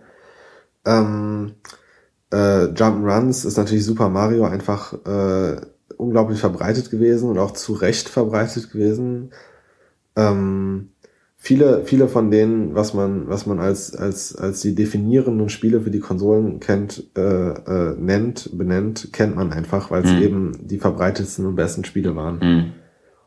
Ähm, 0.86 1.54
äh, 2.30 2.66
Jump'n'Runs 2.66 3.48
ist 3.48 3.58
natürlich 3.58 3.86
Super 3.86 4.10
Mario 4.10 4.44
einfach 4.44 4.94
äh, 5.06 5.62
unglaublich 5.96 6.40
verbreitet 6.40 6.92
gewesen 6.92 7.30
und 7.30 7.38
auch 7.38 7.52
zu 7.52 7.72
Recht 7.72 8.10
verbreitet 8.10 8.72
gewesen. 8.72 9.32
Ähm, 10.18 10.90
viele, 11.46 11.86
viele 11.86 12.08
von 12.08 12.32
denen, 12.32 12.74
was 12.74 12.96
man, 12.96 13.30
was 13.30 13.46
man 13.46 13.60
als, 13.60 13.96
als, 13.96 14.36
als 14.36 14.62
die 14.62 14.74
definierenden 14.74 15.50
Spiele 15.50 15.80
für 15.82 15.92
die 15.92 16.00
Konsolen 16.00 16.60
kennt, 16.60 17.04
äh, 17.16 17.22
äh, 17.22 17.96
nennt, 18.00 18.50
benennt, 18.58 19.10
kennt 19.14 19.36
man 19.36 19.54
einfach, 19.54 19.92
weil 19.92 20.04
es 20.04 20.12
mhm. 20.12 20.22
eben 20.24 20.52
die 20.64 20.80
verbreitetsten 20.80 21.46
und 21.46 21.56
besten 21.56 21.86
Spiele 21.86 22.16
waren. 22.16 22.40
Mhm. 22.40 22.72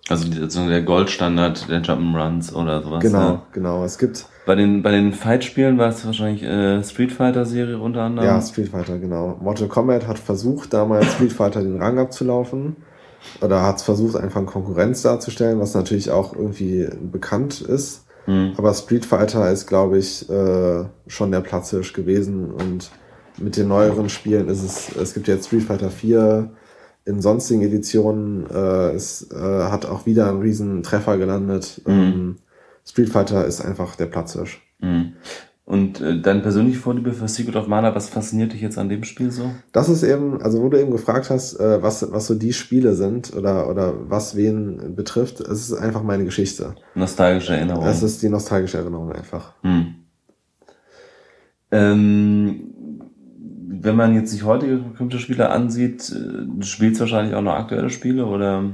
Also 0.09 0.69
der 0.69 0.83
Goldstandard 0.83 1.69
der 1.69 1.81
Jump'n'Runs 1.83 2.53
oder 2.55 2.83
sowas. 2.83 3.03
Genau, 3.03 3.19
ja. 3.19 3.47
genau. 3.53 3.85
Es 3.85 3.99
gibt 3.99 4.27
bei 4.47 4.55
den 4.55 4.83
bei 4.83 4.91
den 4.91 5.13
Fight-Spielen 5.13 5.77
war 5.77 5.91
es 5.91 6.05
wahrscheinlich 6.05 6.43
äh, 6.43 6.83
Street 6.83 7.13
Fighter 7.13 7.45
Serie 7.45 7.79
unter 7.79 8.03
anderem. 8.03 8.27
Ja, 8.27 8.41
Street 8.41 8.71
Fighter, 8.71 8.99
genau. 8.99 9.39
Mortal 9.41 9.69
Kombat 9.69 10.09
hat 10.09 10.19
versucht 10.19 10.73
damals 10.73 11.13
Street 11.13 11.33
Fighter 11.33 11.63
den 11.63 11.81
Rang 11.81 11.99
abzulaufen 11.99 12.77
oder 13.43 13.63
hat 13.63 13.83
versucht 13.83 14.17
einfach 14.17 14.45
Konkurrenz 14.47 15.03
darzustellen, 15.03 15.61
was 15.61 15.75
natürlich 15.75 16.11
auch 16.11 16.35
irgendwie 16.35 16.89
bekannt 17.13 17.61
ist. 17.61 18.08
Mhm. 18.29 18.53
Aber 18.59 18.75
Street 18.75 19.07
Fighter 19.07 19.51
ist, 19.51 19.67
glaube 19.67 19.99
ich, 19.99 20.29
äh, 20.29 20.85
schon 21.07 21.33
der 21.33 21.41
Platzhirsch 21.41 21.95
gewesen 21.95 22.51
und 22.51 22.91
mit 23.39 23.57
den 23.57 23.69
neueren 23.69 24.11
Spielen 24.11 24.49
ist 24.49 24.63
es, 24.63 24.95
es 24.97 25.15
gibt 25.15 25.29
jetzt 25.29 25.47
Street 25.47 25.63
Fighter 25.63 25.91
4 25.91 26.51
in 27.07 27.23
sonstigen 27.23 27.63
Editionen, 27.63 28.47
äh, 28.51 28.91
es 28.91 29.31
äh, 29.33 29.35
hat 29.35 29.87
auch 29.87 30.05
wieder 30.05 30.29
einen 30.29 30.43
riesen 30.43 30.83
Treffer 30.83 31.17
gelandet. 31.17 31.81
Mhm. 31.87 31.93
Ähm, 31.93 32.37
Street 32.85 33.09
Fighter 33.09 33.47
ist 33.47 33.63
einfach 33.63 33.97
der 33.97 34.07
Platzhirsch. 34.07 34.61
Mhm. 34.81 35.15
Und 35.69 36.01
äh, 36.01 36.19
deine 36.19 36.41
persönliche 36.41 36.79
Vorliebe 36.79 37.13
für 37.13 37.29
Secret 37.29 37.55
of 37.55 37.67
Mana, 37.67 37.95
was 37.95 38.09
fasziniert 38.09 38.55
dich 38.55 38.63
jetzt 38.63 38.79
an 38.79 38.89
dem 38.89 39.05
Spiel 39.05 39.31
so? 39.31 39.51
Das 39.71 39.91
ist 39.91 40.03
eben, 40.03 40.41
also 40.41 40.63
wo 40.63 40.71
du 40.71 40.81
eben 40.81 40.91
gefragt 40.91 41.29
hast, 41.29 41.61
äh, 41.61 41.83
was, 41.83 42.11
was 42.11 42.27
so 42.27 42.35
die 42.35 42.55
Spiele 42.55 42.95
sind 42.95 43.37
oder, 43.37 43.69
oder 43.69 43.93
was 44.09 44.35
wen 44.35 44.97
betrifft, 44.97 45.41
es 45.41 45.69
ist 45.69 45.75
einfach 45.75 46.03
meine 46.03 46.25
Geschichte. 46.25 46.75
Nostalgische 46.95 47.53
Erinnerung. 47.53 47.85
Es 47.85 48.03
ist 48.03 48.23
die 48.23 48.31
nostalgische 48.31 48.79
Erinnerung 48.79 49.13
einfach. 49.13 49.53
Hm. 49.61 49.97
Ähm, 51.71 52.75
wenn 53.81 53.97
man 53.97 54.15
jetzt 54.15 54.31
sich 54.31 54.45
heutige 54.45 54.79
Computerspiele 54.79 55.49
ansieht, 55.51 56.11
äh, 56.11 56.63
spielt 56.65 56.95
es 56.95 57.01
wahrscheinlich 57.01 57.35
auch 57.35 57.43
noch 57.43 57.55
aktuelle 57.55 57.91
Spiele 57.91 58.27
oder? 58.27 58.65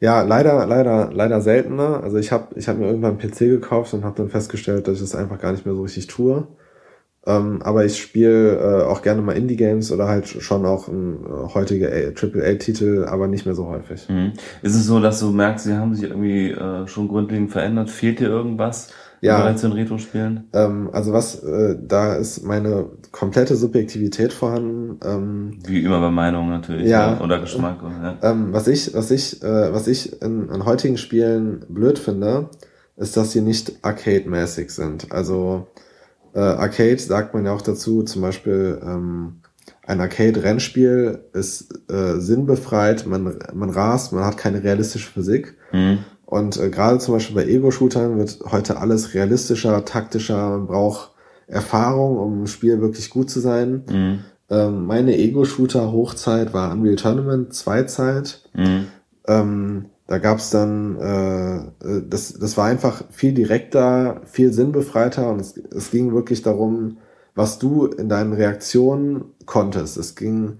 Ja, 0.00 0.22
leider, 0.22 0.66
leider, 0.66 1.10
leider 1.12 1.40
seltener. 1.40 2.02
Also 2.02 2.18
ich 2.18 2.32
habe 2.32 2.48
ich 2.56 2.68
hab 2.68 2.78
mir 2.78 2.86
irgendwann 2.86 3.18
einen 3.18 3.30
PC 3.30 3.38
gekauft 3.40 3.94
und 3.94 4.04
habe 4.04 4.16
dann 4.16 4.30
festgestellt, 4.30 4.88
dass 4.88 4.94
ich 4.94 5.00
das 5.00 5.14
einfach 5.14 5.38
gar 5.38 5.52
nicht 5.52 5.66
mehr 5.66 5.74
so 5.74 5.82
richtig 5.82 6.06
tue. 6.06 6.46
Ähm, 7.26 7.60
aber 7.62 7.84
ich 7.84 8.00
spiele 8.00 8.56
äh, 8.56 8.84
auch 8.84 9.02
gerne 9.02 9.20
mal 9.20 9.36
Indie-Games 9.36 9.92
oder 9.92 10.08
halt 10.08 10.26
schon 10.26 10.64
auch 10.64 10.88
ein, 10.88 11.18
äh, 11.24 11.54
heutige 11.54 12.14
AAA-Titel, 12.16 13.04
aber 13.06 13.28
nicht 13.28 13.44
mehr 13.44 13.54
so 13.54 13.66
häufig. 13.66 14.08
Mhm. 14.08 14.32
Ist 14.62 14.74
es 14.74 14.86
so, 14.86 15.00
dass 15.00 15.20
du 15.20 15.30
merkst, 15.30 15.66
sie 15.66 15.76
haben 15.76 15.94
sich 15.94 16.08
irgendwie 16.08 16.50
äh, 16.50 16.86
schon 16.86 17.08
grundlegend 17.08 17.50
verändert? 17.50 17.90
Fehlt 17.90 18.20
dir 18.20 18.28
irgendwas? 18.28 18.90
ja. 19.20 19.38
bereits 19.38 19.62
in 19.62 19.72
Retro-Spielen? 19.72 20.48
Ähm, 20.52 20.90
also 20.92 21.12
was, 21.12 21.42
äh, 21.42 21.76
da 21.80 22.14
ist 22.14 22.44
meine 22.44 22.86
komplette 23.12 23.56
Subjektivität 23.56 24.32
vorhanden. 24.32 25.00
Ähm, 25.04 25.58
Wie 25.66 25.82
immer 25.82 26.00
bei 26.00 26.10
Meinung 26.10 26.48
natürlich, 26.48 26.88
ja, 26.88 27.12
ja 27.14 27.20
oder 27.20 27.40
Geschmack. 27.40 27.78
Ja. 27.82 28.18
Ähm, 28.22 28.52
was 28.52 28.68
ich, 28.68 28.94
was 28.94 29.10
ich, 29.10 29.42
äh, 29.42 29.72
was 29.72 29.88
ich 29.88 30.22
in, 30.22 30.50
an 30.50 30.64
heutigen 30.64 30.96
Spielen 30.96 31.64
blöd 31.68 31.98
finde, 31.98 32.50
ist, 32.96 33.16
dass 33.16 33.32
sie 33.32 33.40
nicht 33.40 33.72
Arcade-mäßig 33.82 34.70
sind. 34.70 35.10
Also 35.10 35.66
äh, 36.34 36.40
Arcade 36.40 36.98
sagt 36.98 37.34
man 37.34 37.46
ja 37.46 37.52
auch 37.52 37.62
dazu, 37.62 38.02
zum 38.02 38.22
Beispiel 38.22 38.80
ähm, 38.82 39.40
ein 39.86 40.00
Arcade-Rennspiel 40.00 41.24
ist 41.32 41.72
äh, 41.90 42.20
sinnbefreit, 42.20 43.06
man, 43.06 43.38
man 43.52 43.70
rast, 43.70 44.12
man 44.12 44.24
hat 44.24 44.36
keine 44.36 44.62
realistische 44.62 45.10
Physik. 45.10 45.56
Mhm. 45.72 45.98
Und 46.26 46.58
äh, 46.58 46.70
gerade 46.70 46.98
zum 46.98 47.14
Beispiel 47.14 47.34
bei 47.34 47.46
Ego-Shootern 47.46 48.18
wird 48.18 48.38
heute 48.52 48.78
alles 48.78 49.14
realistischer, 49.14 49.84
taktischer, 49.84 50.50
man 50.50 50.66
braucht 50.68 51.10
Erfahrung, 51.50 52.16
um 52.18 52.40
im 52.40 52.46
Spiel 52.46 52.80
wirklich 52.80 53.10
gut 53.10 53.28
zu 53.28 53.40
sein. 53.40 53.82
Mhm. 53.90 54.18
Ähm, 54.48 54.86
meine 54.86 55.16
Ego-Shooter-Hochzeit 55.16 56.54
war 56.54 56.72
Unreal 56.72 56.96
Tournament 56.96 57.54
2 57.54 57.82
Zeit. 57.84 58.48
Mhm. 58.54 58.86
Ähm, 59.26 59.84
da 60.06 60.18
gab's 60.18 60.50
dann, 60.50 60.96
äh, 60.98 61.56
äh, 61.56 62.02
das, 62.08 62.34
das 62.34 62.56
war 62.56 62.66
einfach 62.66 63.04
viel 63.10 63.32
direkter, 63.32 64.22
viel 64.24 64.52
sinnbefreiter 64.52 65.30
und 65.30 65.40
es, 65.40 65.56
es 65.56 65.90
ging 65.90 66.12
wirklich 66.12 66.42
darum, 66.42 66.98
was 67.34 67.58
du 67.58 67.86
in 67.86 68.08
deinen 68.08 68.32
Reaktionen 68.32 69.26
konntest. 69.46 69.96
Es 69.96 70.16
ging 70.16 70.58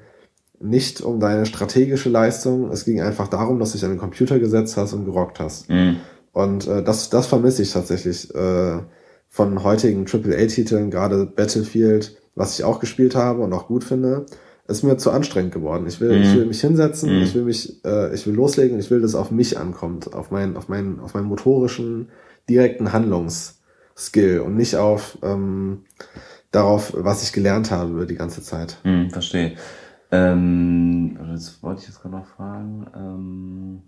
nicht 0.61 1.01
um 1.01 1.19
deine 1.19 1.47
strategische 1.47 2.11
Leistung, 2.11 2.71
es 2.71 2.85
ging 2.85 3.01
einfach 3.01 3.27
darum, 3.27 3.59
dass 3.59 3.73
du 3.73 3.79
dich 3.79 3.85
an 3.85 3.93
den 3.93 3.99
Computer 3.99 4.39
gesetzt 4.39 4.77
hast 4.77 4.93
und 4.93 5.05
gerockt 5.05 5.41
hast. 5.41 5.69
Mhm. 5.69 5.97
Und 6.33 6.69
äh, 6.69 6.83
das, 6.85 7.11
das 7.11 7.27
vermisse 7.27 7.63
ich 7.63 7.73
tatsächlich 7.73 8.33
äh, 8.35 8.79
von 9.31 9.65
heutigen 9.65 10.05
AAA-Titeln, 10.07 10.91
gerade 10.91 11.25
Battlefield, 11.25 12.21
was 12.35 12.59
ich 12.59 12.65
auch 12.65 12.81
gespielt 12.81 13.15
habe 13.15 13.41
und 13.41 13.53
auch 13.55 13.69
gut 13.69 13.85
finde 13.85 14.27
ist 14.71 14.85
mir 14.85 14.97
zu 14.97 15.11
anstrengend 15.11 15.53
geworden. 15.53 15.87
Ich 15.87 16.01
will, 16.01 16.17
mhm. 16.17 16.23
ich 16.23 16.35
will 16.35 16.47
mich 16.47 16.61
hinsetzen, 16.61 17.17
mhm. 17.17 17.23
ich 17.23 17.35
will 17.35 17.43
mich, 17.43 17.85
äh, 17.85 18.15
ich 18.15 18.27
will 18.27 18.35
loslegen, 18.35 18.79
ich 18.79 18.91
will, 18.91 19.01
dass 19.01 19.11
es 19.11 19.17
auf 19.17 19.31
mich 19.31 19.59
ankommt, 19.59 20.15
auf 20.15 20.31
meinen, 20.31 20.57
auf 20.57 20.69
meinen, 20.69 21.01
auf 21.01 21.15
meinen 21.15 21.27
motorischen, 21.27 22.09
direkten 22.49 22.93
Handlungsskill 22.93 24.41
und 24.41 24.57
nicht 24.57 24.77
auf 24.77 25.19
ähm, 25.23 25.85
darauf, 26.53 26.95
was 26.97 27.23
ich 27.23 27.33
gelernt 27.33 27.71
habe 27.71 27.91
über 27.91 28.07
die 28.07 28.15
ganze 28.15 28.43
Zeit. 28.43 28.79
Mhm, 28.85 29.11
verstehe. 29.11 29.57
Ähm, 30.13 31.19
das 31.33 31.63
wollte 31.63 31.83
ich 31.83 31.89
jetzt 31.89 32.01
gerade 32.01 32.17
noch 32.17 32.27
fragen. 32.27 32.87
Ähm 32.97 33.83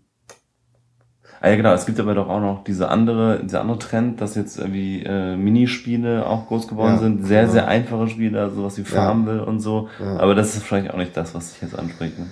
Ah 1.45 1.51
ja, 1.51 1.57
genau, 1.57 1.75
es 1.75 1.87
gibt 1.87 1.99
aber 1.99 2.15
doch 2.15 2.29
auch 2.29 2.41
noch 2.41 2.63
diese 2.63 2.89
andere, 2.89 3.41
dieser 3.43 3.63
andere 3.63 3.81
Trend, 3.81 4.21
dass 4.21 4.37
jetzt 4.37 4.59
irgendwie 4.59 5.03
äh, 5.03 5.37
Minispiele 5.37 6.25
auch 6.25 6.47
groß 6.47 6.69
geworden 6.69 6.95
ja, 6.95 6.99
sind. 6.99 7.27
Sehr, 7.27 7.41
genau. 7.43 7.53
sehr 7.53 7.67
einfache 7.67 8.07
Spiele, 8.07 8.49
sowas 8.51 8.79
wie 8.79 8.85
Farmville 8.85 9.39
ja. 9.39 9.43
und 9.43 9.59
so. 9.59 9.89
Ja. 9.99 10.21
Aber 10.21 10.37
das 10.37 10.55
ist 10.55 10.61
wahrscheinlich 10.61 10.93
auch 10.93 10.99
nicht 10.99 11.17
das, 11.17 11.35
was 11.35 11.57
ich 11.57 11.63
jetzt 11.63 11.77
anspreche. 11.77 12.23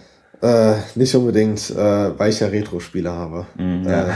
Äh, 0.41 0.77
nicht 0.95 1.13
unbedingt, 1.17 1.71
äh, 1.71 2.19
weil 2.19 2.31
ich 2.31 2.39
ja 2.39 2.47
Retro-Spiele 2.47 3.11
habe. 3.11 3.47
Ja. 3.59 4.11
Äh, 4.11 4.13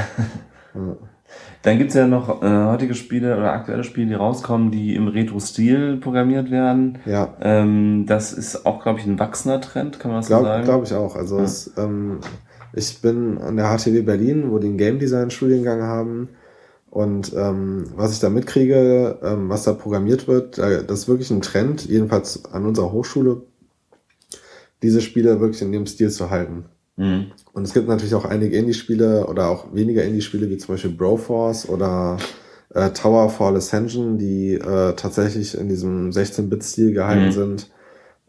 Dann 1.63 1.79
gibt's 1.79 1.95
ja 1.95 2.07
noch 2.07 2.43
äh, 2.43 2.67
heutige 2.67 2.95
Spiele 2.95 3.37
oder 3.37 3.53
aktuelle 3.53 3.83
Spiele, 3.83 4.07
die 4.07 4.15
rauskommen, 4.15 4.71
die 4.71 4.95
im 4.95 5.09
Retro-Stil 5.09 5.97
programmiert 5.97 6.53
werden. 6.53 6.99
Ja. 7.05 7.35
Ähm, 7.41 8.05
das 8.07 8.33
ist 8.33 8.65
auch, 8.65 8.81
glaube 8.83 9.01
ich, 9.01 9.07
ein 9.07 9.19
wachsender 9.19 9.61
Trend, 9.61 9.99
kann 9.99 10.13
man 10.13 10.21
das 10.21 10.29
glaub, 10.29 10.43
so 10.43 10.47
sagen? 10.47 10.65
Glaube 10.65 10.85
ich 10.85 10.95
auch. 10.95 11.17
Also 11.17 11.39
ja. 11.39 11.45
es, 11.45 11.73
ähm, 11.77 12.21
ich 12.77 13.01
bin 13.01 13.39
an 13.39 13.57
der 13.57 13.67
HTW 13.67 14.03
Berlin, 14.03 14.51
wo 14.51 14.59
die 14.59 14.69
einen 14.69 14.79
Game 14.79 14.99
Design 14.99 15.31
Studiengang 15.31 15.83
haben. 15.83 16.29
Und 16.91 17.33
ähm, 17.35 17.87
was 17.97 18.13
ich 18.13 18.21
da 18.21 18.31
mitkriege, 18.31 19.19
ähm, 19.23 19.49
was 19.49 19.65
da 19.65 19.73
programmiert 19.73 20.29
wird, 20.29 20.59
das 20.59 21.01
ist 21.01 21.09
wirklich 21.09 21.31
ein 21.31 21.43
Trend, 21.43 21.87
jedenfalls 21.87 22.45
an 22.53 22.67
unserer 22.67 22.93
Hochschule, 22.93 23.43
diese 24.83 25.01
Spiele 25.01 25.41
wirklich 25.41 25.63
in 25.63 25.73
dem 25.73 25.87
Stil 25.87 26.11
zu 26.11 26.31
halten. 26.31 26.67
Mhm. 26.97 27.33
Und 27.53 27.65
es 27.65 27.75
gibt 27.75 27.89
natürlich 27.89 28.15
auch 28.15 28.25
einige 28.25 28.57
Indie-Spiele 28.57 29.27
oder 29.27 29.49
auch 29.49 29.75
weniger 29.75 30.05
Indie-Spiele, 30.05 30.49
wie 30.51 30.59
zum 30.59 30.75
Beispiel 30.75 30.93
Broforce 30.93 31.69
oder 31.69 32.19
äh, 32.73 32.91
Tower 32.91 33.29
Fall 33.29 33.57
Ascension, 33.57 34.19
die 34.19 34.55
äh, 34.55 34.95
tatsächlich 34.95 35.59
in 35.59 35.69
diesem 35.69 36.11
16-Bit-Stil 36.11 36.93
gehalten 36.93 37.27
mhm. 37.27 37.33
sind 37.33 37.63
äh, 37.63 37.84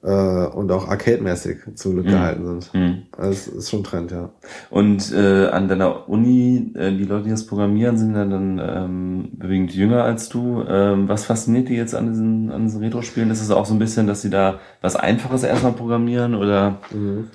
und 0.10 0.72
auch 0.72 0.88
arcade-mäßig 0.88 1.58
zum 1.76 1.94
Glück 1.94 2.06
mhm. 2.06 2.10
gehalten 2.12 2.46
sind. 2.46 2.74
Mhm. 2.74 3.04
Also 3.18 3.32
es 3.32 3.48
ist 3.48 3.70
schon 3.70 3.80
ein 3.80 3.84
Trend, 3.84 4.12
ja. 4.12 4.30
Und 4.70 5.12
äh, 5.14 5.48
an 5.48 5.68
deiner 5.68 6.08
Uni, 6.08 6.74
äh, 6.76 6.92
die 6.92 7.06
Leute, 7.06 7.24
die 7.26 7.30
das 7.32 7.48
programmieren, 7.48 7.98
sind 7.98 8.14
dann, 8.14 8.30
dann 8.30 8.62
ähm, 8.64 9.30
bewegend 9.34 9.74
jünger 9.74 10.04
als 10.04 10.30
du. 10.30 10.64
Ähm, 10.68 11.10
was 11.10 11.26
fasziniert 11.26 11.70
die 11.70 11.76
jetzt 11.76 11.96
an 11.96 12.08
diesen, 12.08 12.52
an 12.52 12.64
diesen 12.64 12.84
Retro-Spielen? 12.84 13.32
Ist 13.32 13.42
es 13.42 13.52
auch 13.52 13.66
so 13.66 13.74
ein 13.74 13.80
bisschen, 13.80 14.06
dass 14.06 14.22
sie 14.22 14.30
da 14.30 14.60
was 14.82 14.96
Einfaches 14.96 15.44
erstmal 15.44 15.74
programmieren 15.74 16.36
oder? 16.36 16.78
Mhm. 16.92 17.30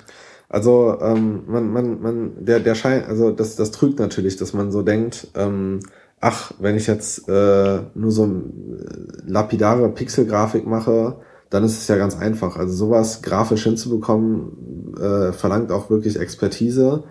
Also 0.47 0.97
ähm, 1.01 1.43
man, 1.47 1.69
man, 1.69 2.01
man, 2.01 2.31
der, 2.45 2.59
der 2.59 2.75
Schein, 2.75 3.05
also 3.05 3.31
das, 3.31 3.55
das 3.55 3.71
trügt 3.71 3.99
natürlich, 3.99 4.35
dass 4.35 4.53
man 4.53 4.69
so 4.69 4.81
denkt, 4.81 5.27
ähm, 5.35 5.79
ach, 6.19 6.51
wenn 6.59 6.75
ich 6.75 6.87
jetzt 6.87 7.27
äh, 7.29 7.79
nur 7.95 8.11
so 8.11 8.25
äh, 8.25 8.29
lapidare 9.25 9.89
Pixelgrafik 9.89 10.67
mache, 10.67 11.17
dann 11.51 11.65
ist 11.65 11.77
es 11.77 11.87
ja 11.87 11.97
ganz 11.97 12.17
einfach. 12.17 12.55
Also 12.55 12.73
sowas 12.73 13.21
grafisch 13.21 13.65
hinzubekommen, 13.65 14.95
äh, 14.99 15.33
verlangt 15.33 15.71
auch 15.71 15.89
wirklich 15.89 16.17
Expertise 16.19 17.03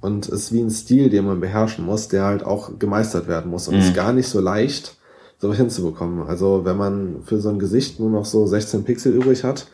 und 0.00 0.28
ist 0.28 0.52
wie 0.52 0.60
ein 0.60 0.70
Stil, 0.70 1.08
den 1.08 1.24
man 1.24 1.40
beherrschen 1.40 1.84
muss, 1.84 2.08
der 2.08 2.24
halt 2.24 2.44
auch 2.44 2.78
gemeistert 2.78 3.26
werden 3.26 3.50
muss. 3.50 3.66
Und 3.66 3.74
mhm. 3.74 3.80
ist 3.80 3.94
gar 3.94 4.12
nicht 4.12 4.28
so 4.28 4.40
leicht, 4.40 4.98
sowas 5.38 5.56
hinzubekommen. 5.56 6.26
Also 6.26 6.64
wenn 6.64 6.76
man 6.76 7.22
für 7.24 7.40
so 7.40 7.48
ein 7.48 7.58
Gesicht 7.58 7.98
nur 7.98 8.10
noch 8.10 8.26
so 8.26 8.46
16 8.46 8.84
Pixel 8.84 9.14
übrig 9.14 9.44
hat 9.44 9.68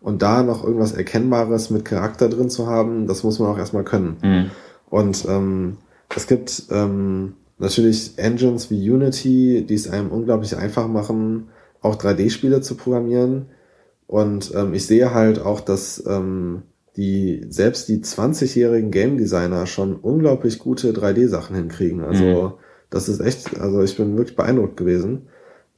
und 0.00 0.22
da 0.22 0.42
noch 0.42 0.64
irgendwas 0.64 0.92
Erkennbares 0.92 1.68
mit 1.68 1.84
Charakter 1.84 2.30
drin 2.30 2.48
zu 2.48 2.66
haben, 2.66 3.06
das 3.06 3.24
muss 3.24 3.38
man 3.38 3.50
auch 3.50 3.58
erstmal 3.58 3.84
können. 3.84 4.16
Mhm. 4.22 4.50
Und 4.88 5.26
ähm, 5.28 5.76
es 6.14 6.26
gibt 6.26 6.64
ähm, 6.70 7.34
natürlich 7.58 8.18
Engines 8.18 8.70
wie 8.70 8.90
Unity, 8.90 9.66
die 9.68 9.74
es 9.74 9.90
einem 9.90 10.10
unglaublich 10.10 10.56
einfach 10.56 10.88
machen, 10.88 11.48
auch 11.82 11.96
3D-Spiele 11.96 12.62
zu 12.62 12.74
programmieren. 12.74 13.46
Und 14.06 14.52
ähm, 14.54 14.74
ich 14.74 14.86
sehe 14.86 15.12
halt 15.12 15.40
auch, 15.40 15.60
dass 15.60 16.04
ähm, 16.06 16.62
die 16.96 17.44
selbst 17.50 17.88
die 17.88 17.98
20-jährigen 17.98 18.90
Game 18.90 19.18
Designer 19.18 19.66
schon 19.66 19.96
unglaublich 19.96 20.58
gute 20.58 20.92
3D-Sachen 20.92 21.54
hinkriegen. 21.56 22.02
Also 22.02 22.24
mhm. 22.24 22.52
das 22.90 23.08
ist 23.08 23.20
echt, 23.20 23.58
also 23.60 23.82
ich 23.82 23.96
bin 23.96 24.16
wirklich 24.16 24.36
beeindruckt 24.36 24.76
gewesen. 24.76 25.28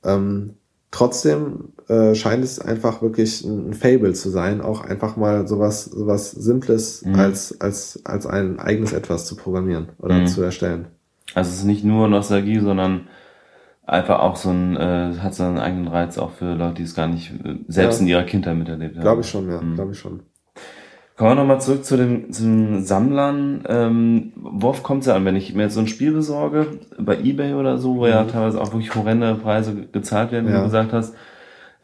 Ähm, 0.05 0.55
trotzdem 0.91 1.73
äh, 1.89 2.15
scheint 2.15 2.45
es 2.45 2.61
einfach 2.61 3.03
wirklich 3.03 3.45
ein, 3.45 3.75
Fable 3.75 4.13
zu 4.13 4.31
sein, 4.31 4.61
auch 4.61 4.83
einfach 4.85 5.17
mal 5.17 5.49
sowas 5.49 5.85
sowas 5.85 6.31
Simples 6.31 7.05
mhm. 7.05 7.17
als 7.17 7.61
als 7.61 8.01
als 8.05 8.27
ein 8.27 8.61
eigenes 8.61 8.93
etwas 8.93 9.27
zu 9.27 9.37
programmieren 9.37 9.89
oder 9.99 10.21
mhm. 10.21 10.27
zu 10.27 10.43
erstellen. 10.43 10.87
Also 11.35 11.51
es 11.51 11.59
ist 11.59 11.65
nicht 11.65 11.85
nur 11.85 12.09
Nostalgie, 12.09 12.61
sondern 12.61 13.09
einfach 13.89 14.21
auch 14.21 14.37
so 14.37 14.51
ein, 14.51 14.77
äh, 14.77 15.15
hat 15.21 15.35
so 15.35 15.45
einen 15.45 15.59
eigenen 15.59 15.89
Reiz 15.89 16.19
auch 16.19 16.33
für 16.33 16.55
Leute, 16.55 16.75
die 16.75 16.83
es 16.83 16.95
gar 16.95 17.07
nicht 17.07 17.33
äh, 17.45 17.57
selbst 17.69 17.99
ja. 17.99 18.03
in 18.03 18.09
ihrer 18.09 18.23
Kindheit 18.25 18.57
miterlebt 18.57 18.97
haben. 18.97 19.03
Glaube 19.03 19.23
ich 19.23 19.29
schon, 19.29 19.51
ja, 19.51 19.61
mhm. 19.61 19.75
glaube 19.75 19.93
ich 19.93 19.99
schon. 19.99 20.21
Kommen 21.17 21.31
wir 21.31 21.35
nochmal 21.35 21.61
zurück 21.61 21.85
zu 21.85 21.97
den, 21.97 22.33
zu 22.33 22.45
den 22.45 22.85
Sammlern. 22.85 23.65
Ähm, 23.67 24.33
worauf 24.37 24.85
kommt 24.85 25.01
es 25.01 25.09
ja 25.09 25.17
an, 25.17 25.25
wenn 25.25 25.35
ich 25.35 25.53
mir 25.53 25.65
jetzt 25.65 25.75
so 25.75 25.81
ein 25.81 25.89
Spiel 25.89 26.13
besorge, 26.13 26.67
bei 26.97 27.19
Ebay 27.19 27.55
oder 27.55 27.79
so, 27.79 27.97
wo 27.97 28.03
mhm. 28.03 28.11
ja 28.11 28.25
teilweise 28.25 28.61
auch 28.61 28.73
wirklich 28.73 28.95
horrende 28.95 29.35
Preise 29.35 29.75
gezahlt 29.75 30.31
werden, 30.31 30.47
wie 30.47 30.53
ja. 30.53 30.59
du 30.59 30.65
gesagt 30.65 30.93
hast, 30.93 31.17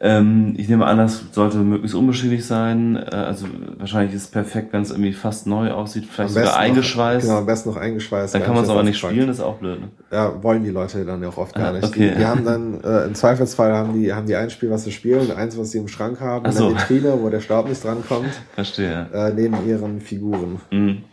ähm, 0.01 0.55
ich 0.57 0.67
nehme 0.67 0.85
an, 0.85 0.97
das 0.97 1.23
sollte 1.31 1.57
möglichst 1.57 1.95
unbeschädigt 1.95 2.43
sein. 2.43 2.97
Äh, 2.97 3.15
also 3.15 3.47
wahrscheinlich 3.77 4.13
ist 4.13 4.23
es 4.23 4.27
perfekt, 4.27 4.73
wenn 4.73 4.81
es 4.81 4.91
irgendwie 4.91 5.13
fast 5.13 5.47
neu 5.47 5.71
aussieht, 5.71 6.05
vielleicht 6.11 6.33
sogar 6.33 6.57
eingeschweißt. 6.57 7.25
Noch, 7.25 7.29
genau, 7.29 7.39
am 7.39 7.45
besten 7.45 7.69
noch 7.69 7.77
eingeschweißt. 7.77 8.35
Dann 8.35 8.43
kann 8.43 8.55
man 8.55 8.65
es 8.65 8.69
aber 8.69 8.83
nicht 8.83 8.97
spielen, 8.97 9.27
das 9.27 9.37
ist 9.37 9.43
auch 9.43 9.55
blöd. 9.55 9.79
Ne? 9.79 9.87
Ja, 10.11 10.43
wollen 10.43 10.65
die 10.65 10.69
Leute 10.69 11.05
dann 11.05 11.23
ja 11.23 11.29
auch 11.29 11.37
oft 11.37 11.55
gar 11.55 11.69
ah, 11.69 11.71
nicht. 11.71 11.85
Okay. 11.85 12.09
Die, 12.09 12.17
die 12.17 12.25
haben 12.25 12.43
dann, 12.43 12.81
äh, 12.83 13.05
im 13.05 13.15
Zweifelsfall 13.15 13.73
haben 13.73 13.93
die, 13.93 14.11
haben 14.13 14.27
die 14.27 14.35
ein 14.35 14.49
Spiel, 14.49 14.69
was 14.69 14.83
sie 14.83 14.91
spielen, 14.91 15.31
eins, 15.31 15.57
was 15.57 15.71
sie 15.71 15.77
im 15.77 15.87
Schrank 15.87 16.19
haben, 16.19 16.51
so. 16.51 16.67
in 16.67 16.73
der 16.73 16.81
Vitrine, 16.81 17.17
wo 17.21 17.29
der 17.29 17.39
Staub 17.39 17.69
nicht 17.69 17.81
drankommt. 17.81 18.33
Verstehe. 18.53 19.07
Äh, 19.13 19.31
neben 19.33 19.65
ihren 19.65 20.01
Figuren. 20.01 20.59
Mhm. 20.71 21.03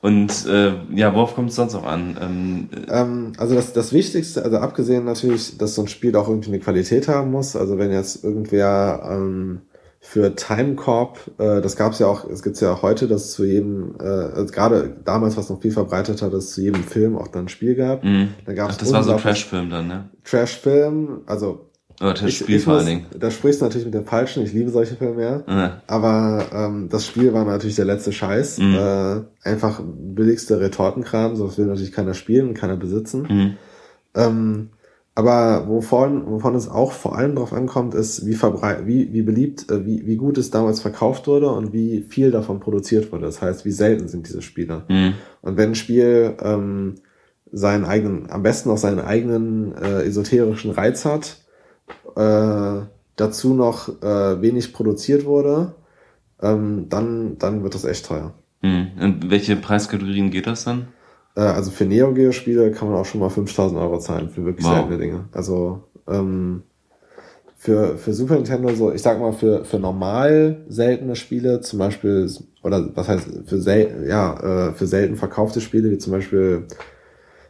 Und 0.00 0.46
äh, 0.46 0.72
ja, 0.94 1.14
worauf 1.14 1.34
kommt 1.34 1.50
es 1.50 1.56
sonst 1.56 1.72
noch 1.72 1.84
an? 1.84 2.16
Ähm, 2.20 2.68
ähm, 2.88 3.32
also 3.38 3.54
das, 3.54 3.72
das 3.72 3.92
Wichtigste, 3.92 4.44
also 4.44 4.58
abgesehen 4.58 5.04
natürlich, 5.04 5.56
dass 5.58 5.74
so 5.74 5.82
ein 5.82 5.88
Spiel 5.88 6.14
auch 6.16 6.28
irgendwie 6.28 6.50
eine 6.50 6.60
Qualität 6.60 7.08
haben 7.08 7.30
muss. 7.30 7.56
Also 7.56 7.78
wenn 7.78 7.90
jetzt 7.90 8.22
irgendwer 8.22 9.08
ähm, 9.10 9.62
für 10.00 10.36
Timecorp, 10.36 11.18
äh, 11.38 11.60
das 11.60 11.76
gab 11.76 11.92
es 11.92 11.98
ja 11.98 12.06
auch, 12.06 12.28
es 12.28 12.42
gibt's 12.42 12.60
ja 12.60 12.72
auch 12.72 12.82
heute, 12.82 13.08
dass 13.08 13.24
es 13.24 13.32
zu 13.32 13.44
jedem, 13.44 13.96
äh, 13.98 14.04
also 14.04 14.52
gerade 14.52 14.96
damals, 15.04 15.36
was 15.36 15.50
noch 15.50 15.60
viel 15.60 15.72
verbreitet 15.72 16.22
hat, 16.22 16.32
dass 16.32 16.44
es 16.44 16.52
zu 16.52 16.62
jedem 16.62 16.84
Film 16.84 17.16
auch 17.16 17.28
dann 17.28 17.46
ein 17.46 17.48
Spiel 17.48 17.74
gab. 17.74 18.04
Mm. 18.04 18.28
Da 18.44 18.52
gab's 18.52 18.74
Ach, 18.74 18.78
das 18.78 18.92
war 18.92 19.02
so 19.02 19.12
ein 19.12 19.18
Trashfilm 19.18 19.70
dann, 19.70 19.88
ne? 19.88 20.10
Trashfilm, 20.22 21.22
also 21.26 21.65
oder 22.00 22.14
das 22.14 22.22
ich, 22.24 22.38
Spiel 22.38 22.56
ich 22.56 22.64
vor 22.64 22.74
allen 22.74 22.86
Dingen. 22.86 23.06
Da 23.18 23.30
sprichst 23.30 23.60
du 23.60 23.64
natürlich 23.64 23.86
mit 23.86 23.94
dem 23.94 24.04
Falschen, 24.04 24.42
ich 24.42 24.52
liebe 24.52 24.70
solche 24.70 24.96
Filme 24.96 25.22
ja. 25.22 25.42
ja. 25.48 25.82
Aber 25.86 26.44
ähm, 26.52 26.88
das 26.90 27.06
Spiel 27.06 27.32
war 27.32 27.44
natürlich 27.44 27.76
der 27.76 27.86
letzte 27.86 28.12
Scheiß. 28.12 28.58
Mhm. 28.58 28.74
Äh, 28.74 29.48
einfach 29.48 29.80
billigste 29.82 30.60
Retortenkram, 30.60 31.36
sowas 31.36 31.56
will 31.58 31.66
natürlich 31.66 31.92
keiner 31.92 32.14
spielen 32.14 32.48
und 32.48 32.54
keiner 32.54 32.76
besitzen. 32.76 33.22
Mhm. 33.22 33.56
Ähm, 34.14 34.68
aber 35.14 35.66
wovon, 35.66 36.26
wovon 36.26 36.54
es 36.54 36.68
auch 36.68 36.92
vor 36.92 37.16
allem 37.16 37.36
drauf 37.36 37.54
ankommt, 37.54 37.94
ist, 37.94 38.26
wie, 38.26 38.38
wie, 38.38 39.12
wie 39.14 39.22
beliebt, 39.22 39.70
äh, 39.70 39.86
wie, 39.86 40.06
wie 40.06 40.16
gut 40.16 40.36
es 40.36 40.50
damals 40.50 40.80
verkauft 40.80 41.26
wurde 41.26 41.48
und 41.48 41.72
wie 41.72 42.02
viel 42.02 42.30
davon 42.30 42.60
produziert 42.60 43.10
wurde. 43.10 43.24
Das 43.24 43.40
heißt, 43.40 43.64
wie 43.64 43.70
selten 43.70 44.08
sind 44.08 44.28
diese 44.28 44.42
Spiele. 44.42 44.82
Mhm. 44.90 45.14
Und 45.40 45.56
wenn 45.56 45.70
ein 45.70 45.74
Spiel 45.74 46.34
ähm, 46.42 46.96
seinen 47.50 47.86
eigenen, 47.86 48.30
am 48.30 48.42
besten 48.42 48.68
auch 48.68 48.76
seinen 48.76 49.00
eigenen 49.00 49.74
äh, 49.76 50.02
esoterischen 50.02 50.72
Reiz 50.72 51.06
hat, 51.06 51.38
äh, 52.16 52.80
dazu 53.16 53.54
noch 53.54 54.02
äh, 54.02 54.40
wenig 54.40 54.72
produziert 54.72 55.24
wurde, 55.24 55.74
ähm, 56.42 56.86
dann, 56.88 57.38
dann 57.38 57.62
wird 57.62 57.74
das 57.74 57.84
echt 57.84 58.06
teuer. 58.06 58.34
Mhm. 58.62 58.90
Und 59.00 59.30
welche 59.30 59.56
Preiskategorien 59.56 60.30
geht 60.30 60.46
das 60.46 60.64
dann? 60.64 60.88
Äh, 61.34 61.40
also 61.40 61.70
für 61.70 61.84
Neo 61.84 62.12
Geo 62.12 62.32
Spiele 62.32 62.70
kann 62.72 62.88
man 62.88 62.98
auch 62.98 63.06
schon 63.06 63.20
mal 63.20 63.30
5000 63.30 63.80
Euro 63.80 63.98
zahlen 63.98 64.30
für 64.30 64.44
wirklich 64.44 64.66
wow. 64.66 64.74
seltene 64.74 64.98
Dinge. 64.98 65.24
Also 65.32 65.84
ähm, 66.08 66.62
für, 67.56 67.96
für 67.96 68.12
Super 68.12 68.36
Nintendo 68.36 68.74
so, 68.74 68.92
ich 68.92 69.02
sag 69.02 69.18
mal, 69.18 69.32
für, 69.32 69.64
für 69.64 69.78
normal 69.78 70.64
seltene 70.68 71.16
Spiele, 71.16 71.60
zum 71.60 71.78
Beispiel, 71.78 72.30
oder 72.62 72.90
was 72.94 73.08
heißt, 73.08 73.28
für 73.46 73.60
sel 73.60 74.06
ja, 74.08 74.68
äh, 74.68 74.72
für 74.72 74.86
selten 74.86 75.16
verkaufte 75.16 75.60
Spiele, 75.60 75.90
wie 75.90 75.98
zum 75.98 76.12
Beispiel 76.12 76.66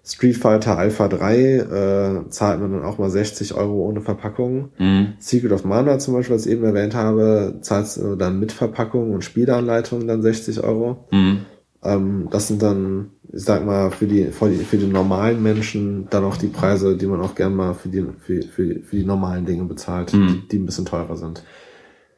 Street 0.07 0.37
Fighter 0.37 0.79
Alpha 0.79 1.09
3, 1.09 1.37
äh, 1.37 2.31
zahlt 2.31 2.61
man 2.61 2.71
dann 2.71 2.85
auch 2.85 2.99
mal 2.99 3.11
60 3.11 3.55
Euro 3.55 3.89
ohne 3.89 4.01
Verpackung. 4.01 4.71
Mhm. 4.79 5.15
Secret 5.19 5.51
of 5.51 5.65
Mana 5.65 5.99
zum 5.99 6.15
Beispiel, 6.15 6.37
was 6.37 6.47
ich 6.47 6.53
eben 6.53 6.63
erwähnt 6.63 6.95
habe, 6.95 7.59
zahlst 7.61 7.97
du 7.97 8.15
dann 8.15 8.39
mit 8.39 8.53
Verpackung 8.53 9.13
und 9.13 9.25
Spieleanleitung 9.25 10.07
dann 10.07 10.23
60 10.23 10.63
Euro. 10.63 11.09
Mhm. 11.11 11.39
Ähm, 11.83 12.29
das 12.31 12.47
sind 12.47 12.63
dann, 12.63 13.11
ich 13.33 13.43
sag 13.43 13.67
mal, 13.67 13.91
für 13.91 14.07
die, 14.07 14.27
für 14.27 14.49
die, 14.49 14.59
für 14.59 14.77
die 14.77 14.87
normalen 14.87 15.43
Menschen 15.43 16.07
dann 16.09 16.23
auch 16.23 16.37
die 16.37 16.47
Preise, 16.47 16.97
die 16.97 17.07
man 17.07 17.21
auch 17.21 17.35
gern 17.35 17.57
mal 17.57 17.75
für 17.75 17.89
die, 17.89 18.05
für, 18.21 18.43
für, 18.43 18.81
für 18.81 18.97
die 18.97 19.05
normalen 19.05 19.45
Dinge 19.45 19.65
bezahlt, 19.65 20.13
mhm. 20.13 20.29
die, 20.29 20.49
die 20.49 20.59
ein 20.59 20.67
bisschen 20.67 20.85
teurer 20.85 21.17
sind. 21.17 21.43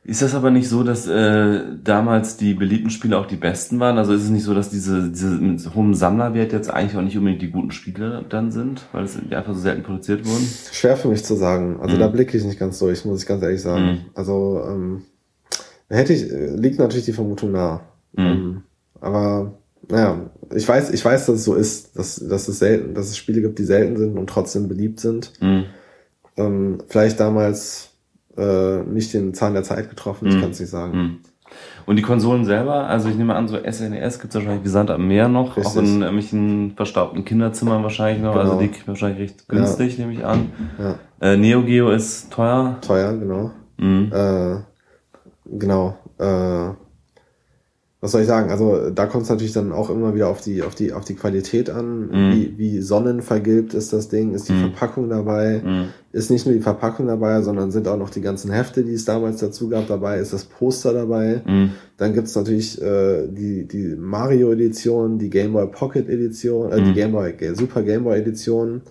Ist 0.08 0.22
das 0.22 0.34
aber 0.34 0.50
nicht 0.50 0.70
so, 0.70 0.84
dass 0.84 1.06
äh, 1.06 1.60
damals 1.84 2.38
die 2.38 2.54
beliebten 2.54 2.88
Spiele 2.88 3.18
auch 3.18 3.26
die 3.26 3.36
besten 3.36 3.78
waren? 3.78 3.98
Also 3.98 4.14
ist 4.14 4.22
es 4.22 4.30
nicht 4.30 4.44
so, 4.44 4.54
dass 4.54 4.70
diese, 4.70 5.10
diese 5.10 5.28
mit 5.28 5.74
hohem 5.74 5.92
Sammlerwert 5.92 6.54
jetzt 6.54 6.70
eigentlich 6.70 6.96
auch 6.96 7.02
nicht 7.02 7.18
unbedingt 7.18 7.42
die 7.42 7.50
guten 7.50 7.72
Spiele 7.72 8.24
dann 8.26 8.50
sind, 8.50 8.86
weil 8.92 9.04
es 9.04 9.18
einfach 9.18 9.52
so 9.52 9.60
selten 9.60 9.82
produziert 9.82 10.24
wurden? 10.24 10.48
Schwer 10.72 10.96
für 10.96 11.08
mich 11.08 11.26
zu 11.26 11.34
sagen. 11.34 11.78
Also 11.82 11.96
mhm. 11.96 12.00
da 12.00 12.08
blicke 12.08 12.38
ich 12.38 12.44
nicht 12.44 12.58
ganz 12.58 12.78
durch, 12.78 13.04
muss 13.04 13.20
ich 13.20 13.28
ganz 13.28 13.42
ehrlich 13.42 13.60
sagen. 13.60 13.84
Mhm. 13.84 14.00
Also 14.14 14.62
ähm, 14.66 15.02
hätte 15.90 16.14
ich, 16.14 16.24
liegt 16.58 16.78
natürlich 16.78 17.04
die 17.04 17.12
Vermutung 17.12 17.52
nah. 17.52 17.82
Mhm. 18.14 18.24
Ähm, 18.24 18.62
aber 19.02 19.58
naja, 19.90 20.30
ich 20.54 20.66
weiß, 20.66 20.88
ich 20.88 21.04
weiß, 21.04 21.26
dass 21.26 21.36
es 21.36 21.44
so 21.44 21.54
ist, 21.54 21.98
dass, 21.98 22.16
dass 22.16 22.48
es 22.48 22.58
selten, 22.58 22.94
dass 22.94 23.10
es 23.10 23.18
Spiele 23.18 23.42
gibt, 23.42 23.58
die 23.58 23.64
selten 23.64 23.98
sind 23.98 24.16
und 24.16 24.30
trotzdem 24.30 24.68
beliebt 24.68 25.00
sind. 25.00 25.34
Mhm. 25.42 25.64
Ähm, 26.38 26.78
vielleicht 26.88 27.20
damals 27.20 27.90
äh, 28.38 28.82
nicht 28.84 29.12
den 29.12 29.34
Zahn 29.34 29.54
der 29.54 29.62
Zeit 29.62 29.90
getroffen, 29.90 30.28
ich 30.28 30.36
mhm. 30.36 30.40
kann 30.40 30.50
es 30.50 30.60
nicht 30.60 30.70
sagen. 30.70 30.98
Mhm. 30.98 31.18
Und 31.86 31.96
die 31.96 32.02
Konsolen 32.02 32.44
selber, 32.44 32.86
also 32.86 33.08
ich 33.08 33.16
nehme 33.16 33.34
an, 33.34 33.48
so 33.48 33.56
SNES 33.56 34.20
gibt 34.20 34.34
es 34.34 34.34
wahrscheinlich 34.34 34.64
wie 34.64 34.68
Sand 34.68 34.90
am 34.90 35.08
Meer 35.08 35.28
noch, 35.28 35.56
Richtig. 35.56 35.66
auch 35.66 35.76
in 35.76 36.02
irgendwelchen 36.02 36.72
verstaubten 36.76 37.24
Kinderzimmern 37.24 37.82
wahrscheinlich 37.82 38.22
noch, 38.22 38.36
also 38.36 38.58
genau. 38.58 38.60
also 38.60 38.72
die 38.74 38.86
wahrscheinlich 38.86 39.20
recht 39.20 39.48
günstig, 39.48 39.96
ja. 39.96 40.04
nehme 40.04 40.18
ich 40.18 40.24
an. 40.24 40.52
Ja. 40.78 40.94
Äh, 41.20 41.36
Neo 41.38 41.62
Geo 41.62 41.90
ist 41.90 42.30
teuer. 42.30 42.76
Teuer, 42.82 43.16
genau. 43.16 43.50
Mhm. 43.78 44.12
Äh, 44.12 44.56
genau. 45.46 45.96
Äh, 46.18 46.74
was 48.00 48.12
soll 48.12 48.20
ich 48.20 48.28
sagen? 48.28 48.50
Also 48.50 48.90
da 48.90 49.06
kommt 49.06 49.24
es 49.24 49.30
natürlich 49.30 49.52
dann 49.52 49.72
auch 49.72 49.90
immer 49.90 50.14
wieder 50.14 50.28
auf 50.28 50.40
die 50.40 50.62
auf 50.62 50.76
die 50.76 50.92
auf 50.92 51.04
die 51.04 51.16
Qualität 51.16 51.68
an. 51.68 52.06
Mm. 52.06 52.32
Wie, 52.32 52.54
wie 52.56 52.80
sonnenvergilbt 52.80 53.74
ist 53.74 53.92
das 53.92 54.08
Ding? 54.08 54.34
Ist 54.34 54.48
die 54.48 54.52
mm. 54.52 54.60
Verpackung 54.60 55.08
dabei? 55.08 55.58
Mm. 55.58 55.88
Ist 56.12 56.30
nicht 56.30 56.46
nur 56.46 56.54
die 56.54 56.60
Verpackung 56.60 57.08
dabei, 57.08 57.42
sondern 57.42 57.72
sind 57.72 57.88
auch 57.88 57.96
noch 57.96 58.10
die 58.10 58.20
ganzen 58.20 58.52
Hefte, 58.52 58.84
die 58.84 58.94
es 58.94 59.04
damals 59.04 59.40
dazu 59.40 59.68
gab, 59.68 59.88
dabei? 59.88 60.18
Ist 60.18 60.32
das 60.32 60.44
Poster 60.44 60.92
dabei? 60.92 61.42
Mhm. 61.44 61.72
Dann 61.96 62.14
gibt's 62.14 62.36
natürlich 62.36 62.80
äh, 62.80 63.26
die 63.26 63.66
die 63.66 63.96
Mario 63.96 64.52
Edition, 64.52 65.18
die 65.18 65.28
Game 65.28 65.52
Boy 65.52 65.66
Pocket 65.66 66.08
Edition, 66.08 66.70
äh, 66.70 66.76
die 66.76 66.90
mhm. 66.90 66.94
Game 66.94 67.12
Boy 67.12 67.34
Super 67.54 67.82
Game 67.82 68.04
Boy 68.04 68.20
Edition. 68.20 68.82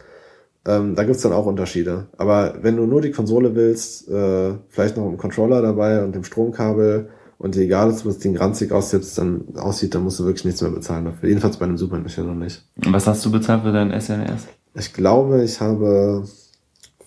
Ähm, 0.67 0.95
da 0.95 1.05
gibt's 1.05 1.21
dann 1.21 1.31
auch 1.31 1.45
Unterschiede. 1.45 2.07
Aber 2.17 2.55
wenn 2.61 2.75
du 2.75 2.85
nur 2.85 2.99
die 2.99 3.11
Konsole 3.11 3.55
willst, 3.55 4.09
äh, 4.09 4.51
vielleicht 4.67 4.97
noch 4.97 5.07
einen 5.07 5.17
Controller 5.17 5.61
dabei 5.61 6.03
und 6.03 6.13
dem 6.13 6.25
Stromkabel 6.25 7.07
und 7.37 7.55
egal 7.55 7.89
was 7.89 8.03
das 8.03 8.19
Ding 8.19 8.35
ranzig 8.35 8.71
aussieht, 8.71 9.05
dann 9.17 9.43
aussieht, 9.57 9.93
dann 9.93 10.03
musst 10.03 10.19
du 10.19 10.25
wirklich 10.25 10.45
nichts 10.45 10.61
mehr 10.61 10.71
bezahlen 10.71 11.05
dafür. 11.05 11.29
Jedenfalls 11.29 11.57
bei 11.57 11.65
einem 11.65 11.77
Super 11.77 11.97
Nintendo 11.97 12.33
nicht. 12.33 12.63
Und 12.83 12.93
was 12.93 13.05
hast 13.05 13.25
du 13.25 13.31
bezahlt 13.31 13.63
für 13.63 13.71
deinen 13.71 13.99
SNES? 13.99 14.47
Ich 14.73 14.93
glaube, 14.93 15.43
ich 15.43 15.61
habe 15.61 16.23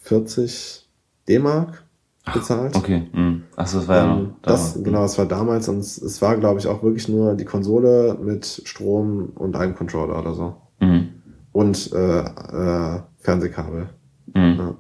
40 0.03 0.89
D-Mark 1.29 1.85
bezahlt. 2.33 2.77
Okay. 2.77 3.09
Mhm. 3.13 3.43
Achso, 3.57 3.79
das 3.79 3.89
war 3.89 3.97
ja 3.97 4.17
ähm, 4.19 4.35
das, 4.43 4.77
mhm. 4.77 4.85
Genau, 4.85 5.03
das 5.03 5.19
war 5.19 5.27
damals 5.27 5.69
und 5.69 5.81
es 5.81 6.23
war, 6.23 6.37
glaube 6.37 6.61
ich, 6.61 6.67
auch 6.67 6.83
wirklich 6.83 7.09
nur 7.09 7.35
die 7.35 7.45
Konsole 7.45 8.17
mit 8.23 8.63
Strom 8.65 9.31
und 9.35 9.57
einem 9.57 9.75
Controller 9.75 10.19
oder 10.19 10.35
so. 10.35 10.57
Mhm. 10.81 11.09
Und 11.53 11.93
äh, 11.93 12.21
äh, 12.21 13.01
Fernsehkabel. 13.19 13.89
Mhm. 14.35 14.57
Ja. 14.59 14.75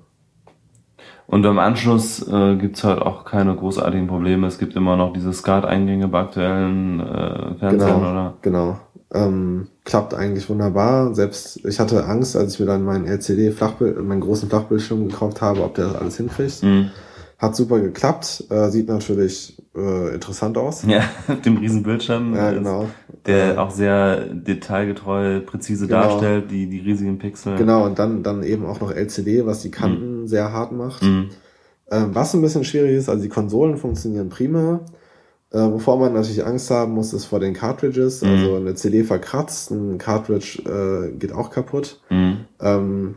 Und 1.31 1.47
im 1.47 1.61
Anschluss 1.61 2.27
äh, 2.27 2.57
gibt 2.57 2.83
halt 2.83 3.01
auch 3.01 3.25
keine 3.25 3.55
großartigen 3.55 4.09
Probleme. 4.09 4.49
Es 4.49 4.59
gibt 4.59 4.75
immer 4.75 4.97
noch 4.97 5.13
diese 5.13 5.33
SCART-Eingänge 5.33 6.09
bei 6.09 6.23
aktuellen 6.23 6.99
äh, 6.99 7.55
Fernsehern, 7.57 8.01
genau, 8.01 8.11
oder? 8.11 8.35
Genau. 8.43 8.81
Ähm, 9.15 9.69
klappt 9.85 10.13
eigentlich 10.13 10.51
wunderbar. 10.51 11.15
Selbst 11.15 11.65
ich 11.65 11.79
hatte 11.79 12.05
Angst, 12.05 12.37
als 12.37 12.55
ich 12.55 12.61
mir 12.61 12.67
dann 12.67 12.85
meinen 12.85 13.07
LCD 13.07 13.53
Flachbild, 13.53 14.03
meinen 14.05 14.21
großen 14.21 14.49
Flachbildschirm 14.49 15.09
gekauft 15.09 15.41
habe, 15.41 15.63
ob 15.63 15.77
der 15.77 15.87
das 15.87 15.95
alles 15.97 16.17
hinkriegt. 16.17 16.65
Mhm. 16.65 16.91
Hat 17.41 17.57
super 17.57 17.81
geklappt. 17.81 18.45
Äh, 18.51 18.69
sieht 18.69 18.89
natürlich 18.89 19.57
äh, 19.75 20.15
interessant 20.15 20.59
aus. 20.59 20.85
Ja, 20.87 21.05
mit 21.27 21.47
dem 21.47 21.57
riesen 21.57 21.83
Bildschirm. 21.83 22.37
Ja, 22.37 22.53
genau. 22.53 22.91
Der 23.25 23.55
äh, 23.55 23.57
auch 23.57 23.71
sehr 23.71 24.27
detailgetreu, 24.27 25.41
präzise 25.41 25.87
genau. 25.87 26.03
darstellt, 26.03 26.51
die, 26.51 26.67
die 26.69 26.81
riesigen 26.81 27.19
Pixel. 27.19 27.57
Genau, 27.57 27.87
und 27.87 27.99
dann, 27.99 28.23
dann 28.23 28.43
eben 28.43 28.67
auch 28.67 28.81
noch 28.81 28.93
LCD, 28.93 29.47
was 29.47 29.63
die 29.63 29.71
Kanten 29.71 30.23
mhm. 30.23 30.29
sehr 30.29 30.53
hart 30.53 30.73
macht. 30.73 31.03
Mhm. 31.03 31.31
Ähm, 31.91 32.11
was 32.13 32.35
ein 32.35 32.43
bisschen 32.43 32.65
schwierig 32.65 32.93
ist, 32.93 33.09
also 33.09 33.23
die 33.23 33.31
Konsolen 33.31 33.79
funktionieren 33.79 34.29
prima. 34.29 34.81
Äh, 35.51 35.61
wovor 35.61 35.99
man 35.99 36.13
natürlich 36.13 36.45
Angst 36.45 36.71
haben 36.71 36.93
muss, 36.93 37.15
ist 37.15 37.25
vor 37.25 37.41
den 37.41 37.55
Cartridges. 37.55 38.21
Mhm. 38.21 38.29
Also 38.29 38.57
eine 38.57 38.75
CD 38.75 39.03
verkratzt, 39.03 39.71
ein 39.71 39.97
Cartridge 39.97 40.63
äh, 40.67 41.17
geht 41.17 41.33
auch 41.33 41.51
kaputt. 41.51 42.03
Mhm. 42.11 42.45
Ähm, 42.61 43.15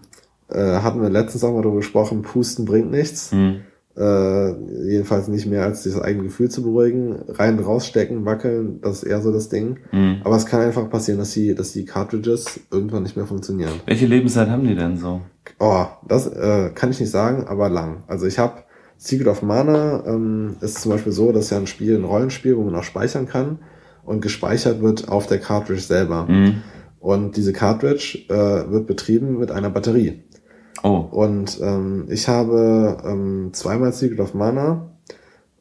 äh, 0.47 0.77
hatten 0.77 1.01
wir 1.01 1.09
letztens 1.09 1.43
auch 1.43 1.51
mal 1.51 1.61
darüber 1.61 1.79
gesprochen, 1.79 2.21
Pusten 2.21 2.63
bringt 2.63 2.89
nichts. 2.89 3.33
Mhm. 3.33 3.63
Äh, 3.95 4.53
jedenfalls 4.89 5.27
nicht 5.27 5.45
mehr 5.45 5.63
als 5.63 5.83
das 5.83 6.01
eigene 6.01 6.23
Gefühl 6.23 6.49
zu 6.49 6.63
beruhigen. 6.63 7.15
Rein 7.27 7.59
rausstecken, 7.59 8.25
wackeln, 8.25 8.81
das 8.81 9.03
ist 9.03 9.03
eher 9.03 9.21
so 9.21 9.31
das 9.31 9.49
Ding. 9.49 9.77
Mhm. 9.91 10.21
Aber 10.23 10.35
es 10.35 10.47
kann 10.47 10.61
einfach 10.61 10.89
passieren, 10.89 11.19
dass 11.19 11.31
die, 11.31 11.53
dass 11.53 11.73
die 11.73 11.85
Cartridges 11.85 12.61
irgendwann 12.71 13.03
nicht 13.03 13.15
mehr 13.15 13.27
funktionieren. 13.27 13.73
Welche 13.85 14.07
Lebenszeit 14.07 14.49
haben 14.49 14.65
die 14.65 14.75
denn 14.75 14.97
so? 14.97 15.21
Oh, 15.59 15.85
das 16.07 16.27
äh, 16.27 16.71
kann 16.73 16.89
ich 16.89 16.99
nicht 16.99 17.11
sagen, 17.11 17.45
aber 17.45 17.69
lang. 17.69 18.03
Also 18.07 18.25
ich 18.25 18.39
habe 18.39 18.63
Secret 18.97 19.27
of 19.27 19.43
Mana 19.43 20.03
ähm, 20.07 20.55
ist 20.61 20.81
zum 20.81 20.91
Beispiel 20.91 21.11
so, 21.11 21.31
dass 21.31 21.51
ja 21.51 21.57
ein 21.57 21.67
Spiel, 21.67 21.95
ein 21.95 22.05
Rollenspiel, 22.05 22.57
wo 22.57 22.63
man 22.63 22.75
auch 22.75 22.83
speichern 22.83 23.27
kann 23.27 23.59
und 24.05 24.21
gespeichert 24.21 24.81
wird 24.81 25.07
auf 25.09 25.27
der 25.27 25.39
Cartridge 25.39 25.81
selber. 25.81 26.25
Mhm. 26.27 26.63
Und 26.99 27.37
diese 27.37 27.53
Cartridge 27.53 28.19
äh, 28.29 28.71
wird 28.71 28.87
betrieben 28.87 29.37
mit 29.37 29.51
einer 29.51 29.69
Batterie. 29.69 30.23
Oh. 30.81 31.05
Und 31.11 31.59
ähm, 31.61 32.07
ich 32.09 32.27
habe 32.27 32.97
ähm, 33.05 33.49
zweimal 33.53 33.93
Secret 33.93 34.19
of 34.19 34.33
Mana 34.33 34.89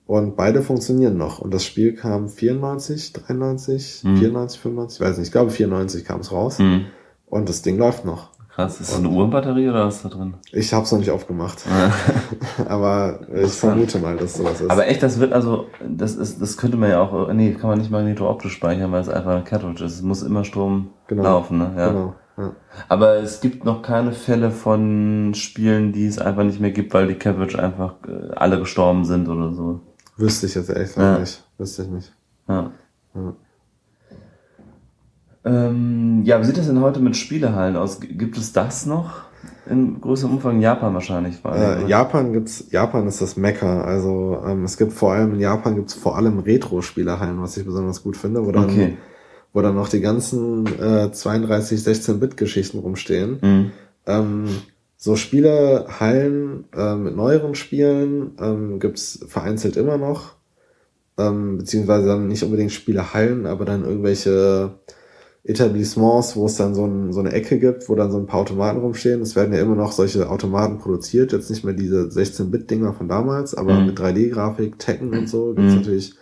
und 0.06 0.36
beide 0.36 0.62
funktionieren 0.62 1.16
noch. 1.16 1.38
Und 1.38 1.52
das 1.52 1.64
Spiel 1.64 1.94
kam 1.94 2.28
94, 2.28 3.12
93, 3.12 4.04
mhm. 4.04 4.16
94, 4.16 4.60
95, 4.60 5.00
ich 5.00 5.06
weiß 5.06 5.18
nicht, 5.18 5.26
ich 5.26 5.32
glaube 5.32 5.50
94 5.50 6.04
kam 6.04 6.20
es 6.20 6.32
raus. 6.32 6.58
Mhm. 6.58 6.86
Und 7.26 7.48
das 7.48 7.62
Ding 7.62 7.78
läuft 7.78 8.04
noch. 8.04 8.32
Krass, 8.54 8.78
ist 8.80 8.90
das 8.90 8.98
eine 8.98 9.08
Uhrenbatterie 9.08 9.70
oder 9.70 9.86
was 9.86 9.96
ist 9.96 10.04
da 10.04 10.08
drin? 10.10 10.34
Ich 10.52 10.74
habe 10.74 10.84
es 10.84 10.92
noch 10.92 10.98
nicht 10.98 11.10
aufgemacht. 11.10 11.64
Aber 12.68 13.20
ich 13.34 13.52
vermute 13.52 13.98
mal, 13.98 14.18
dass 14.18 14.34
sowas 14.34 14.60
ist. 14.60 14.70
Aber 14.70 14.86
echt, 14.86 15.02
das 15.02 15.18
wird 15.18 15.32
also, 15.32 15.68
das 15.88 16.16
ist, 16.16 16.42
das 16.42 16.58
könnte 16.58 16.76
man 16.76 16.90
ja 16.90 17.00
auch, 17.00 17.32
nee, 17.32 17.54
kann 17.54 17.70
man 17.70 17.78
nicht 17.78 17.90
magnetooptisch 17.90 18.52
speichern, 18.52 18.92
weil 18.92 19.00
es 19.00 19.08
einfach 19.08 19.36
ein 19.36 19.44
Cartridge 19.44 19.82
ist. 19.82 19.94
Es 19.94 20.02
muss 20.02 20.22
immer 20.22 20.44
Strom 20.44 20.90
genau. 21.06 21.22
laufen, 21.22 21.56
ne? 21.56 21.72
Ja. 21.74 21.88
Genau. 21.88 22.14
Ja. 22.36 22.54
Aber 22.88 23.16
es 23.16 23.40
gibt 23.40 23.64
noch 23.64 23.82
keine 23.82 24.12
Fälle 24.12 24.50
von 24.50 25.32
Spielen, 25.34 25.92
die 25.92 26.06
es 26.06 26.18
einfach 26.18 26.44
nicht 26.44 26.60
mehr 26.60 26.70
gibt, 26.70 26.94
weil 26.94 27.06
die 27.06 27.14
Cabbage 27.14 27.58
einfach 27.58 27.94
äh, 28.06 28.32
alle 28.34 28.58
gestorben 28.58 29.04
sind 29.04 29.28
oder 29.28 29.52
so. 29.52 29.80
Wüsste 30.16 30.46
ich 30.46 30.54
jetzt 30.54 30.70
echt 30.70 30.96
ja. 30.96 31.18
nicht. 31.18 31.42
Wüsste 31.58 31.82
ich 31.82 31.88
nicht. 31.88 32.12
Ja. 32.48 32.70
ja. 33.14 33.34
Ähm, 35.44 36.22
ja, 36.24 36.40
wie 36.40 36.44
sieht 36.44 36.56
das 36.56 36.66
denn 36.66 36.80
heute 36.80 37.00
mit 37.00 37.16
Spielehallen 37.16 37.76
aus? 37.76 38.00
Gibt 38.00 38.38
es 38.38 38.52
das 38.52 38.86
noch? 38.86 39.22
In 39.66 40.00
größerem 40.00 40.34
Umfang 40.34 40.60
Japan 40.60 40.94
wahrscheinlich. 40.94 41.36
Vor 41.36 41.52
allem, 41.52 41.86
äh, 41.86 41.88
Japan 41.88 42.32
gibt's, 42.32 42.66
Japan 42.70 43.06
ist 43.06 43.20
das 43.20 43.36
Mecker. 43.36 43.84
Also 43.84 44.40
ähm, 44.46 44.64
es 44.64 44.76
gibt 44.76 44.92
vor 44.92 45.12
allem 45.12 45.34
in 45.34 45.40
Japan 45.40 45.74
gibt's 45.74 45.94
vor 45.94 46.16
allem 46.16 46.38
Retro-Spielehallen, 46.38 47.40
was 47.42 47.56
ich 47.56 47.64
besonders 47.64 48.02
gut 48.02 48.16
finde, 48.16 48.44
wo 48.46 48.52
dann 48.52 48.64
okay 48.64 48.96
wo 49.53 49.61
dann 49.61 49.74
noch 49.74 49.88
die 49.88 50.00
ganzen 50.00 50.66
äh, 50.80 51.12
32, 51.12 51.80
16-Bit-Geschichten 51.80 52.78
rumstehen. 52.78 53.38
Mhm. 53.42 53.70
Ähm, 54.07 54.48
so 54.96 55.16
Spielehallen 55.16 56.64
äh, 56.76 56.94
mit 56.94 57.16
neueren 57.16 57.55
Spielen 57.55 58.32
ähm, 58.40 58.78
gibt's 58.78 59.24
vereinzelt 59.26 59.76
immer 59.76 59.98
noch. 59.98 60.34
Ähm, 61.18 61.59
beziehungsweise 61.59 62.07
dann 62.07 62.28
nicht 62.28 62.42
unbedingt 62.42 62.72
Spielehallen, 62.72 63.46
aber 63.46 63.64
dann 63.64 63.84
irgendwelche 63.84 64.74
Etablissements, 65.44 66.36
wo 66.36 66.46
es 66.46 66.57
dann 66.57 66.74
so, 66.74 66.86
ein, 66.86 67.12
so 67.12 67.20
eine 67.20 67.32
Ecke 67.32 67.59
gibt, 67.59 67.88
wo 67.88 67.96
dann 67.96 68.12
so 68.12 68.18
ein 68.18 68.26
paar 68.26 68.40
Automaten 68.40 68.78
rumstehen. 68.78 69.20
Es 69.22 69.34
werden 69.34 69.53
ja 69.53 69.61
immer 69.61 69.74
noch 69.74 69.92
solche 69.92 70.30
Automaten 70.30 70.78
produziert, 70.78 71.32
jetzt 71.32 71.50
nicht 71.50 71.64
mehr 71.64 71.74
diese 71.74 72.05
16-Bit-Dinger 72.05 72.94
von 72.94 73.09
damals, 73.09 73.55
aber 73.55 73.74
mhm. 73.74 73.86
mit 73.86 73.98
3D-Grafik, 73.98 74.78
Tekken 74.78 75.12
und 75.12 75.28
so 75.28 75.53
gibt's 75.53 75.72
mhm. 75.72 75.78
natürlich 75.78 76.14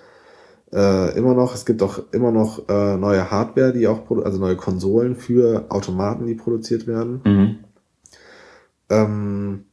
äh, 0.72 1.16
immer 1.16 1.34
noch, 1.34 1.54
es 1.54 1.66
gibt 1.66 1.82
auch 1.82 2.00
immer 2.12 2.30
noch 2.30 2.68
äh, 2.68 2.96
neue 2.96 3.30
Hardware, 3.30 3.72
die 3.72 3.88
auch, 3.88 4.08
also 4.24 4.38
neue 4.38 4.56
Konsolen 4.56 5.16
für 5.16 5.66
Automaten, 5.68 6.26
die 6.26 6.34
produziert 6.34 6.86
werden. 6.86 7.20
Mhm. 7.24 7.58
Ähm, 8.88 9.64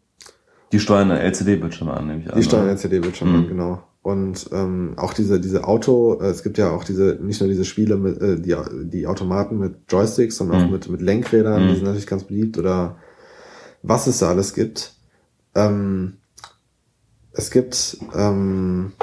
Die 0.71 0.79
steuern 0.79 1.11
LCD-Bildschirme 1.11 1.93
an, 1.93 2.07
nämlich 2.07 2.29
an. 2.31 2.37
Die 2.37 2.43
steuern 2.43 2.69
LCD-Bildschirme 2.69 3.31
mhm. 3.31 3.37
an, 3.37 3.47
genau. 3.47 3.83
Und 4.01 4.49
ähm, 4.53 4.93
auch 4.95 5.13
diese, 5.13 5.39
diese 5.41 5.67
Auto, 5.67 6.19
äh, 6.21 6.27
es 6.27 6.41
gibt 6.41 6.57
ja 6.57 6.71
auch 6.71 6.83
diese, 6.83 7.19
nicht 7.21 7.41
nur 7.41 7.49
diese 7.49 7.65
Spiele 7.65 7.97
mit, 7.97 8.21
äh, 8.21 8.39
die, 8.39 8.55
die 8.85 9.05
Automaten 9.05 9.59
mit 9.59 9.75
Joysticks, 9.89 10.37
sondern 10.37 10.61
mhm. 10.61 10.65
auch 10.65 10.71
mit, 10.71 10.89
mit 10.89 11.01
Lenkrädern, 11.01 11.63
mhm. 11.63 11.67
die 11.67 11.75
sind 11.75 11.83
natürlich 11.83 12.07
ganz 12.07 12.23
beliebt 12.23 12.57
oder 12.57 12.95
was 13.83 14.07
es 14.07 14.19
da 14.19 14.29
alles 14.29 14.53
gibt. 14.53 14.93
Ähm, 15.55 16.17
es 17.33 17.51
gibt 17.51 17.97
ähm, 18.15 18.93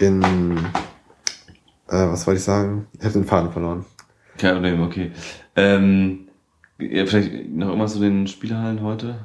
in 0.00 0.22
äh, 1.88 2.06
was 2.10 2.26
wollte 2.26 2.38
ich 2.38 2.44
sagen? 2.44 2.86
Ich 2.98 3.04
habe 3.04 3.14
den 3.14 3.24
Faden 3.24 3.50
verloren. 3.50 3.84
Kein 4.36 4.54
Problem, 4.54 4.82
okay. 4.82 5.12
Ähm, 5.56 6.28
ja, 6.78 7.06
vielleicht 7.06 7.50
noch 7.50 7.68
irgendwas 7.68 7.94
zu 7.94 8.00
den 8.00 8.26
Spielhallen 8.26 8.82
heute? 8.82 9.18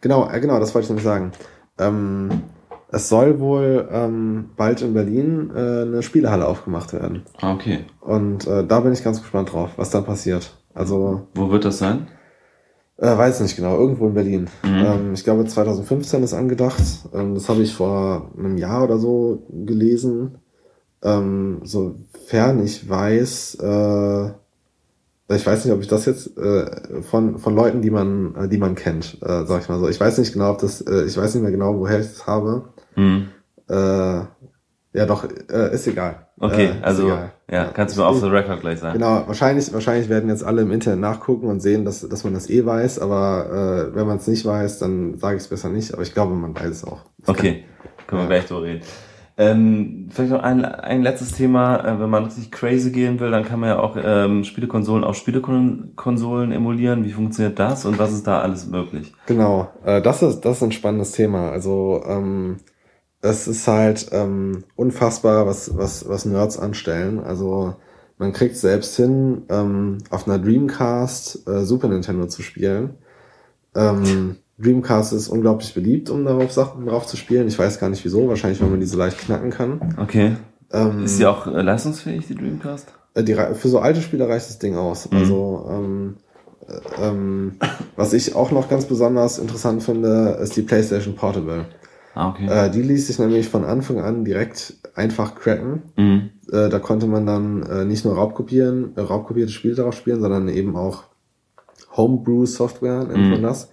Genau, 0.00 0.30
äh, 0.30 0.40
genau, 0.40 0.60
das 0.60 0.74
wollte 0.74 0.84
ich 0.84 0.90
nämlich 0.90 1.04
sagen. 1.04 1.32
Ähm, 1.78 2.42
es 2.90 3.08
soll 3.08 3.40
wohl 3.40 3.88
ähm, 3.90 4.50
bald 4.56 4.82
in 4.82 4.92
Berlin 4.92 5.50
äh, 5.54 5.82
eine 5.82 6.02
Spielehalle 6.02 6.46
aufgemacht 6.46 6.92
werden. 6.92 7.24
Ah, 7.40 7.54
okay. 7.54 7.86
Und 8.00 8.46
äh, 8.46 8.66
da 8.66 8.80
bin 8.80 8.92
ich 8.92 9.02
ganz 9.02 9.20
gespannt 9.20 9.52
drauf, 9.52 9.70
was 9.76 9.90
dann 9.90 10.04
passiert. 10.04 10.56
Also. 10.74 11.28
Wo 11.34 11.50
wird 11.50 11.64
das 11.64 11.78
sein? 11.78 12.08
Äh, 12.98 13.16
weiß 13.16 13.40
nicht 13.40 13.56
genau, 13.56 13.78
irgendwo 13.78 14.06
in 14.06 14.14
Berlin. 14.14 14.48
Mhm. 14.62 14.84
Ähm, 14.84 15.14
ich 15.14 15.24
glaube 15.24 15.44
2015 15.44 16.22
ist 16.22 16.34
angedacht. 16.34 16.82
Ähm, 17.12 17.34
das 17.34 17.48
habe 17.48 17.62
ich 17.62 17.74
vor 17.74 18.30
einem 18.38 18.58
Jahr 18.58 18.84
oder 18.84 18.98
so 18.98 19.46
gelesen. 19.50 20.38
Ähm, 21.02 21.60
sofern 21.64 22.62
ich 22.64 22.88
weiß, 22.88 23.56
äh, 23.60 24.26
ich 25.34 25.46
weiß 25.46 25.64
nicht, 25.64 25.74
ob 25.74 25.80
ich 25.80 25.88
das 25.88 26.04
jetzt 26.04 26.36
äh, 26.36 27.02
von 27.02 27.38
von 27.38 27.54
Leuten, 27.56 27.80
die 27.80 27.90
man 27.90 28.34
äh, 28.36 28.48
die 28.48 28.58
man 28.58 28.74
kennt, 28.74 29.18
äh, 29.22 29.46
sag 29.46 29.62
ich 29.62 29.68
mal 29.68 29.80
so. 29.80 29.88
Ich 29.88 29.98
weiß 29.98 30.18
nicht 30.18 30.32
genau, 30.32 30.50
ob 30.50 30.58
das, 30.58 30.80
äh, 30.82 31.04
ich 31.04 31.16
weiß 31.16 31.34
nicht 31.34 31.42
mehr 31.42 31.52
genau, 31.52 31.78
woher 31.78 32.00
ich 32.00 32.08
das 32.08 32.26
habe. 32.26 32.68
Mhm. 32.94 33.28
Ja, 34.94 35.06
doch, 35.06 35.24
äh, 35.24 35.74
ist 35.74 35.86
egal. 35.86 36.26
Okay, 36.38 36.66
äh, 36.66 36.82
also 36.82 37.06
egal. 37.06 37.32
ja, 37.50 37.64
kannst 37.72 37.96
du 37.96 38.00
mir 38.00 38.06
auf 38.06 38.20
the 38.20 38.26
record 38.26 38.60
gleich 38.60 38.80
sagen. 38.80 38.98
Genau, 38.98 39.24
wahrscheinlich 39.26 39.72
wahrscheinlich 39.72 40.10
werden 40.10 40.28
jetzt 40.28 40.44
alle 40.44 40.62
im 40.62 40.70
Internet 40.70 41.00
nachgucken 41.00 41.46
und 41.46 41.60
sehen, 41.60 41.84
dass 41.84 42.06
dass 42.06 42.24
man 42.24 42.34
das 42.34 42.50
eh 42.50 42.66
weiß, 42.66 42.98
aber 42.98 43.90
äh, 43.90 43.96
wenn 43.96 44.06
man 44.06 44.18
es 44.18 44.26
nicht 44.26 44.44
weiß, 44.44 44.80
dann 44.80 45.18
sage 45.18 45.36
ich 45.36 45.44
es 45.44 45.48
besser 45.48 45.70
nicht. 45.70 45.94
Aber 45.94 46.02
ich 46.02 46.12
glaube, 46.12 46.34
man 46.34 46.54
weiß 46.54 46.68
es 46.68 46.84
auch. 46.84 47.00
Das 47.20 47.30
okay, 47.30 47.64
kann, 47.80 48.06
können 48.06 48.22
wir 48.22 48.28
gleich 48.28 48.46
drüber 48.46 48.62
reden. 48.64 48.82
Ähm, 49.38 50.08
vielleicht 50.10 50.30
noch 50.30 50.42
ein, 50.42 50.62
ein 50.62 51.02
letztes 51.02 51.32
Thema, 51.32 51.76
äh, 51.78 51.98
wenn 51.98 52.10
man 52.10 52.24
richtig 52.24 52.52
crazy 52.52 52.90
gehen 52.90 53.18
will, 53.18 53.30
dann 53.30 53.44
kann 53.44 53.60
man 53.60 53.70
ja 53.70 53.78
auch 53.78 53.96
ähm, 54.02 54.44
Spielekonsolen 54.44 55.04
auf 55.04 55.16
Spielekonsolen 55.16 56.52
emulieren. 56.52 57.04
Wie 57.04 57.12
funktioniert 57.12 57.58
das 57.58 57.86
und 57.86 57.98
was 57.98 58.12
ist 58.12 58.26
da 58.26 58.40
alles 58.40 58.66
möglich? 58.66 59.14
Genau, 59.26 59.70
äh, 59.86 60.02
das 60.02 60.22
ist 60.22 60.42
das 60.42 60.58
ist 60.58 60.62
ein 60.62 60.72
spannendes 60.72 61.12
Thema. 61.12 61.50
Also 61.50 62.02
ähm, 62.06 62.58
es 63.22 63.46
ist 63.48 63.66
halt 63.68 64.08
ähm, 64.12 64.64
unfassbar, 64.76 65.46
was 65.46 65.76
was 65.76 66.08
was 66.08 66.24
Nerds 66.24 66.58
anstellen. 66.58 67.20
Also 67.20 67.76
man 68.18 68.32
kriegt 68.32 68.56
selbst 68.56 68.96
hin, 68.96 69.42
ähm, 69.48 69.98
auf 70.10 70.28
einer 70.28 70.38
Dreamcast 70.38 71.48
äh, 71.48 71.64
Super 71.64 71.88
Nintendo 71.88 72.26
zu 72.26 72.42
spielen. 72.42 72.98
Ähm, 73.74 74.36
Dreamcast 74.58 75.12
ist 75.12 75.28
unglaublich 75.28 75.72
beliebt, 75.74 76.10
um 76.10 76.24
darauf 76.24 76.52
Sachen 76.52 76.86
drauf 76.86 77.06
zu 77.06 77.16
spielen. 77.16 77.48
Ich 77.48 77.58
weiß 77.58 77.80
gar 77.80 77.88
nicht 77.88 78.04
wieso, 78.04 78.28
wahrscheinlich, 78.28 78.60
weil 78.60 78.68
man 78.68 78.80
diese 78.80 78.96
leicht 78.96 79.18
knacken 79.18 79.50
kann. 79.50 79.96
Okay. 79.98 80.36
Ähm, 80.72 81.04
ist 81.04 81.16
sie 81.16 81.26
auch 81.26 81.46
äh, 81.46 81.62
leistungsfähig, 81.62 82.26
die 82.26 82.34
Dreamcast? 82.34 82.92
Äh, 83.14 83.24
die, 83.24 83.34
für 83.34 83.68
so 83.68 83.78
alte 83.78 84.02
Spiele 84.02 84.28
reicht 84.28 84.48
das 84.48 84.58
Ding 84.58 84.76
aus. 84.76 85.10
Mhm. 85.10 85.18
Also, 85.18 85.66
ähm, 85.70 86.16
äh, 86.68 87.08
ähm, 87.08 87.52
was 87.96 88.12
ich 88.12 88.34
auch 88.34 88.50
noch 88.50 88.68
ganz 88.68 88.84
besonders 88.84 89.38
interessant 89.38 89.82
finde, 89.82 90.38
ist 90.42 90.56
die 90.56 90.62
PlayStation 90.62 91.14
Portable. 91.14 91.66
Ah, 92.14 92.30
okay. 92.30 92.46
Äh, 92.46 92.70
die 92.70 92.82
ließ 92.82 93.06
sich 93.06 93.18
nämlich 93.18 93.48
von 93.48 93.64
Anfang 93.64 94.00
an 94.00 94.24
direkt 94.24 94.74
einfach 94.94 95.34
cracken. 95.34 95.82
Mhm. 95.96 96.30
Äh, 96.50 96.68
da 96.68 96.78
konnte 96.78 97.06
man 97.06 97.26
dann 97.26 97.62
äh, 97.62 97.84
nicht 97.84 98.04
nur 98.04 98.14
Raubkopieren, 98.14 98.92
äh, 98.96 99.00
raubkopierte 99.00 99.52
Spiele 99.52 99.74
darauf 99.74 99.94
spielen, 99.94 100.20
sondern 100.20 100.48
eben 100.48 100.76
auch 100.76 101.04
Homebrew-Software, 101.96 103.04
nennt 103.04 103.24
mhm. 103.24 103.30
man 103.30 103.42
das. 103.42 103.70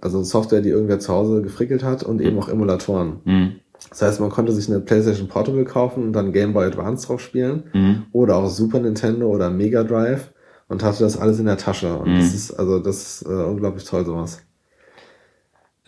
Also 0.00 0.22
Software, 0.22 0.60
die 0.60 0.70
irgendwer 0.70 1.00
zu 1.00 1.12
Hause 1.12 1.42
gefrickelt 1.42 1.82
hat 1.82 2.02
und 2.02 2.20
eben 2.20 2.38
auch 2.38 2.48
Emulatoren. 2.48 3.20
Mhm. 3.24 3.52
Das 3.90 4.02
heißt, 4.02 4.20
man 4.20 4.30
konnte 4.30 4.52
sich 4.52 4.68
eine 4.68 4.80
PlayStation 4.80 5.28
Portable 5.28 5.64
kaufen 5.64 6.04
und 6.04 6.12
dann 6.12 6.32
Game 6.32 6.52
Boy 6.52 6.66
Advance 6.66 7.06
drauf 7.06 7.20
spielen 7.20 7.64
mhm. 7.72 8.02
oder 8.12 8.36
auch 8.36 8.48
Super 8.48 8.80
Nintendo 8.80 9.28
oder 9.28 9.50
Mega 9.50 9.84
Drive 9.84 10.32
und 10.68 10.82
hatte 10.82 11.04
das 11.04 11.16
alles 11.16 11.38
in 11.38 11.46
der 11.46 11.58
Tasche. 11.58 11.96
Und 11.96 12.12
mhm. 12.12 12.16
das 12.16 12.34
ist 12.34 12.52
also 12.52 12.78
das 12.80 13.22
ist 13.22 13.22
äh, 13.26 13.44
unglaublich 13.44 13.84
toll 13.84 14.04
sowas. 14.04 14.42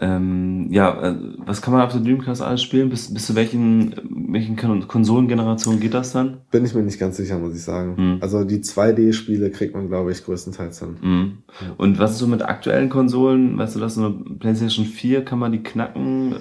Ähm, 0.03 0.69
ja, 0.71 1.11
äh, 1.11 1.15
was 1.45 1.61
kann 1.61 1.75
man 1.75 1.83
auf 1.83 1.93
der 1.93 2.01
Dreamcast 2.01 2.41
alles 2.41 2.63
spielen? 2.63 2.89
Bis, 2.89 3.13
bis 3.13 3.27
zu 3.27 3.35
welchen, 3.35 3.95
welchen 4.33 4.57
Konsolengenerationen 4.57 5.79
geht 5.79 5.93
das 5.93 6.13
dann? 6.13 6.39
Bin 6.51 6.65
ich 6.65 6.75
mir 6.75 6.83
nicht 6.83 6.99
ganz 6.99 7.19
sicher, 7.19 7.39
muss 7.39 7.55
ich 7.55 7.63
sagen. 7.63 7.95
Mhm. 7.99 8.19
Also 8.23 8.45
die 8.45 8.61
2D-Spiele 8.61 9.51
kriegt 9.51 9.75
man, 9.75 9.89
glaube 9.89 10.11
ich, 10.11 10.25
größtenteils 10.25 10.81
hin. 10.81 10.97
Mhm. 11.03 11.39
Und 11.77 11.99
was 11.99 12.13
ist 12.13 12.19
so 12.19 12.27
mit 12.27 12.41
aktuellen 12.41 12.89
Konsolen? 12.89 13.59
Weißt 13.59 13.77
du, 13.77 13.81
das 13.81 13.97
so 13.97 14.07
eine 14.07 14.15
PlayStation 14.39 14.87
4, 14.87 15.23
kann 15.23 15.39
man 15.39 15.53
die 15.53 15.63
knacken? 15.63 16.37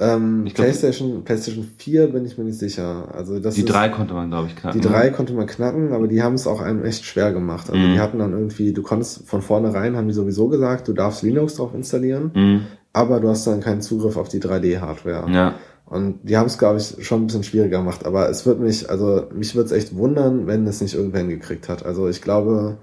Ähm, 0.00 0.44
glaub, 0.44 0.54
PlayStation, 0.54 1.24
PlayStation 1.24 1.68
4 1.76 2.06
bin 2.06 2.24
ich 2.24 2.38
mir 2.38 2.44
nicht 2.44 2.58
sicher. 2.58 3.14
Also 3.14 3.38
das 3.38 3.54
die 3.54 3.60
ist, 3.60 3.68
3 3.68 3.90
konnte 3.90 4.14
man, 4.14 4.30
glaube 4.30 4.48
ich, 4.48 4.56
knacken. 4.56 4.80
Die 4.80 4.88
3 4.88 5.04
ne? 5.04 5.12
konnte 5.12 5.34
man 5.34 5.46
knacken, 5.46 5.92
aber 5.92 6.08
die 6.08 6.22
haben 6.22 6.34
es 6.34 6.46
auch 6.46 6.62
einem 6.62 6.82
echt 6.82 7.04
schwer 7.04 7.34
gemacht. 7.34 7.68
Also 7.68 7.86
mhm. 7.86 7.92
die 7.92 8.00
hatten 8.00 8.18
dann 8.18 8.32
irgendwie, 8.32 8.72
du 8.72 8.82
konntest 8.82 9.28
von 9.28 9.42
vornherein, 9.42 9.94
haben 9.94 10.08
die 10.08 10.14
sowieso 10.14 10.48
gesagt, 10.48 10.88
du 10.88 10.94
darfst 10.94 11.22
Linux 11.22 11.56
drauf 11.56 11.74
installieren. 11.74 12.30
Mhm 12.34 12.60
aber 12.94 13.20
du 13.20 13.28
hast 13.28 13.46
dann 13.46 13.60
keinen 13.60 13.82
Zugriff 13.82 14.16
auf 14.16 14.28
die 14.28 14.40
3D-Hardware. 14.40 15.30
Ja. 15.30 15.54
Und 15.84 16.20
die 16.22 16.36
haben 16.38 16.46
es, 16.46 16.56
glaube 16.56 16.78
ich, 16.78 17.04
schon 17.06 17.22
ein 17.22 17.26
bisschen 17.26 17.44
schwieriger 17.44 17.78
gemacht. 17.78 18.06
Aber 18.06 18.30
es 18.30 18.46
wird 18.46 18.60
mich, 18.60 18.88
also 18.88 19.26
mich 19.34 19.54
würde 19.54 19.66
es 19.66 19.72
echt 19.72 19.96
wundern, 19.96 20.46
wenn 20.46 20.66
es 20.66 20.80
nicht 20.80 20.94
irgendwer 20.94 21.20
hingekriegt 21.20 21.68
hat. 21.68 21.84
Also 21.84 22.08
ich 22.08 22.22
glaube, 22.22 22.78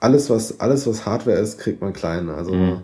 alles, 0.00 0.28
was, 0.28 0.60
alles, 0.60 0.86
was 0.86 1.06
Hardware 1.06 1.38
ist, 1.38 1.58
kriegt 1.58 1.80
man 1.80 1.92
klein. 1.92 2.28
Also 2.28 2.52
mhm. 2.52 2.82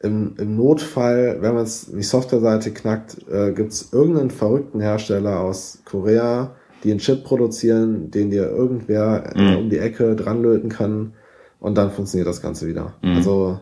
im, 0.00 0.34
im 0.36 0.56
Notfall, 0.56 1.38
wenn 1.40 1.54
man 1.54 1.62
es 1.62 1.88
nicht 1.88 2.08
Softwareseite 2.08 2.72
knackt, 2.72 3.16
äh, 3.30 3.52
gibt 3.52 3.72
es 3.72 3.92
irgendeinen 3.92 4.30
verrückten 4.30 4.80
Hersteller 4.80 5.38
aus 5.40 5.78
Korea, 5.84 6.56
die 6.82 6.90
einen 6.90 7.00
Chip 7.00 7.24
produzieren, 7.24 8.10
den 8.10 8.30
dir 8.30 8.50
irgendwer 8.50 9.32
mhm. 9.34 9.56
um 9.56 9.70
die 9.70 9.78
Ecke 9.78 10.16
dranlöten 10.16 10.70
kann 10.70 11.14
und 11.60 11.78
dann 11.78 11.92
funktioniert 11.92 12.28
das 12.28 12.42
Ganze 12.42 12.66
wieder. 12.66 12.94
Mhm. 13.00 13.16
Also 13.16 13.60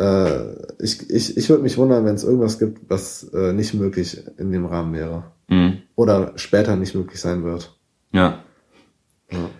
äh, 0.00 0.54
ich, 0.78 1.10
ich, 1.10 1.36
ich 1.36 1.48
würde 1.50 1.62
mich 1.62 1.76
wundern, 1.76 2.06
wenn 2.06 2.14
es 2.14 2.24
irgendwas 2.24 2.58
gibt, 2.58 2.88
was 2.88 3.24
äh, 3.34 3.52
nicht 3.52 3.74
möglich 3.74 4.22
in 4.38 4.50
dem 4.50 4.64
Rahmen 4.64 4.94
wäre. 4.94 5.24
Mhm. 5.48 5.82
Oder 5.94 6.32
später 6.36 6.76
nicht 6.76 6.94
möglich 6.94 7.20
sein 7.20 7.44
wird. 7.44 7.78
Ja. 8.12 8.42
Ja. 9.30 9.50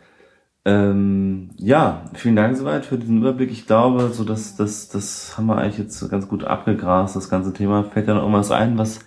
Ähm, 0.64 1.50
ja, 1.56 2.04
vielen 2.14 2.36
Dank 2.36 2.56
soweit 2.56 2.86
für 2.86 2.98
diesen 2.98 3.18
Überblick. 3.18 3.50
Ich 3.50 3.66
glaube, 3.66 4.10
so 4.12 4.24
dass 4.24 4.56
das, 4.56 4.88
das 4.88 5.36
haben 5.36 5.46
wir 5.46 5.56
eigentlich 5.56 5.78
jetzt 5.78 6.10
ganz 6.10 6.26
gut 6.26 6.44
abgegrast, 6.44 7.16
das 7.16 7.28
ganze 7.28 7.52
Thema. 7.52 7.84
Fällt 7.84 8.08
da 8.08 8.14
noch 8.14 8.22
irgendwas 8.22 8.50
ein, 8.50 8.78
was, 8.78 9.00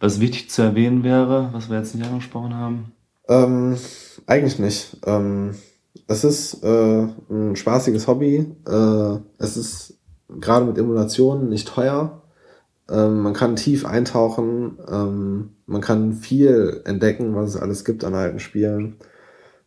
was 0.00 0.20
wichtig 0.20 0.50
zu 0.50 0.62
erwähnen 0.62 1.02
wäre, 1.02 1.48
was 1.52 1.70
wir 1.70 1.78
jetzt 1.78 1.94
nicht 1.94 2.06
angesprochen 2.06 2.54
haben? 2.54 2.92
Ähm, 3.28 3.76
eigentlich 4.26 4.58
nicht. 4.58 4.98
Ähm, 5.06 5.54
es 6.06 6.24
ist 6.24 6.62
äh, 6.62 7.06
ein 7.30 7.56
spaßiges 7.56 8.06
Hobby. 8.06 8.54
Äh, 8.66 9.18
es 9.38 9.56
ist 9.56 9.97
gerade 10.28 10.66
mit 10.66 10.78
Emulationen 10.78 11.48
nicht 11.48 11.68
teuer. 11.68 12.22
Ähm, 12.90 13.20
man 13.20 13.34
kann 13.34 13.56
tief 13.56 13.84
eintauchen, 13.84 14.78
ähm, 14.90 15.50
man 15.66 15.80
kann 15.80 16.14
viel 16.14 16.80
entdecken, 16.84 17.34
was 17.34 17.50
es 17.50 17.60
alles 17.60 17.84
gibt 17.84 18.04
an 18.04 18.14
alten 18.14 18.40
Spielen. 18.40 18.96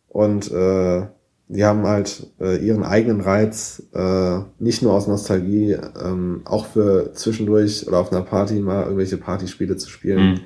Und 0.08 0.50
äh, 0.50 1.06
die 1.48 1.64
haben 1.64 1.86
halt 1.86 2.28
äh, 2.40 2.56
ihren 2.64 2.82
eigenen 2.82 3.20
Reiz, 3.20 3.82
äh, 3.94 4.38
nicht 4.58 4.82
nur 4.82 4.94
aus 4.94 5.06
Nostalgie, 5.06 5.72
ähm, 6.02 6.42
auch 6.44 6.66
für 6.66 7.12
zwischendurch 7.12 7.86
oder 7.86 7.98
auf 7.98 8.10
einer 8.10 8.22
Party 8.22 8.60
mal 8.60 8.84
irgendwelche 8.84 9.18
Partyspiele 9.18 9.76
zu 9.76 9.90
spielen. 9.90 10.32
Mhm. 10.32 10.40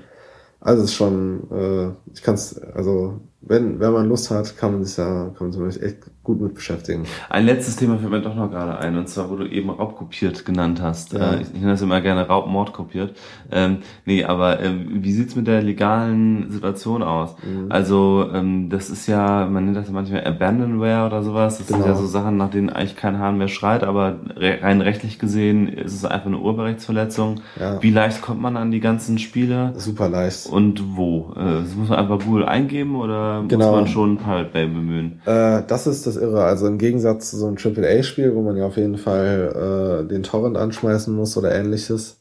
Also 0.60 0.82
es 0.82 0.90
ist 0.90 0.96
schon, 0.96 1.50
äh, 1.50 2.12
ich 2.12 2.22
kann 2.22 2.34
es, 2.34 2.58
also 2.58 3.20
wenn, 3.48 3.78
wenn 3.78 3.92
man 3.92 4.08
Lust 4.08 4.30
hat, 4.30 4.56
kann 4.56 4.72
man 4.72 4.84
sich 4.84 4.96
da, 4.96 5.30
kann 5.38 5.50
man 5.50 5.70
sich 5.70 5.82
echt 5.82 5.98
gut 6.24 6.40
mit 6.40 6.54
beschäftigen. 6.54 7.04
Ein 7.30 7.46
letztes 7.46 7.76
Thema 7.76 7.98
fällt 7.98 8.10
mir 8.10 8.20
doch 8.20 8.34
noch 8.34 8.50
gerade 8.50 8.78
ein, 8.78 8.96
und 8.96 9.08
zwar, 9.08 9.30
wo 9.30 9.36
du 9.36 9.46
eben 9.46 9.70
Raubkopiert 9.70 10.44
genannt 10.44 10.82
hast. 10.82 11.12
Ja. 11.12 11.34
Äh, 11.34 11.42
ich 11.42 11.52
nenne 11.52 11.70
das 11.70 11.82
immer 11.82 12.00
gerne 12.00 12.26
Raubmord 12.26 12.72
kopiert. 12.72 13.16
Ähm, 13.52 13.78
nee, 14.04 14.24
aber 14.24 14.60
ähm, 14.60 15.04
wie 15.04 15.12
sieht's 15.12 15.36
mit 15.36 15.46
der 15.46 15.62
legalen 15.62 16.50
Situation 16.50 17.04
aus? 17.04 17.36
Mhm. 17.44 17.66
Also, 17.70 18.28
ähm, 18.34 18.68
das 18.68 18.90
ist 18.90 19.06
ja, 19.06 19.46
man 19.46 19.66
nennt 19.66 19.76
das 19.76 19.90
manchmal 19.90 20.24
Abandonware 20.24 21.06
oder 21.06 21.22
sowas. 21.22 21.58
Das 21.58 21.68
genau. 21.68 21.78
sind 21.78 21.88
ja 21.88 21.94
so 21.94 22.06
Sachen, 22.06 22.36
nach 22.36 22.50
denen 22.50 22.70
eigentlich 22.70 22.96
kein 22.96 23.20
Hahn 23.20 23.38
mehr 23.38 23.48
schreit, 23.48 23.84
aber 23.84 24.16
rein 24.36 24.80
rechtlich 24.80 25.20
gesehen 25.20 25.68
ist 25.68 25.94
es 25.94 26.04
einfach 26.04 26.26
eine 26.26 26.38
Urheberrechtsverletzung. 26.38 27.36
Ja. 27.60 27.80
Wie 27.80 27.90
leicht 27.90 28.20
kommt 28.22 28.40
man 28.40 28.56
an 28.56 28.72
die 28.72 28.80
ganzen 28.80 29.18
Spiele? 29.18 29.72
Super 29.76 30.08
leicht. 30.08 30.46
Und 30.46 30.96
wo? 30.96 31.32
Äh, 31.36 31.62
das 31.62 31.76
muss 31.76 31.88
man 31.88 32.00
einfach 32.00 32.18
Google 32.24 32.46
eingeben 32.46 32.96
oder 32.96 33.35
oder 33.38 33.42
muss 33.44 33.50
Genau. 33.50 33.72
man 33.72 33.86
schon 33.86 34.18
Pirate 34.18 34.50
Bay 34.52 34.66
bemühen? 34.66 35.20
Äh, 35.26 35.62
das 35.66 35.86
ist 35.86 36.06
das 36.06 36.16
Irre. 36.16 36.44
Also 36.44 36.66
im 36.66 36.78
Gegensatz 36.78 37.30
zu 37.30 37.36
so 37.36 37.46
einem 37.46 37.56
AAA-Spiel, 37.56 38.34
wo 38.34 38.42
man 38.42 38.56
ja 38.56 38.66
auf 38.66 38.76
jeden 38.76 38.98
Fall 38.98 40.02
äh, 40.04 40.08
den 40.08 40.22
Torrent 40.22 40.56
anschmeißen 40.56 41.14
muss 41.14 41.36
oder 41.36 41.54
ähnliches, 41.54 42.20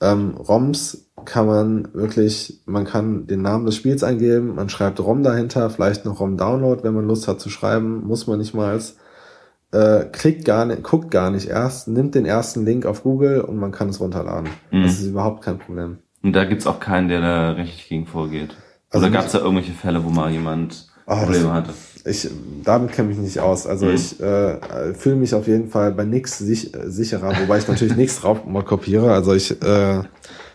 ähm, 0.00 0.34
ROMs 0.36 1.10
kann 1.24 1.46
man 1.46 1.88
wirklich, 1.94 2.60
man 2.66 2.84
kann 2.84 3.26
den 3.26 3.42
Namen 3.42 3.64
des 3.66 3.74
Spiels 3.76 4.04
eingeben, 4.04 4.54
man 4.54 4.68
schreibt 4.68 5.00
ROM 5.00 5.22
dahinter, 5.22 5.70
vielleicht 5.70 6.04
noch 6.04 6.20
ROM-Download, 6.20 6.82
wenn 6.84 6.94
man 6.94 7.06
Lust 7.06 7.26
hat 7.28 7.40
zu 7.40 7.48
schreiben, 7.48 8.06
muss 8.06 8.26
man 8.26 8.38
nicht 8.38 8.54
mal. 8.54 8.78
Äh, 9.72 10.04
klickt 10.12 10.44
gar 10.44 10.64
nicht, 10.64 10.82
guckt 10.84 11.10
gar 11.10 11.30
nicht 11.30 11.48
erst, 11.48 11.88
nimmt 11.88 12.14
den 12.14 12.24
ersten 12.24 12.64
Link 12.64 12.86
auf 12.86 13.02
Google 13.02 13.40
und 13.40 13.56
man 13.56 13.72
kann 13.72 13.88
es 13.88 13.98
runterladen. 14.00 14.48
Mhm. 14.70 14.82
Das 14.84 14.92
ist 15.00 15.06
überhaupt 15.08 15.42
kein 15.42 15.58
Problem. 15.58 15.98
Und 16.22 16.34
da 16.34 16.44
gibt's 16.44 16.66
auch 16.66 16.78
keinen, 16.78 17.08
der 17.08 17.20
da 17.20 17.50
rechtlich 17.52 17.88
gegen 17.88 18.06
vorgeht. 18.06 18.56
Also 18.96 19.06
oder 19.06 19.12
gab's 19.14 19.32
nicht- 19.32 19.34
da 19.34 19.38
irgendwelche 19.44 19.72
Fälle, 19.72 20.04
wo 20.04 20.08
mal 20.10 20.30
jemand 20.30 20.86
Ah, 21.06 21.16
Probleme 21.22 21.52
hatte? 21.52 21.70
Ich, 22.04 22.28
damit 22.64 22.92
kenne 22.92 23.10
ich 23.10 23.16
mich 23.16 23.24
nicht 23.26 23.40
aus. 23.40 23.66
Also 23.66 23.86
Mhm. 23.86 23.94
ich 23.94 24.20
äh, 24.20 24.94
fühle 24.94 25.16
mich 25.16 25.34
auf 25.34 25.46
jeden 25.46 25.68
Fall 25.70 25.92
bei 25.92 26.04
nix 26.04 26.38
sich, 26.38 26.72
sicherer, 26.84 27.36
wobei 27.40 27.58
ich 27.58 27.66
natürlich 27.68 27.96
nichts 27.96 28.20
drauf 28.20 28.44
mal 28.46 28.62
kopiere. 28.64 29.12
Also 29.12 29.34
ich 29.34 29.50
äh, 29.62 30.02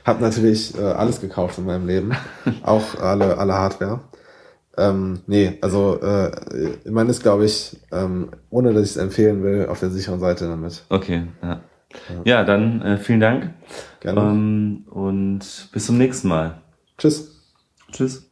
habe 0.06 0.22
natürlich 0.22 0.78
äh, 0.78 0.82
alles 0.82 1.20
gekauft 1.22 1.58
in 1.58 1.66
meinem 1.66 1.88
Leben, 1.88 2.12
auch 2.64 3.00
alle, 3.00 3.38
alle 3.38 3.54
Hardware. 3.54 4.02
Ähm, 4.78 5.20
nee, 5.28 5.58
also 5.62 6.00
äh, 6.02 6.32
man 6.90 7.10
ist, 7.10 7.22
glaube 7.22 7.46
ich, 7.46 7.78
ähm, 7.92 8.30
ohne 8.50 8.74
dass 8.74 8.84
ich 8.86 8.92
es 8.92 8.98
empfehlen 8.98 9.44
will, 9.44 9.68
auf 9.68 9.80
der 9.82 9.90
sicheren 9.90 10.20
Seite 10.22 10.48
damit. 10.48 10.84
Okay, 10.90 11.24
ja. 11.44 11.60
Ja, 12.24 12.44
dann 12.46 12.82
äh, 12.82 12.98
vielen 12.98 13.20
Dank 13.20 13.50
Gerne. 14.00 14.22
ähm, 14.22 14.86
und 14.90 15.40
bis 15.74 15.86
zum 15.86 15.98
nächsten 15.98 16.30
Mal. 16.30 16.62
Tschüss. 16.98 17.36
Tschüss. 17.92 18.31